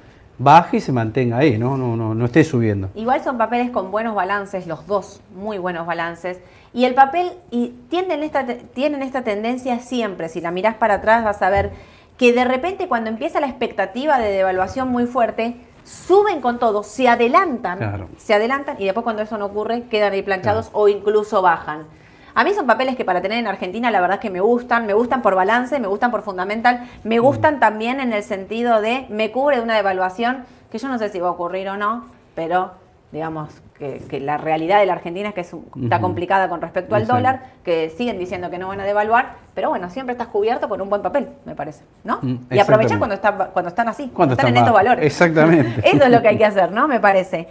baje 0.44 0.78
y 0.78 0.82
se 0.82 0.92
mantenga 0.92 1.38
ahí, 1.38 1.58
no, 1.58 1.78
no, 1.78 1.96
no, 1.96 2.14
no 2.14 2.26
esté 2.26 2.44
subiendo. 2.44 2.90
Igual 2.96 3.24
son 3.24 3.38
papeles 3.38 3.70
con 3.72 3.92
buenos 3.92 4.16
balances, 4.16 4.68
los 4.68 4.86
dos, 4.88 5.22
muy 5.36 5.58
buenos 5.58 5.86
balances. 5.86 6.40
Y 6.74 6.86
el 6.86 6.94
papel, 6.94 7.32
y 7.52 7.70
tienen 7.90 8.24
esta, 8.24 8.46
tienen 8.46 9.02
esta 9.04 9.24
tendencia 9.24 9.80
siempre, 9.80 10.30
si 10.30 10.42
la 10.42 10.52
mirás 10.52 10.76
para 10.76 10.96
atrás 10.96 11.24
vas 11.24 11.42
a 11.42 11.50
ver 11.50 11.72
que 12.18 12.34
de 12.34 12.44
repente 12.46 12.88
cuando 12.88 13.10
empieza 13.10 13.40
la 13.40 13.48
expectativa 13.48 14.20
de 14.20 14.32
devaluación 14.32 14.90
muy 14.90 15.06
fuerte, 15.06 15.56
suben 15.84 16.42
con 16.42 16.60
todo, 16.60 16.84
se 16.84 17.08
adelantan, 17.10 17.80
Claro. 17.80 18.08
se 18.18 18.34
adelantan 18.34 18.76
y 18.80 18.86
después 18.86 19.04
cuando 19.04 19.24
eso 19.24 19.38
no 19.38 19.46
ocurre 19.48 19.84
quedan 19.90 20.14
ahí 20.14 20.22
planchados 20.22 20.70
o 20.74 20.88
incluso 20.88 21.42
bajan. 21.42 21.86
A 22.34 22.44
mí 22.44 22.54
son 22.54 22.66
papeles 22.66 22.96
que 22.96 23.06
para 23.06 23.22
tener 23.22 23.38
en 23.38 23.48
Argentina 23.48 23.92
la 23.92 24.02
verdad 24.02 24.16
es 24.16 24.22
que 24.22 24.30
me 24.30 24.42
gustan, 24.42 24.86
me 24.86 24.94
gustan 24.94 25.22
por 25.22 25.36
balance, 25.36 25.80
me 25.80 25.88
gustan 25.88 26.12
por 26.12 26.22
fundamental, 26.22 26.88
me 27.04 27.20
gustan 27.20 27.60
también 27.60 28.00
en 28.00 28.14
el 28.14 28.24
sentido 28.24 28.82
de 28.82 29.06
me 29.10 29.32
cubre 29.32 29.58
de 29.58 29.64
una 29.64 29.76
devaluación 29.76 30.46
que 30.72 30.78
yo 30.78 30.88
no 30.88 30.98
sé 30.98 31.10
si 31.10 31.20
va 31.20 31.28
a 31.28 31.32
ocurrir 31.32 31.68
o 31.70 31.78
no, 31.78 32.06
pero 32.36 32.72
digamos 33.12 33.50
que, 33.78 34.02
que 34.10 34.22
la 34.22 34.38
realidad 34.38 34.80
de 34.80 34.86
la 34.86 34.94
Argentina 34.94 35.30
es 35.30 35.36
que 35.36 35.42
es 35.42 35.54
está 35.84 36.00
complicada 36.00 36.48
con 36.48 36.62
respecto 36.62 36.96
al 36.96 37.02
Exacto. 37.02 37.18
dólar, 37.18 37.44
que 37.64 37.90
siguen 37.90 38.18
diciendo 38.18 38.50
que 38.50 38.58
no 38.58 38.70
van 38.70 38.80
a 38.80 38.86
devaluar, 38.86 39.34
pero 39.54 39.70
bueno, 39.70 39.90
siempre 39.90 40.14
estás 40.14 40.30
cubierto 40.30 40.70
con 40.70 40.80
un 40.80 40.90
buen 40.90 41.02
papel, 41.02 41.28
me 41.46 41.54
parece, 41.54 41.84
¿no? 42.06 42.20
Mm, 42.22 42.38
y 42.52 42.60
aprovechar 42.60 42.98
cuando, 43.00 43.16
está, 43.16 43.34
cuando 43.34 43.68
están 43.68 43.90
así, 43.90 44.10
Cuando 44.14 44.34
están 44.34 44.48
está 44.48 44.60
en 44.60 44.66
estos 44.66 44.74
valores. 44.74 45.06
Exactamente. 45.06 45.82
Eso 45.90 46.06
es 46.06 46.10
lo 46.10 46.22
que 46.22 46.30
hay 46.30 46.38
que 46.38 46.46
hacer, 46.46 46.72
¿no? 46.72 46.88
Me 46.88 47.02
parece. 47.02 47.50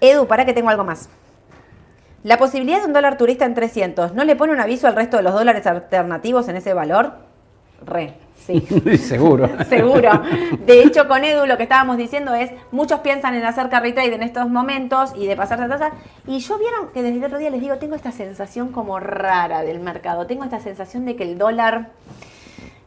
Edu, 0.00 0.26
para 0.26 0.44
que 0.44 0.52
tengo 0.52 0.70
algo 0.70 0.84
más. 0.84 1.08
La 2.22 2.36
posibilidad 2.36 2.80
de 2.80 2.86
un 2.86 2.92
dólar 2.92 3.16
turista 3.16 3.46
en 3.46 3.54
300, 3.54 4.12
¿no 4.12 4.24
le 4.24 4.36
pone 4.36 4.52
un 4.52 4.60
aviso 4.60 4.86
al 4.86 4.94
resto 4.94 5.16
de 5.16 5.22
los 5.22 5.32
dólares 5.32 5.66
alternativos 5.66 6.48
en 6.48 6.56
ese 6.56 6.74
valor? 6.74 7.14
Re, 7.82 8.12
sí. 8.36 8.60
Seguro. 8.98 9.48
Seguro. 9.70 10.10
De 10.66 10.82
hecho, 10.82 11.08
con 11.08 11.24
Edu 11.24 11.46
lo 11.46 11.56
que 11.56 11.62
estábamos 11.62 11.96
diciendo 11.96 12.34
es, 12.34 12.50
muchos 12.72 13.00
piensan 13.00 13.34
en 13.36 13.44
hacer 13.46 13.70
carry 13.70 13.94
trade 13.94 14.14
en 14.14 14.22
estos 14.22 14.50
momentos 14.50 15.12
y 15.16 15.26
de 15.26 15.34
pasarse 15.34 15.64
a 15.64 15.68
tasa. 15.68 15.92
Y 16.26 16.40
yo 16.40 16.58
vieron 16.58 16.90
que 16.92 17.02
desde 17.02 17.16
el 17.16 17.24
otro 17.24 17.38
día 17.38 17.48
les 17.48 17.62
digo, 17.62 17.76
tengo 17.76 17.94
esta 17.94 18.12
sensación 18.12 18.70
como 18.70 19.00
rara 19.00 19.62
del 19.62 19.80
mercado. 19.80 20.26
Tengo 20.26 20.44
esta 20.44 20.60
sensación 20.60 21.06
de 21.06 21.16
que 21.16 21.22
el 21.22 21.38
dólar, 21.38 21.88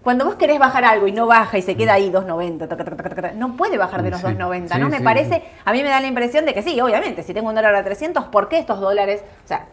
cuando 0.04 0.26
vos 0.26 0.36
querés 0.36 0.60
bajar 0.60 0.84
algo 0.84 1.08
y 1.08 1.12
no 1.14 1.28
baja 1.28 1.58
y 1.58 1.62
se 1.62 1.76
queda 1.76 1.94
ahí 1.94 2.12
2.90, 2.12 2.68
taca, 2.68 2.84
taca, 2.84 2.96
taca, 2.98 3.16
taca, 3.16 3.32
no 3.34 3.56
puede 3.56 3.78
bajar 3.78 4.04
de 4.04 4.12
los 4.12 4.20
Sí, 4.20 4.28
2.90, 4.28 4.74
sí, 4.74 4.80
¿no? 4.80 4.90
Me 4.90 4.98
sí, 4.98 5.04
parece, 5.04 5.44
a 5.64 5.72
mí 5.72 5.82
me 5.82 5.90
da 5.90 6.02
la 6.02 6.08
impresión 6.08 6.46
de 6.46 6.54
que 6.54 6.62
sí, 6.62 6.80
obviamente, 6.82 7.24
si 7.24 7.34
tengo 7.34 7.50
un 7.50 7.56
dólar 7.56 7.74
a 7.76 7.84
300, 7.84 8.26
¿por 8.26 8.50
qué 8.50 8.60
estos 8.60 8.80
dólares? 8.80 9.24
O 9.46 9.48
sea, 9.48 9.68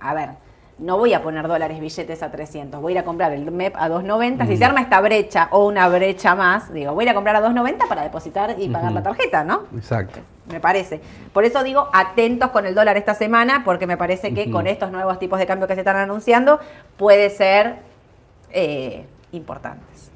a 0.00 0.14
ver, 0.14 0.30
no 0.78 0.98
voy 0.98 1.14
a 1.14 1.22
poner 1.22 1.46
dólares 1.48 1.80
billetes 1.80 2.22
a 2.22 2.30
300, 2.30 2.80
voy 2.80 2.92
a 2.92 2.94
ir 2.94 2.98
a 3.00 3.04
comprar 3.04 3.32
el 3.32 3.50
MEP 3.50 3.74
a 3.76 3.88
2.90. 3.88 4.46
Si 4.46 4.56
se 4.56 4.64
arma 4.64 4.80
esta 4.80 5.00
brecha 5.00 5.48
o 5.50 5.66
una 5.66 5.88
brecha 5.88 6.34
más, 6.34 6.72
digo, 6.72 6.92
voy 6.92 7.04
a 7.04 7.06
ir 7.06 7.10
a 7.10 7.14
comprar 7.14 7.36
a 7.36 7.42
2.90 7.42 7.88
para 7.88 8.02
depositar 8.02 8.54
y 8.58 8.68
pagar 8.68 8.92
la 8.92 9.02
tarjeta, 9.02 9.44
¿no? 9.44 9.64
Exacto. 9.74 10.20
Me 10.50 10.60
parece. 10.60 11.00
Por 11.32 11.44
eso 11.44 11.62
digo, 11.64 11.88
atentos 11.92 12.50
con 12.50 12.66
el 12.66 12.74
dólar 12.74 12.96
esta 12.96 13.14
semana, 13.14 13.62
porque 13.64 13.86
me 13.86 13.96
parece 13.96 14.32
que 14.32 14.50
con 14.50 14.66
estos 14.66 14.90
nuevos 14.90 15.18
tipos 15.18 15.38
de 15.38 15.46
cambio 15.46 15.66
que 15.66 15.74
se 15.74 15.80
están 15.80 15.96
anunciando, 15.96 16.60
puede 16.96 17.30
ser 17.30 17.76
eh, 18.50 19.06
importantes. 19.32 20.10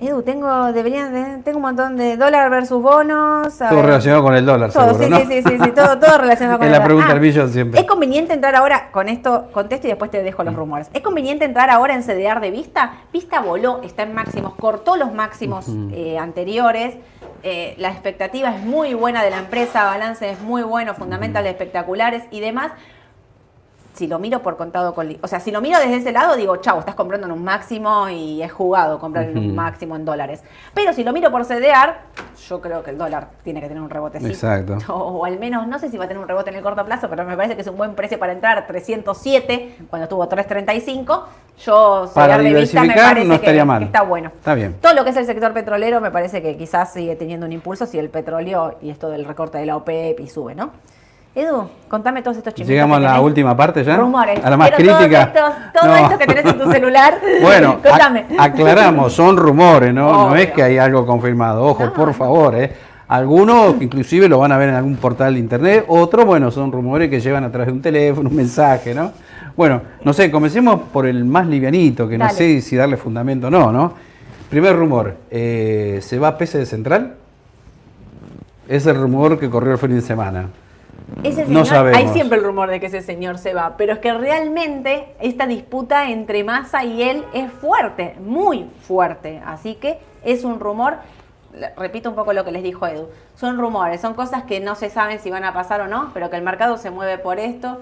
Edu, 0.00 0.22
tengo, 0.22 0.72
deberían 0.72 1.12
de- 1.12 1.42
tengo 1.42 1.56
un 1.58 1.62
montón 1.62 1.96
de 1.96 2.16
dólar 2.16 2.50
versus 2.50 2.80
bonos. 2.80 3.58
Todo 3.58 3.74
ver. 3.76 3.86
relacionado 3.86 4.22
con 4.22 4.32
el 4.36 4.46
dólar, 4.46 4.70
Todo, 4.72 4.94
seguro, 4.94 5.04
sí, 5.04 5.10
¿no? 5.10 5.18
sí, 5.18 5.26
sí, 5.26 5.42
sí, 5.42 5.58
sí, 5.64 5.70
todo, 5.72 5.98
todo 5.98 6.18
relacionado 6.18 6.58
con 6.58 6.66
Es 6.68 6.68
el 6.68 6.72
la 6.72 6.78
dólar. 6.78 6.84
pregunta 6.86 7.12
del 7.14 7.20
billón 7.20 7.50
siempre. 7.52 7.80
¿Es 7.80 7.86
conveniente 7.86 8.32
entrar 8.32 8.54
ahora, 8.54 8.92
con 8.92 9.08
esto 9.08 9.48
contesto 9.52 9.88
y 9.88 9.90
después 9.90 10.12
te 10.12 10.22
dejo 10.22 10.44
los 10.44 10.54
Mm. 10.54 10.56
rumores? 10.56 10.88
¿Es 10.94 11.00
conveniente 11.02 11.44
entrar 11.46 11.68
ahora 11.68 11.94
en 11.94 12.04
CDR 12.04 12.38
de 12.40 12.52
Vista? 12.52 12.92
Vista 13.12 13.40
voló, 13.40 13.80
está 13.82 14.04
en 14.04 14.14
máximos, 14.14 14.54
cortó 14.54 14.94
los 14.94 15.12
máximos 15.12 15.66
eh, 15.92 16.16
anteriores. 16.16 16.94
eh, 17.42 17.74
la 17.78 17.90
expectativa 17.90 18.50
es 18.54 18.62
muy 18.64 18.94
buena 18.94 19.22
de 19.24 19.30
la 19.30 19.38
empresa, 19.38 19.84
balance 19.84 20.28
es 20.30 20.40
muy 20.40 20.62
bueno, 20.62 20.94
fundamentales 20.94 21.50
espectaculares 21.52 22.22
y 22.30 22.38
demás. 22.40 22.70
Si 23.98 24.06
lo 24.06 24.20
miro 24.20 24.40
por 24.42 24.56
contado 24.56 24.94
con... 24.94 25.16
O 25.22 25.26
sea, 25.26 25.40
si 25.40 25.50
lo 25.50 25.60
miro 25.60 25.76
desde 25.80 25.96
ese 25.96 26.12
lado, 26.12 26.36
digo, 26.36 26.56
chau, 26.58 26.78
estás 26.78 26.94
comprando 26.94 27.26
en 27.26 27.32
un 27.32 27.42
máximo 27.42 28.08
y 28.08 28.40
es 28.42 28.52
jugado 28.52 29.00
comprar 29.00 29.24
en 29.24 29.36
un 29.36 29.56
máximo 29.56 29.96
en 29.96 30.04
dólares. 30.04 30.44
Pero 30.72 30.92
si 30.92 31.02
lo 31.02 31.12
miro 31.12 31.32
por 31.32 31.44
CDR, 31.44 31.94
yo 32.48 32.60
creo 32.60 32.84
que 32.84 32.90
el 32.90 32.98
dólar 32.98 33.26
tiene 33.42 33.60
que 33.60 33.66
tener 33.66 33.82
un 33.82 33.90
rebotecito. 33.90 34.30
Exacto. 34.30 34.78
O, 34.88 35.18
o 35.18 35.24
al 35.24 35.36
menos, 35.40 35.66
no 35.66 35.80
sé 35.80 35.88
si 35.90 35.98
va 35.98 36.04
a 36.04 36.08
tener 36.08 36.22
un 36.22 36.28
rebote 36.28 36.50
en 36.50 36.56
el 36.56 36.62
corto 36.62 36.84
plazo, 36.84 37.08
pero 37.10 37.24
me 37.24 37.36
parece 37.36 37.56
que 37.56 37.62
es 37.62 37.66
un 37.66 37.76
buen 37.76 37.96
precio 37.96 38.20
para 38.20 38.32
entrar. 38.32 38.68
307, 38.68 39.78
cuando 39.90 40.04
estuvo 40.04 40.28
335. 40.28 41.26
Yo, 41.64 42.08
Para 42.14 42.36
CDR 42.36 42.42
de 42.44 42.54
vista, 42.60 42.80
me 42.80 42.86
diversificar, 42.86 43.08
parece 43.14 43.26
no 43.26 43.30
que- 43.32 43.36
estaría 43.36 43.64
mal. 43.64 43.78
que 43.80 43.84
está 43.86 44.02
bueno. 44.02 44.28
Está 44.36 44.54
bien. 44.54 44.76
Todo 44.80 44.94
lo 44.94 45.02
que 45.02 45.10
es 45.10 45.16
el 45.16 45.26
sector 45.26 45.52
petrolero 45.52 46.00
me 46.00 46.12
parece 46.12 46.40
que 46.40 46.56
quizás 46.56 46.92
sigue 46.92 47.16
teniendo 47.16 47.46
un 47.46 47.52
impulso 47.52 47.84
si 47.84 47.98
el 47.98 48.10
petróleo 48.10 48.76
y 48.80 48.90
esto 48.90 49.08
del 49.10 49.24
recorte 49.24 49.58
de 49.58 49.66
la 49.66 49.76
OPEP 49.76 50.20
y 50.20 50.28
sube, 50.28 50.54
¿no? 50.54 50.70
Edu, 51.34 51.68
contame 51.88 52.20
todos 52.22 52.36
estos 52.38 52.52
chismes. 52.54 52.68
Llegamos 52.68 52.96
a 52.96 53.00
la 53.00 53.20
última 53.20 53.56
parte 53.56 53.84
ya. 53.84 53.96
Rumores. 53.96 54.44
A 54.44 54.50
la 54.50 54.56
más 54.56 54.70
crítica. 54.72 55.32
Todos 55.32 55.50
estos, 55.50 55.72
todo 55.82 55.86
No. 55.90 55.96
esto 55.96 56.18
que 56.18 56.26
tenés 56.26 56.44
en 56.46 56.58
tu 56.58 56.70
celular. 56.72 57.14
Bueno, 57.42 57.74
contame. 57.82 58.26
ac- 58.30 58.40
aclaramos, 58.40 59.12
son 59.12 59.36
rumores, 59.36 59.94
¿no? 59.94 60.30
No 60.30 60.36
es 60.36 60.50
que 60.50 60.62
hay 60.62 60.78
algo 60.78 61.06
confirmado. 61.06 61.64
Ojo, 61.64 61.84
No, 61.84 61.92
por 61.92 62.12
favor, 62.14 62.54
¿eh? 62.56 62.72
Algunos 63.06 63.80
inclusive 63.80 64.28
lo 64.28 64.38
van 64.38 64.52
a 64.52 64.56
ver 64.58 64.68
en 64.70 64.74
algún 64.74 64.96
portal 64.96 65.32
de 65.34 65.40
internet, 65.40 65.84
otros, 65.88 66.26
bueno, 66.26 66.50
son 66.50 66.70
rumores 66.70 67.08
que 67.08 67.20
llevan 67.20 67.42
a 67.44 67.50
través 67.50 67.68
de 67.68 67.72
un 67.72 67.80
teléfono, 67.80 68.28
un 68.28 68.36
mensaje, 68.36 68.94
¿no? 68.94 69.12
Bueno, 69.56 69.80
no 70.04 70.12
sé, 70.12 70.30
comencemos 70.30 70.80
por 70.92 71.06
el 71.06 71.24
más 71.24 71.46
livianito, 71.46 72.06
que 72.06 72.18
no 72.18 72.28
sé 72.28 72.60
si 72.60 72.76
darle 72.76 72.96
fundamento 72.98 73.46
o 73.46 73.50
no, 73.50 73.72
¿no? 73.72 73.94
Primer 74.50 74.76
rumor, 74.76 75.14
eh, 75.30 76.00
¿se 76.02 76.18
va 76.18 76.36
PC 76.36 76.58
de 76.58 76.66
Central? 76.66 77.14
Es 78.68 78.84
el 78.86 78.96
rumor 78.96 79.38
que 79.38 79.48
corrió 79.48 79.72
el 79.72 79.78
fin 79.78 79.94
de 79.94 80.02
semana. 80.02 80.46
Ese 81.22 81.42
No 81.42 81.46
señor, 81.46 81.66
sabemos. 81.66 81.98
hay 81.98 82.08
siempre 82.08 82.38
el 82.38 82.44
rumor 82.44 82.70
de 82.70 82.78
que 82.80 82.86
ese 82.86 83.00
señor 83.02 83.38
se 83.38 83.54
va, 83.54 83.76
pero 83.76 83.92
es 83.92 83.98
que 83.98 84.12
realmente 84.14 85.14
esta 85.20 85.46
disputa 85.46 86.10
entre 86.10 86.44
Massa 86.44 86.84
y 86.84 87.02
él 87.02 87.24
es 87.32 87.50
fuerte, 87.50 88.14
muy 88.20 88.66
fuerte. 88.86 89.42
Así 89.44 89.74
que 89.74 89.98
es 90.22 90.44
un 90.44 90.60
rumor, 90.60 90.96
repito 91.76 92.08
un 92.10 92.14
poco 92.14 92.32
lo 92.32 92.44
que 92.44 92.52
les 92.52 92.62
dijo 92.62 92.86
Edu, 92.86 93.08
son 93.36 93.58
rumores, 93.58 94.00
son 94.00 94.14
cosas 94.14 94.44
que 94.44 94.60
no 94.60 94.74
se 94.76 94.90
saben 94.90 95.18
si 95.18 95.30
van 95.30 95.44
a 95.44 95.52
pasar 95.52 95.80
o 95.80 95.88
no, 95.88 96.10
pero 96.14 96.30
que 96.30 96.36
el 96.36 96.42
mercado 96.42 96.76
se 96.76 96.90
mueve 96.90 97.18
por 97.18 97.38
esto. 97.38 97.78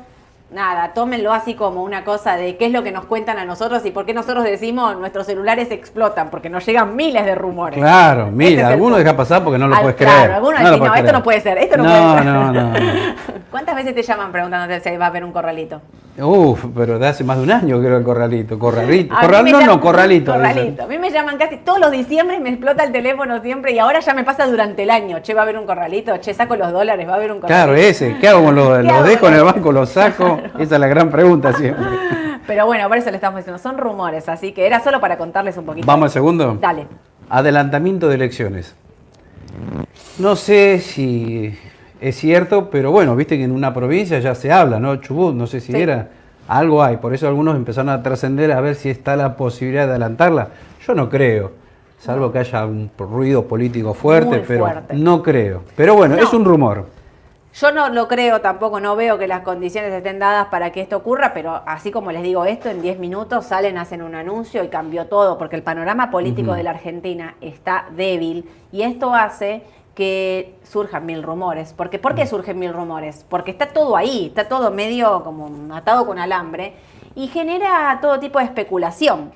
Nada, 0.48 0.92
tómenlo 0.94 1.32
así 1.32 1.54
como 1.54 1.82
una 1.82 2.04
cosa 2.04 2.36
de 2.36 2.56
qué 2.56 2.66
es 2.66 2.72
lo 2.72 2.84
que 2.84 2.92
nos 2.92 3.04
cuentan 3.06 3.36
a 3.38 3.44
nosotros 3.44 3.84
y 3.84 3.90
por 3.90 4.06
qué 4.06 4.14
nosotros 4.14 4.44
decimos 4.44 4.96
nuestros 4.96 5.26
celulares 5.26 5.72
explotan, 5.72 6.30
porque 6.30 6.48
nos 6.48 6.64
llegan 6.64 6.94
miles 6.94 7.24
de 7.26 7.34
rumores. 7.34 7.80
Claro, 7.80 8.26
Este 8.26 8.32
mira, 8.36 8.50
es 8.62 8.66
el 8.68 8.72
algunos 8.74 8.98
deja 9.00 9.16
pasar 9.16 9.42
porque 9.42 9.58
no 9.58 9.66
lo 9.66 9.74
Al- 9.74 9.82
puedes 9.82 9.96
claro, 9.96 10.14
creer. 10.18 10.32
algunos 10.32 10.60
dicen, 10.60 10.78
puedes 10.78 10.88
no, 10.88 10.94
esto 10.94 11.02
creer". 11.02 11.14
no 11.14 11.22
puede 11.24 11.40
ser, 11.40 11.58
esto 11.58 11.76
no, 11.78 11.82
no 11.82 11.88
puede 11.90 12.18
ser. 12.22 12.24
No, 12.26 12.52
no, 12.52 12.62
no. 12.70 12.72
¿Cuántas 13.50 13.74
veces 13.74 13.94
te 13.94 14.02
llaman 14.02 14.30
preguntándote 14.30 14.80
si 14.88 14.96
va 14.96 15.06
a 15.06 15.08
haber 15.08 15.24
un 15.24 15.32
corralito? 15.32 15.80
Uf, 16.18 16.64
pero 16.74 16.98
de 16.98 17.08
hace 17.08 17.24
más 17.24 17.36
de 17.38 17.42
un 17.42 17.50
año 17.50 17.78
creo 17.80 17.98
el 17.98 18.04
corralito. 18.04 18.58
Corralito. 18.58 19.14
Corral, 19.20 19.44
no, 19.44 19.50
llaman- 19.50 19.66
no, 19.66 19.80
corralito. 19.80 20.32
Corralito. 20.32 20.84
A 20.84 20.86
mí 20.86 20.96
me 20.98 21.10
llaman 21.10 21.36
casi 21.38 21.56
todos 21.58 21.78
los 21.80 21.90
diciembre 21.90 22.36
y 22.36 22.40
me 22.40 22.50
explota 22.50 22.84
el 22.84 22.92
teléfono 22.92 23.40
siempre 23.42 23.72
y 23.72 23.78
ahora 23.78 23.98
ya 24.00 24.14
me 24.14 24.22
pasa 24.24 24.46
durante 24.46 24.84
el 24.84 24.90
año. 24.90 25.18
Che, 25.20 25.34
va 25.34 25.40
a 25.40 25.42
haber 25.42 25.58
un 25.58 25.66
corralito. 25.66 26.16
Che, 26.18 26.32
saco 26.32 26.56
los 26.56 26.72
dólares, 26.72 27.06
va 27.06 27.12
a 27.12 27.16
haber 27.16 27.32
un 27.32 27.40
corralito. 27.40 27.64
Claro, 27.66 27.74
ese. 27.74 28.16
¿Qué 28.20 28.28
hago 28.28 28.50
los 28.52 28.68
¿Qué 28.78 28.82
los 28.84 28.92
hago 28.92 29.02
dejo 29.04 29.28
en 29.28 29.34
el 29.34 29.44
banco, 29.44 29.72
los 29.72 29.88
saco? 29.90 30.35
Esa 30.58 30.74
es 30.76 30.80
la 30.80 30.86
gran 30.86 31.10
pregunta 31.10 31.52
siempre. 31.52 31.84
Pero 32.46 32.64
bueno, 32.66 32.86
por 32.88 32.96
eso 32.96 33.10
le 33.10 33.16
estamos 33.16 33.38
diciendo, 33.38 33.58
son 33.60 33.76
rumores, 33.76 34.28
así 34.28 34.52
que 34.52 34.66
era 34.66 34.80
solo 34.80 35.00
para 35.00 35.18
contarles 35.18 35.56
un 35.56 35.64
poquito. 35.66 35.86
Vamos 35.86 36.04
al 36.06 36.10
segundo. 36.10 36.56
Dale. 36.60 36.86
Adelantamiento 37.28 38.08
de 38.08 38.14
elecciones. 38.14 38.76
No 40.18 40.36
sé 40.36 40.78
si 40.78 41.58
es 42.00 42.16
cierto, 42.16 42.70
pero 42.70 42.90
bueno, 42.90 43.16
viste 43.16 43.36
que 43.36 43.44
en 43.44 43.52
una 43.52 43.74
provincia 43.74 44.18
ya 44.18 44.34
se 44.34 44.52
habla, 44.52 44.78
¿no? 44.78 44.96
Chubut, 44.96 45.34
no 45.34 45.46
sé 45.46 45.60
si 45.60 45.72
Sí. 45.72 45.80
era. 45.80 46.08
Algo 46.48 46.84
hay, 46.84 46.98
por 46.98 47.12
eso 47.12 47.26
algunos 47.26 47.56
empezaron 47.56 47.88
a 47.88 48.02
trascender 48.04 48.52
a 48.52 48.60
ver 48.60 48.76
si 48.76 48.88
está 48.88 49.16
la 49.16 49.34
posibilidad 49.36 49.84
de 49.86 49.90
adelantarla. 49.92 50.48
Yo 50.86 50.94
no 50.94 51.08
creo, 51.08 51.50
salvo 51.98 52.30
que 52.30 52.38
haya 52.38 52.64
un 52.64 52.88
ruido 52.96 53.46
político 53.46 53.94
fuerte, 53.94 54.44
pero 54.46 54.68
no 54.92 55.22
creo. 55.24 55.62
Pero 55.74 55.96
bueno, 55.96 56.14
No. 56.14 56.22
es 56.22 56.32
un 56.32 56.44
rumor. 56.44 56.86
Yo 57.58 57.72
no 57.72 57.88
lo 57.88 58.06
creo 58.06 58.42
tampoco, 58.42 58.80
no 58.80 58.96
veo 58.96 59.16
que 59.16 59.26
las 59.26 59.40
condiciones 59.40 59.90
estén 59.90 60.18
dadas 60.18 60.48
para 60.48 60.72
que 60.72 60.82
esto 60.82 60.98
ocurra, 60.98 61.32
pero 61.32 61.62
así 61.64 61.90
como 61.90 62.12
les 62.12 62.22
digo 62.22 62.44
esto, 62.44 62.68
en 62.68 62.82
10 62.82 62.98
minutos 62.98 63.46
salen, 63.46 63.78
hacen 63.78 64.02
un 64.02 64.14
anuncio 64.14 64.62
y 64.62 64.68
cambió 64.68 65.06
todo, 65.06 65.38
porque 65.38 65.56
el 65.56 65.62
panorama 65.62 66.10
político 66.10 66.52
de 66.52 66.62
la 66.62 66.72
Argentina 66.72 67.36
está 67.40 67.86
débil 67.96 68.46
y 68.72 68.82
esto 68.82 69.14
hace 69.14 69.62
que 69.94 70.58
surjan 70.64 71.06
mil 71.06 71.22
rumores. 71.22 71.72
Porque, 71.72 71.98
¿Por 71.98 72.14
qué 72.14 72.26
surgen 72.26 72.58
mil 72.58 72.74
rumores? 72.74 73.24
Porque 73.26 73.52
está 73.52 73.68
todo 73.68 73.96
ahí, 73.96 74.26
está 74.26 74.48
todo 74.48 74.70
medio 74.70 75.24
como 75.24 75.74
atado 75.74 76.04
con 76.04 76.18
alambre 76.18 76.74
y 77.14 77.28
genera 77.28 77.98
todo 78.02 78.20
tipo 78.20 78.38
de 78.38 78.44
especulación. 78.44 79.32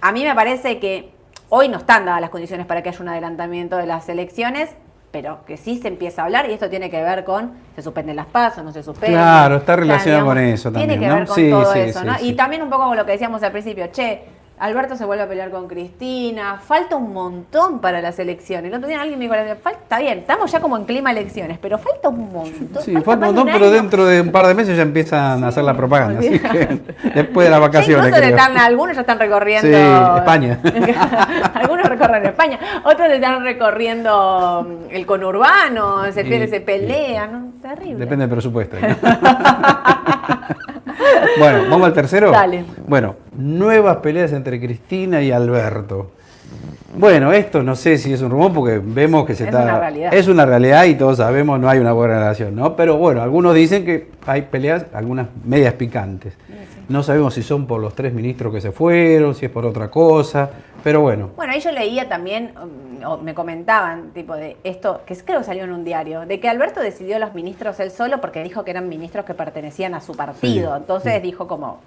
A 0.00 0.10
mí 0.10 0.24
me 0.24 0.34
parece 0.34 0.80
que 0.80 1.12
hoy 1.48 1.68
no 1.68 1.78
están 1.78 2.04
dadas 2.04 2.20
las 2.20 2.30
condiciones 2.30 2.66
para 2.66 2.82
que 2.82 2.88
haya 2.88 3.00
un 3.00 3.10
adelantamiento 3.10 3.76
de 3.76 3.86
las 3.86 4.08
elecciones, 4.08 4.74
pero 5.10 5.44
que 5.46 5.56
sí 5.56 5.78
se 5.78 5.88
empieza 5.88 6.22
a 6.22 6.24
hablar 6.26 6.48
y 6.48 6.52
esto 6.52 6.68
tiene 6.70 6.88
que 6.90 7.02
ver 7.02 7.24
con 7.24 7.52
se 7.74 7.82
suspenden 7.82 8.16
las 8.16 8.26
pasos, 8.26 8.62
no 8.64 8.72
se 8.72 8.82
suspenden. 8.82 9.18
Claro, 9.18 9.56
está 9.56 9.72
O 9.72 9.76
sea, 9.76 9.84
relacionado 9.84 10.26
con 10.26 10.38
eso 10.38 10.70
Tiene 10.72 10.94
también, 10.94 11.00
que 11.00 11.06
¿no? 11.08 11.14
ver 11.16 11.26
con 11.26 11.36
Sí, 11.36 11.50
todo 11.50 11.72
sí, 11.72 11.78
eso, 11.80 12.00
sí, 12.00 12.06
¿no? 12.06 12.14
Y 12.20 12.32
también 12.34 12.62
un 12.62 12.70
poco 12.70 12.84
con 12.84 12.96
lo 12.96 13.04
que 13.04 13.12
decíamos 13.12 13.42
al 13.42 13.52
principio, 13.52 13.88
che, 13.92 14.22
Alberto 14.60 14.94
se 14.94 15.06
vuelve 15.06 15.22
a 15.24 15.26
pelear 15.28 15.50
con 15.50 15.66
Cristina, 15.68 16.60
falta 16.62 16.94
un 16.94 17.14
montón 17.14 17.78
para 17.80 18.02
las 18.02 18.18
elecciones. 18.18 18.70
El 18.70 18.76
otro 18.76 18.88
día 18.88 19.00
alguien 19.00 19.18
me 19.18 19.24
dijo, 19.24 19.34
falta, 19.62 19.80
está 19.80 19.98
bien, 19.98 20.18
estamos 20.18 20.52
ya 20.52 20.60
como 20.60 20.76
en 20.76 20.84
clima 20.84 21.10
elecciones, 21.12 21.56
pero 21.58 21.78
falta 21.78 22.10
un 22.10 22.30
montón. 22.30 22.82
Sí, 22.82 22.92
falta 22.96 23.12
un 23.14 23.20
de 23.20 23.26
montón, 23.42 23.48
pero 23.54 23.70
dentro 23.70 24.04
de 24.04 24.20
un 24.20 24.30
par 24.30 24.46
de 24.46 24.54
meses 24.54 24.76
ya 24.76 24.82
empiezan 24.82 25.42
a 25.42 25.48
hacer 25.48 25.64
la 25.64 25.74
propaganda. 25.74 26.18
Así 26.20 26.38
que 26.38 26.78
después 27.14 27.46
de 27.46 27.50
las 27.50 27.60
vacaciones. 27.60 28.14
están- 28.14 28.58
algunos 28.58 28.94
ya 28.96 29.00
están 29.00 29.18
recorriendo. 29.18 29.66
Sí, 29.66 29.74
España. 30.18 30.58
algunos 31.54 31.86
recorren 31.88 32.26
España, 32.26 32.58
otros 32.84 33.08
están 33.10 33.42
recorriendo 33.42 34.66
mm, 34.68 34.90
el 34.94 35.06
conurbano, 35.06 36.12
se, 36.12 36.20
Y- 36.20 36.48
se 36.48 36.60
pelean, 36.60 37.32
¿no? 37.32 37.50
Terrible. 37.62 37.96
Depende 37.98 38.26
del 38.26 38.30
presupuesto. 38.34 38.76
Bueno, 41.38 41.64
¿vamos 41.70 41.86
al 41.86 41.92
tercero? 41.92 42.30
Dale. 42.30 42.64
Bueno, 42.86 43.16
nuevas 43.36 43.98
peleas 43.98 44.32
entre 44.32 44.60
Cristina 44.60 45.22
y 45.22 45.32
Alberto. 45.32 46.12
Bueno, 46.96 47.32
esto 47.32 47.62
no 47.62 47.76
sé 47.76 47.98
si 47.98 48.12
es 48.12 48.20
un 48.20 48.30
rumor 48.30 48.52
porque 48.52 48.80
vemos 48.82 49.24
que 49.24 49.34
se 49.34 49.44
Es 49.44 49.48
está. 49.50 49.62
una 49.62 49.78
realidad. 49.78 50.14
Es 50.14 50.28
una 50.28 50.44
realidad 50.46 50.84
y 50.84 50.94
todos 50.94 51.18
sabemos 51.18 51.58
no 51.60 51.68
hay 51.68 51.78
una 51.78 51.92
buena 51.92 52.18
relación, 52.18 52.54
¿no? 52.56 52.74
Pero 52.74 52.96
bueno, 52.96 53.22
algunos 53.22 53.54
dicen 53.54 53.84
que 53.84 54.10
hay 54.26 54.42
peleas, 54.42 54.86
algunas 54.92 55.28
medias 55.44 55.74
picantes. 55.74 56.34
No 56.88 57.04
sabemos 57.04 57.34
si 57.34 57.44
son 57.44 57.66
por 57.68 57.80
los 57.80 57.94
tres 57.94 58.12
ministros 58.12 58.52
que 58.52 58.60
se 58.60 58.72
fueron, 58.72 59.36
si 59.36 59.46
es 59.46 59.50
por 59.52 59.64
otra 59.64 59.88
cosa, 59.88 60.50
pero 60.82 61.00
bueno. 61.00 61.30
Bueno, 61.36 61.52
ahí 61.52 61.60
yo 61.60 61.70
leía 61.70 62.08
también, 62.08 62.52
um, 62.60 63.04
o 63.06 63.16
me 63.18 63.32
comentaban, 63.32 64.10
tipo 64.12 64.34
de 64.34 64.56
esto, 64.64 65.02
que 65.06 65.14
creo 65.16 65.38
que 65.38 65.44
salió 65.44 65.62
en 65.62 65.70
un 65.72 65.84
diario, 65.84 66.22
de 66.26 66.40
que 66.40 66.48
Alberto 66.48 66.80
decidió 66.80 67.20
los 67.20 67.32
ministros 67.34 67.78
él 67.78 67.92
solo 67.92 68.20
porque 68.20 68.42
dijo 68.42 68.64
que 68.64 68.72
eran 68.72 68.88
ministros 68.88 69.24
que 69.24 69.34
pertenecían 69.34 69.94
a 69.94 70.00
su 70.00 70.16
partido. 70.16 70.72
Sí, 70.72 70.76
Entonces 70.80 71.22
dijo 71.22 71.46
como, 71.46 71.78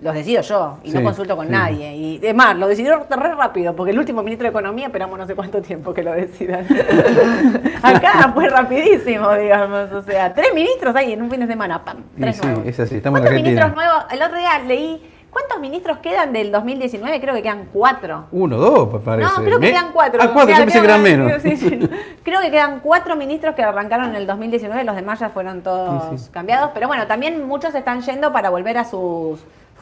los 0.00 0.14
decido 0.14 0.40
yo 0.42 0.78
y 0.82 0.90
no 0.92 1.02
consulto 1.02 1.36
con 1.36 1.46
sí. 1.46 1.52
nadie. 1.52 1.94
Y 1.94 2.20
es 2.22 2.34
más, 2.34 2.56
lo 2.56 2.66
decidió 2.66 3.06
re 3.08 3.34
rápido, 3.34 3.76
porque 3.76 3.90
el 3.90 3.98
último 3.98 4.22
ministro 4.22 4.44
de 4.44 4.50
Economía 4.50 4.86
esperamos 4.86 5.18
no 5.18 5.26
sé 5.26 5.34
cuánto 5.34 5.60
tiempo 5.60 5.92
que 5.92 6.02
lo 6.02 6.12
decidan. 6.12 6.66
Acá 7.82 8.30
fue 8.32 8.48
rapidísimo, 8.48 9.32
digamos. 9.34 9.92
O 9.92 10.02
sea, 10.02 10.32
tres 10.32 10.54
ministros 10.54 10.94
ahí 10.96 11.12
en 11.12 11.22
un 11.22 11.30
fin 11.30 11.40
de 11.40 11.46
semana, 11.46 11.84
pam, 11.84 11.98
tres 12.18 12.36
sí, 12.36 12.46
nuevos. 12.46 12.66
es 12.66 12.80
así, 12.80 12.96
estamos 12.96 13.20
¿Cuántos 13.20 13.42
ministros 13.42 13.74
nuevos? 13.74 14.04
El 14.10 14.22
otro 14.22 14.38
día 14.38 14.58
leí, 14.60 15.02
¿cuántos 15.30 15.60
ministros 15.60 15.98
quedan 15.98 16.32
del 16.32 16.50
2019? 16.50 17.20
Creo 17.20 17.34
que 17.34 17.42
quedan 17.42 17.68
cuatro. 17.70 18.24
Uno, 18.32 18.56
dos, 18.56 19.02
parece. 19.02 19.28
No, 19.28 19.44
creo 19.44 19.60
que 19.60 19.70
quedan 19.70 19.92
cuatro. 19.92 20.20
Ah, 20.22 20.30
cuatro, 20.32 20.54
yo 20.54 20.60
pensé 20.60 20.80
creo 20.80 20.82
que 20.82 20.88
eran 20.88 21.02
menos. 21.02 21.42
sí, 21.42 21.56
sí. 21.56 21.90
Creo 22.22 22.40
que 22.42 22.50
quedan 22.50 22.80
cuatro 22.80 23.16
ministros 23.16 23.54
que 23.54 23.62
arrancaron 23.62 24.10
en 24.10 24.16
el 24.16 24.26
2019, 24.26 24.84
los 24.84 24.94
demás 24.94 25.18
ya 25.18 25.30
fueron 25.30 25.62
todos 25.62 26.20
sí. 26.20 26.30
cambiados. 26.30 26.70
Pero 26.72 26.86
bueno, 26.86 27.06
también 27.06 27.46
muchos 27.46 27.74
están 27.74 28.02
yendo 28.02 28.32
para 28.32 28.50
volver 28.50 28.78
a 28.78 28.84
sus 28.84 29.40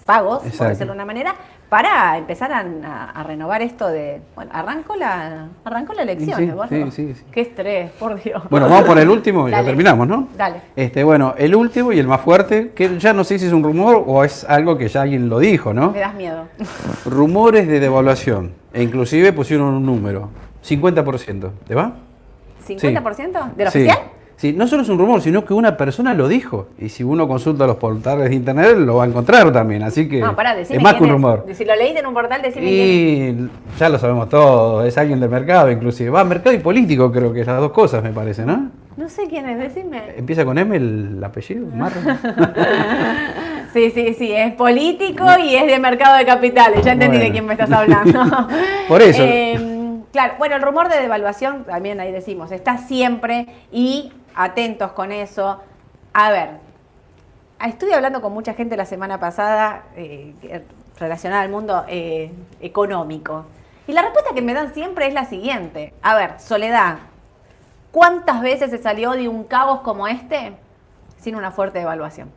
pagos, 0.08 0.38
por 0.38 0.46
Exacto. 0.46 0.70
decirlo 0.70 0.92
de 0.94 0.96
una 0.96 1.04
manera, 1.04 1.34
para 1.68 2.16
empezar 2.16 2.50
a, 2.50 2.60
a- 2.60 3.10
a 3.10 3.22
renovar 3.24 3.60
esto 3.60 3.88
de. 3.88 4.22
Bueno, 4.34 4.50
arrancó 4.54 4.96
la, 4.96 5.48
arrancó 5.66 5.92
la 5.92 6.00
elección, 6.02 6.38
Sí, 6.38 6.50
sí, 6.70 6.90
sí, 6.90 7.14
sí. 7.14 7.24
Qué 7.30 7.42
estrés, 7.42 7.90
por 7.92 8.18
Dios. 8.22 8.42
Bueno, 8.48 8.70
vamos 8.70 8.84
por 8.84 8.98
el 8.98 9.10
último 9.10 9.46
y 9.48 9.50
ya 9.50 9.58
Dale. 9.58 9.68
terminamos, 9.68 10.08
¿no? 10.08 10.28
Dale. 10.34 10.62
Este, 10.74 11.04
bueno, 11.04 11.34
el 11.36 11.54
último 11.54 11.92
y 11.92 11.98
el 11.98 12.06
más 12.06 12.22
fuerte, 12.22 12.70
que 12.74 12.98
ya 12.98 13.12
no 13.12 13.22
sé 13.22 13.38
si 13.38 13.44
es 13.48 13.52
un 13.52 13.62
rumor 13.62 14.02
o 14.06 14.24
es 14.24 14.44
algo 14.44 14.78
que 14.78 14.88
ya 14.88 15.02
alguien 15.02 15.28
lo 15.28 15.38
dijo, 15.40 15.74
¿no? 15.74 15.90
Me 15.90 16.00
das 16.00 16.14
miedo. 16.14 16.44
Rumores 17.04 17.68
de 17.68 17.78
devaluación. 17.78 18.52
E 18.72 18.82
inclusive 18.82 19.34
pusieron 19.34 19.74
un 19.74 19.84
número. 19.84 20.30
50%. 20.66 21.50
¿Te 21.66 21.74
va? 21.74 21.92
¿50% 22.66 23.54
de 23.54 23.64
lo 23.64 23.70
Sí. 23.70 23.78
oficial? 23.80 23.98
Sí, 24.38 24.52
no 24.52 24.68
solo 24.68 24.82
es 24.84 24.88
un 24.88 24.98
rumor, 24.98 25.20
sino 25.20 25.44
que 25.44 25.52
una 25.52 25.76
persona 25.76 26.14
lo 26.14 26.28
dijo. 26.28 26.68
Y 26.78 26.90
si 26.90 27.02
uno 27.02 27.26
consulta 27.26 27.66
los 27.66 27.74
portales 27.76 28.30
de 28.30 28.36
internet, 28.36 28.76
lo 28.78 28.94
va 28.94 29.04
a 29.04 29.08
encontrar 29.08 29.52
también. 29.52 29.82
Así 29.82 30.08
que 30.08 30.20
No, 30.20 30.36
pará, 30.36 30.54
decime 30.54 30.76
es 30.76 30.82
más 30.82 30.94
que 30.94 31.02
un 31.02 31.10
rumor. 31.10 31.44
Si 31.52 31.64
lo 31.64 31.74
leíste 31.74 31.98
en 31.98 32.06
un 32.06 32.14
portal, 32.14 32.40
decime 32.40 32.64
quién 32.66 33.50
Y 33.76 33.78
ya 33.80 33.88
lo 33.88 33.98
sabemos 33.98 34.28
todos, 34.28 34.86
es 34.86 34.96
alguien 34.96 35.18
del 35.18 35.28
mercado 35.28 35.68
inclusive. 35.72 36.10
Va, 36.10 36.22
mercado 36.22 36.54
y 36.54 36.60
político 36.60 37.10
creo 37.10 37.32
que 37.32 37.40
es 37.40 37.46
las 37.48 37.58
dos 37.58 37.72
cosas, 37.72 38.00
me 38.04 38.10
parece, 38.10 38.44
¿no? 38.46 38.70
No 38.96 39.08
sé 39.08 39.26
quién 39.28 39.48
es, 39.48 39.58
decime. 39.58 40.02
Empieza 40.16 40.44
con 40.44 40.56
M 40.56 40.76
el 40.76 41.20
apellido, 41.22 41.66
Marra. 41.74 42.00
Sí, 43.72 43.90
sí, 43.90 44.14
sí, 44.16 44.32
es 44.32 44.54
político 44.54 45.24
y 45.44 45.56
es 45.56 45.66
de 45.66 45.78
mercado 45.80 46.16
de 46.16 46.24
capitales. 46.24 46.84
Ya 46.84 46.92
entendí 46.92 47.16
Bueno. 47.18 47.24
de 47.24 47.32
quién 47.32 47.44
me 47.46 47.52
estás 47.54 47.70
hablando. 47.72 48.20
Por 48.88 49.02
eso. 49.02 49.22
Eh, 49.24 49.77
claro, 50.12 50.34
bueno, 50.38 50.56
el 50.56 50.62
rumor 50.62 50.88
de 50.88 51.00
devaluación, 51.00 51.64
también 51.64 52.00
ahí 52.00 52.12
decimos, 52.12 52.52
está 52.52 52.78
siempre 52.78 53.46
y 53.72 54.12
atentos 54.34 54.92
con 54.92 55.12
eso. 55.12 55.60
A 56.12 56.30
ver, 56.30 56.50
estuve 57.66 57.94
hablando 57.94 58.20
con 58.20 58.32
mucha 58.32 58.54
gente 58.54 58.76
la 58.76 58.86
semana 58.86 59.18
pasada 59.18 59.84
eh, 59.96 60.62
relacionada 60.98 61.42
al 61.42 61.48
mundo 61.48 61.84
eh, 61.88 62.32
económico. 62.60 63.46
Y 63.86 63.92
la 63.92 64.02
respuesta 64.02 64.34
que 64.34 64.42
me 64.42 64.54
dan 64.54 64.74
siempre 64.74 65.06
es 65.06 65.14
la 65.14 65.24
siguiente. 65.24 65.94
A 66.02 66.14
ver, 66.14 66.38
Soledad, 66.38 66.98
¿cuántas 67.90 68.42
veces 68.42 68.70
se 68.70 68.78
salió 68.78 69.12
de 69.12 69.28
un 69.28 69.44
caos 69.44 69.80
como 69.80 70.06
este 70.06 70.52
sin 71.18 71.36
una 71.36 71.50
fuerte 71.50 71.78
devaluación? 71.78 72.30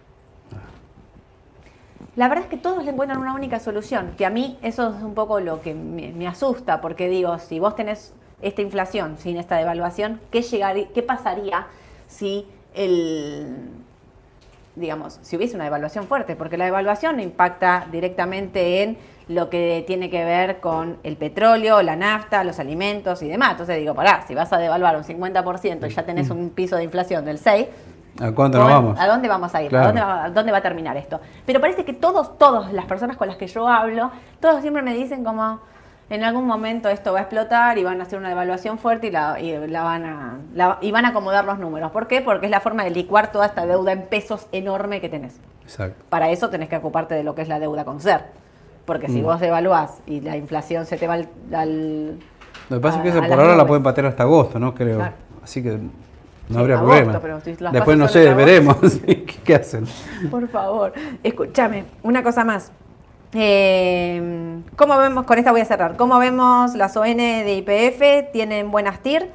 La 2.15 2.27
verdad 2.27 2.43
es 2.43 2.49
que 2.49 2.57
todos 2.57 2.83
le 2.83 2.91
encuentran 2.91 3.19
una 3.21 3.33
única 3.33 3.59
solución, 3.59 4.13
que 4.17 4.25
a 4.25 4.29
mí 4.29 4.57
eso 4.61 4.89
es 4.89 5.01
un 5.01 5.13
poco 5.13 5.39
lo 5.39 5.61
que 5.61 5.73
me, 5.73 6.11
me 6.11 6.27
asusta, 6.27 6.81
porque 6.81 7.07
digo, 7.07 7.39
si 7.39 7.59
vos 7.59 7.75
tenés 7.75 8.13
esta 8.41 8.61
inflación 8.61 9.17
sin 9.17 9.37
esta 9.37 9.55
devaluación, 9.55 10.19
¿qué, 10.29 10.41
llegaría, 10.41 10.87
qué 10.93 11.03
pasaría 11.03 11.67
si 12.07 12.45
el, 12.73 13.69
digamos, 14.75 15.19
si 15.21 15.37
hubiese 15.37 15.55
una 15.55 15.65
devaluación 15.65 16.05
fuerte? 16.05 16.35
Porque 16.35 16.57
la 16.57 16.65
devaluación 16.65 17.19
impacta 17.19 17.87
directamente 17.91 18.83
en 18.83 18.97
lo 19.27 19.49
que 19.49 19.83
tiene 19.87 20.09
que 20.09 20.25
ver 20.25 20.59
con 20.59 20.97
el 21.03 21.15
petróleo, 21.15 21.81
la 21.81 21.95
nafta, 21.95 22.43
los 22.43 22.59
alimentos 22.59 23.21
y 23.21 23.29
demás. 23.29 23.51
Entonces 23.51 23.77
digo, 23.77 23.95
pará, 23.95 24.25
si 24.27 24.35
vas 24.35 24.51
a 24.51 24.57
devaluar 24.57 24.97
un 24.97 25.03
50% 25.03 25.89
y 25.89 25.93
ya 25.93 26.05
tenés 26.05 26.29
un 26.29 26.49
piso 26.49 26.75
de 26.75 26.83
inflación 26.83 27.23
del 27.23 27.39
6%, 27.39 27.67
¿A 28.19 28.31
cuánto 28.33 28.57
nos 28.59 28.67
¿Cómo- 28.67 28.81
vamos? 28.87 28.99
¿A 28.99 29.07
dónde 29.07 29.27
vamos 29.27 29.55
a 29.55 29.61
ir? 29.61 29.69
Claro. 29.69 29.85
¿A, 29.85 29.87
dónde 29.87 30.01
va, 30.01 30.23
a 30.25 30.29
dónde 30.29 30.51
va 30.51 30.57
a 30.57 30.61
terminar 30.61 30.97
esto? 30.97 31.19
Pero 31.45 31.61
parece 31.61 31.85
que 31.85 31.93
todos, 31.93 32.37
todas 32.37 32.73
las 32.73 32.85
personas 32.85 33.17
con 33.17 33.27
las 33.27 33.37
que 33.37 33.47
yo 33.47 33.67
hablo, 33.67 34.11
todos 34.39 34.61
siempre 34.61 34.81
me 34.83 34.93
dicen 34.93 35.23
como 35.23 35.59
en 36.09 36.23
algún 36.25 36.45
momento 36.45 36.89
esto 36.89 37.13
va 37.13 37.19
a 37.19 37.21
explotar 37.21 37.77
y 37.77 37.83
van 37.85 38.01
a 38.01 38.03
hacer 38.03 38.19
una 38.19 38.27
devaluación 38.27 38.77
fuerte 38.77 39.07
y, 39.07 39.11
la, 39.11 39.39
y 39.39 39.55
la 39.67 39.81
van 39.83 40.03
a 40.05 40.37
la- 40.53 40.77
y 40.81 40.91
van 40.91 41.05
a 41.05 41.09
acomodar 41.09 41.45
los 41.45 41.57
números. 41.57 41.91
¿Por 41.91 42.07
qué? 42.07 42.19
Porque 42.21 42.47
es 42.47 42.51
la 42.51 42.59
forma 42.59 42.83
de 42.83 42.89
licuar 42.89 43.31
toda 43.31 43.45
esta 43.45 43.65
deuda 43.65 43.93
en 43.93 44.03
pesos 44.07 44.45
enorme 44.51 44.99
que 44.99 45.07
tenés. 45.07 45.39
Exacto. 45.63 46.03
Para 46.09 46.29
eso 46.29 46.49
tenés 46.49 46.67
que 46.67 46.75
ocuparte 46.75 47.15
de 47.15 47.23
lo 47.23 47.33
que 47.33 47.43
es 47.43 47.47
la 47.47 47.59
deuda 47.59 47.85
con 47.85 48.01
ser. 48.01 48.25
Porque 48.85 49.07
si 49.07 49.21
Mm. 49.21 49.23
vos 49.25 49.39
devaluás 49.39 50.01
y 50.05 50.19
la 50.19 50.35
inflación 50.35 50.85
se 50.85 50.97
te 50.97 51.07
va 51.07 51.13
al... 51.13 51.29
al- 51.53 52.19
Lo 52.69 52.77
que 52.77 52.81
pasa 52.81 52.97
es 52.97 53.03
que 53.03 53.09
eso 53.09 53.19
por 53.25 53.39
ahora 53.39 53.55
la 53.55 53.65
pueden 53.65 53.83
patear 53.83 54.07
hasta 54.07 54.23
agosto, 54.23 54.59
¿no? 54.59 54.73
Creo. 54.73 54.97
Claro. 54.97 55.13
Así 55.43 55.63
que 55.63 55.79
no 56.51 56.59
habría 56.59 56.77
problema. 56.77 57.19
pero 57.19 57.41
si 57.41 57.55
las 57.57 57.73
Después 57.73 57.97
no 57.97 58.07
sé, 58.07 58.33
veremos 58.33 58.77
¿Qué, 59.05 59.25
qué 59.25 59.55
hacen. 59.55 59.85
Por 60.29 60.47
favor, 60.47 60.93
escúchame, 61.23 61.85
una 62.03 62.21
cosa 62.23 62.43
más. 62.43 62.71
Eh, 63.33 64.59
¿Cómo 64.75 64.97
vemos, 64.97 65.25
con 65.25 65.37
esta 65.39 65.51
voy 65.51 65.61
a 65.61 65.65
cerrar, 65.65 65.95
cómo 65.97 66.19
vemos 66.19 66.75
las 66.75 66.95
ON 66.97 67.17
de 67.17 67.55
IPF? 67.55 68.31
¿Tienen 68.33 68.71
buenas 68.71 68.99
TIR? 68.99 69.29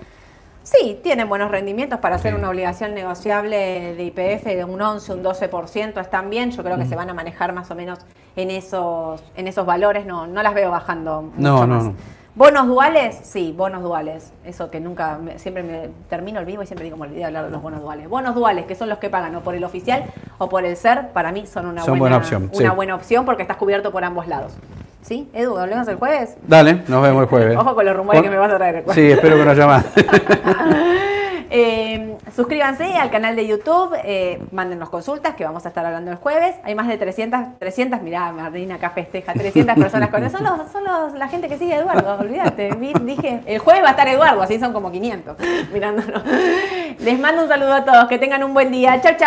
Sí, 0.63 0.99
tienen 1.03 1.29
buenos 1.29 1.51
rendimientos 1.51 2.01
para 2.01 2.17
hacer 2.17 2.33
Sí. 2.33 2.39
una 2.39 2.51
obligación 2.51 2.93
negociable 2.95 3.95
de 3.97 4.05
IPF 4.05 4.45
de 4.57 4.65
un 4.65 4.83
11, 4.83 5.13
un 5.13 5.23
12%, 5.23 6.01
están 6.01 6.29
bien, 6.29 6.51
yo 6.51 6.63
creo 6.65 6.77
que 6.77 6.87
se 6.87 6.97
van 6.97 7.09
a 7.09 7.15
manejar 7.15 7.53
más 7.53 7.71
o 7.71 7.75
menos 7.77 8.01
en 8.35 8.51
esos, 8.51 9.23
en 9.37 9.47
esos 9.47 9.65
valores, 9.65 10.07
no, 10.07 10.27
no 10.27 10.43
las 10.43 10.55
veo 10.55 10.71
bajando 10.73 11.23
mucho 11.23 11.37
No, 11.39 11.67
no, 11.67 11.75
más. 11.77 11.85
no. 11.85 11.95
¿Bonos 12.37 12.67
duales? 12.67 13.19
Sí, 13.23 13.55
bonos 13.57 13.83
duales. 13.83 14.31
Eso 14.45 14.71
que 14.71 14.79
nunca, 14.79 15.17
me- 15.17 15.39
siempre 15.39 15.63
me 15.63 15.89
termino 16.11 16.39
el 16.39 16.45
vivo 16.45 16.63
y 16.63 16.67
siempre 16.67 16.85
digo, 16.85 16.99
me 16.99 17.05
olvidé 17.07 17.21
de 17.21 17.25
hablar 17.25 17.47
de 17.47 17.51
los 17.51 17.63
bonos 17.63 17.81
duales. 17.81 18.09
Bonos 18.11 18.35
duales, 18.35 18.67
que 18.67 18.75
son 18.75 18.91
los 18.91 18.99
que 18.99 19.09
pagan 19.09 19.35
o 19.37 19.41
por 19.41 19.55
el 19.55 19.65
oficial 19.65 20.05
o 20.37 20.47
por 20.49 20.67
el 20.67 20.77
SER, 20.77 21.09
para 21.15 21.33
mí 21.33 21.47
son 21.47 21.65
una, 21.65 21.81
Son 21.83 21.99
buena, 21.99 22.01
buena 22.03 22.17
opción, 22.19 22.51
Una 22.53 22.71
sí. 22.71 22.77
buena 22.77 22.95
opción 22.95 23.25
porque 23.25 23.41
estás 23.41 23.57
cubierto 23.57 23.91
por 23.91 24.05
ambos 24.05 24.29
lados. 24.29 24.53
¿Sí? 25.01 25.31
Edu, 25.33 25.57
¿hablemos 25.57 25.89
el 25.89 25.97
jueves? 25.97 26.37
Dale, 26.47 26.83
nos 26.89 27.03
vemos 27.03 27.23
el 27.23 27.29
jueves. 27.29 27.57
Ojo 27.57 27.75
con 27.75 27.87
los 27.87 27.97
rumores 27.97 28.21
que 28.23 28.29
me 28.29 28.37
vas 28.37 28.53
a 28.53 28.57
traer 28.57 28.85
el. 28.87 28.93
Sí, 28.95 29.11
espero 29.13 29.37
que 29.37 29.45
no 29.45 29.51
haya 29.53 29.67
más. 29.67 29.87
Eh, 31.51 32.17
suscríbanse 32.35 32.85
al 32.97 33.11
canal 33.11 33.37
de 33.37 33.47
YouTube, 33.47 33.95
eh, 34.05 34.41
mándennos 34.53 34.91
consultas 34.91 35.35
que 35.35 35.45
vamos 35.45 35.65
a 35.65 35.69
estar 35.69 35.85
hablando 35.87 36.11
el 36.11 36.17
jueves. 36.17 36.57
Hay 36.65 36.75
más 36.75 36.89
de 36.89 36.99
300, 36.99 37.59
300, 37.59 38.03
mirá, 38.03 38.33
Marina 38.33 38.77
acá 38.77 38.91
festeja, 38.91 39.33
300 39.33 39.77
personas 39.77 40.11
con 40.11 40.23
eso. 40.25 40.39
Son, 40.39 40.45
los, 40.47 40.71
son 40.71 40.85
los- 40.85 41.13
la 41.15 41.29
gente 41.29 41.49
que 41.49 41.57
sigue 41.59 41.75
Eduardo, 41.77 42.19
olvídate. 42.21 42.71
Dije, 43.03 43.41
el 43.47 43.59
jueves 43.59 43.83
va 43.83 43.89
a 43.89 43.91
estar 43.93 44.09
Eduardo, 44.09 44.43
así 44.43 44.59
son 44.59 44.73
como 44.73 44.91
500 44.91 45.37
mirándonos. 45.73 46.23
Les 46.99 47.19
mando 47.19 47.43
un 47.43 47.49
saludo 47.49 47.75
a 47.75 47.85
todos, 47.85 48.07
que 48.09 48.19
tengan 48.19 48.43
un 48.45 48.53
buen 48.55 48.71
día. 48.71 49.01
Chao, 49.01 49.13
chao. 49.17 49.25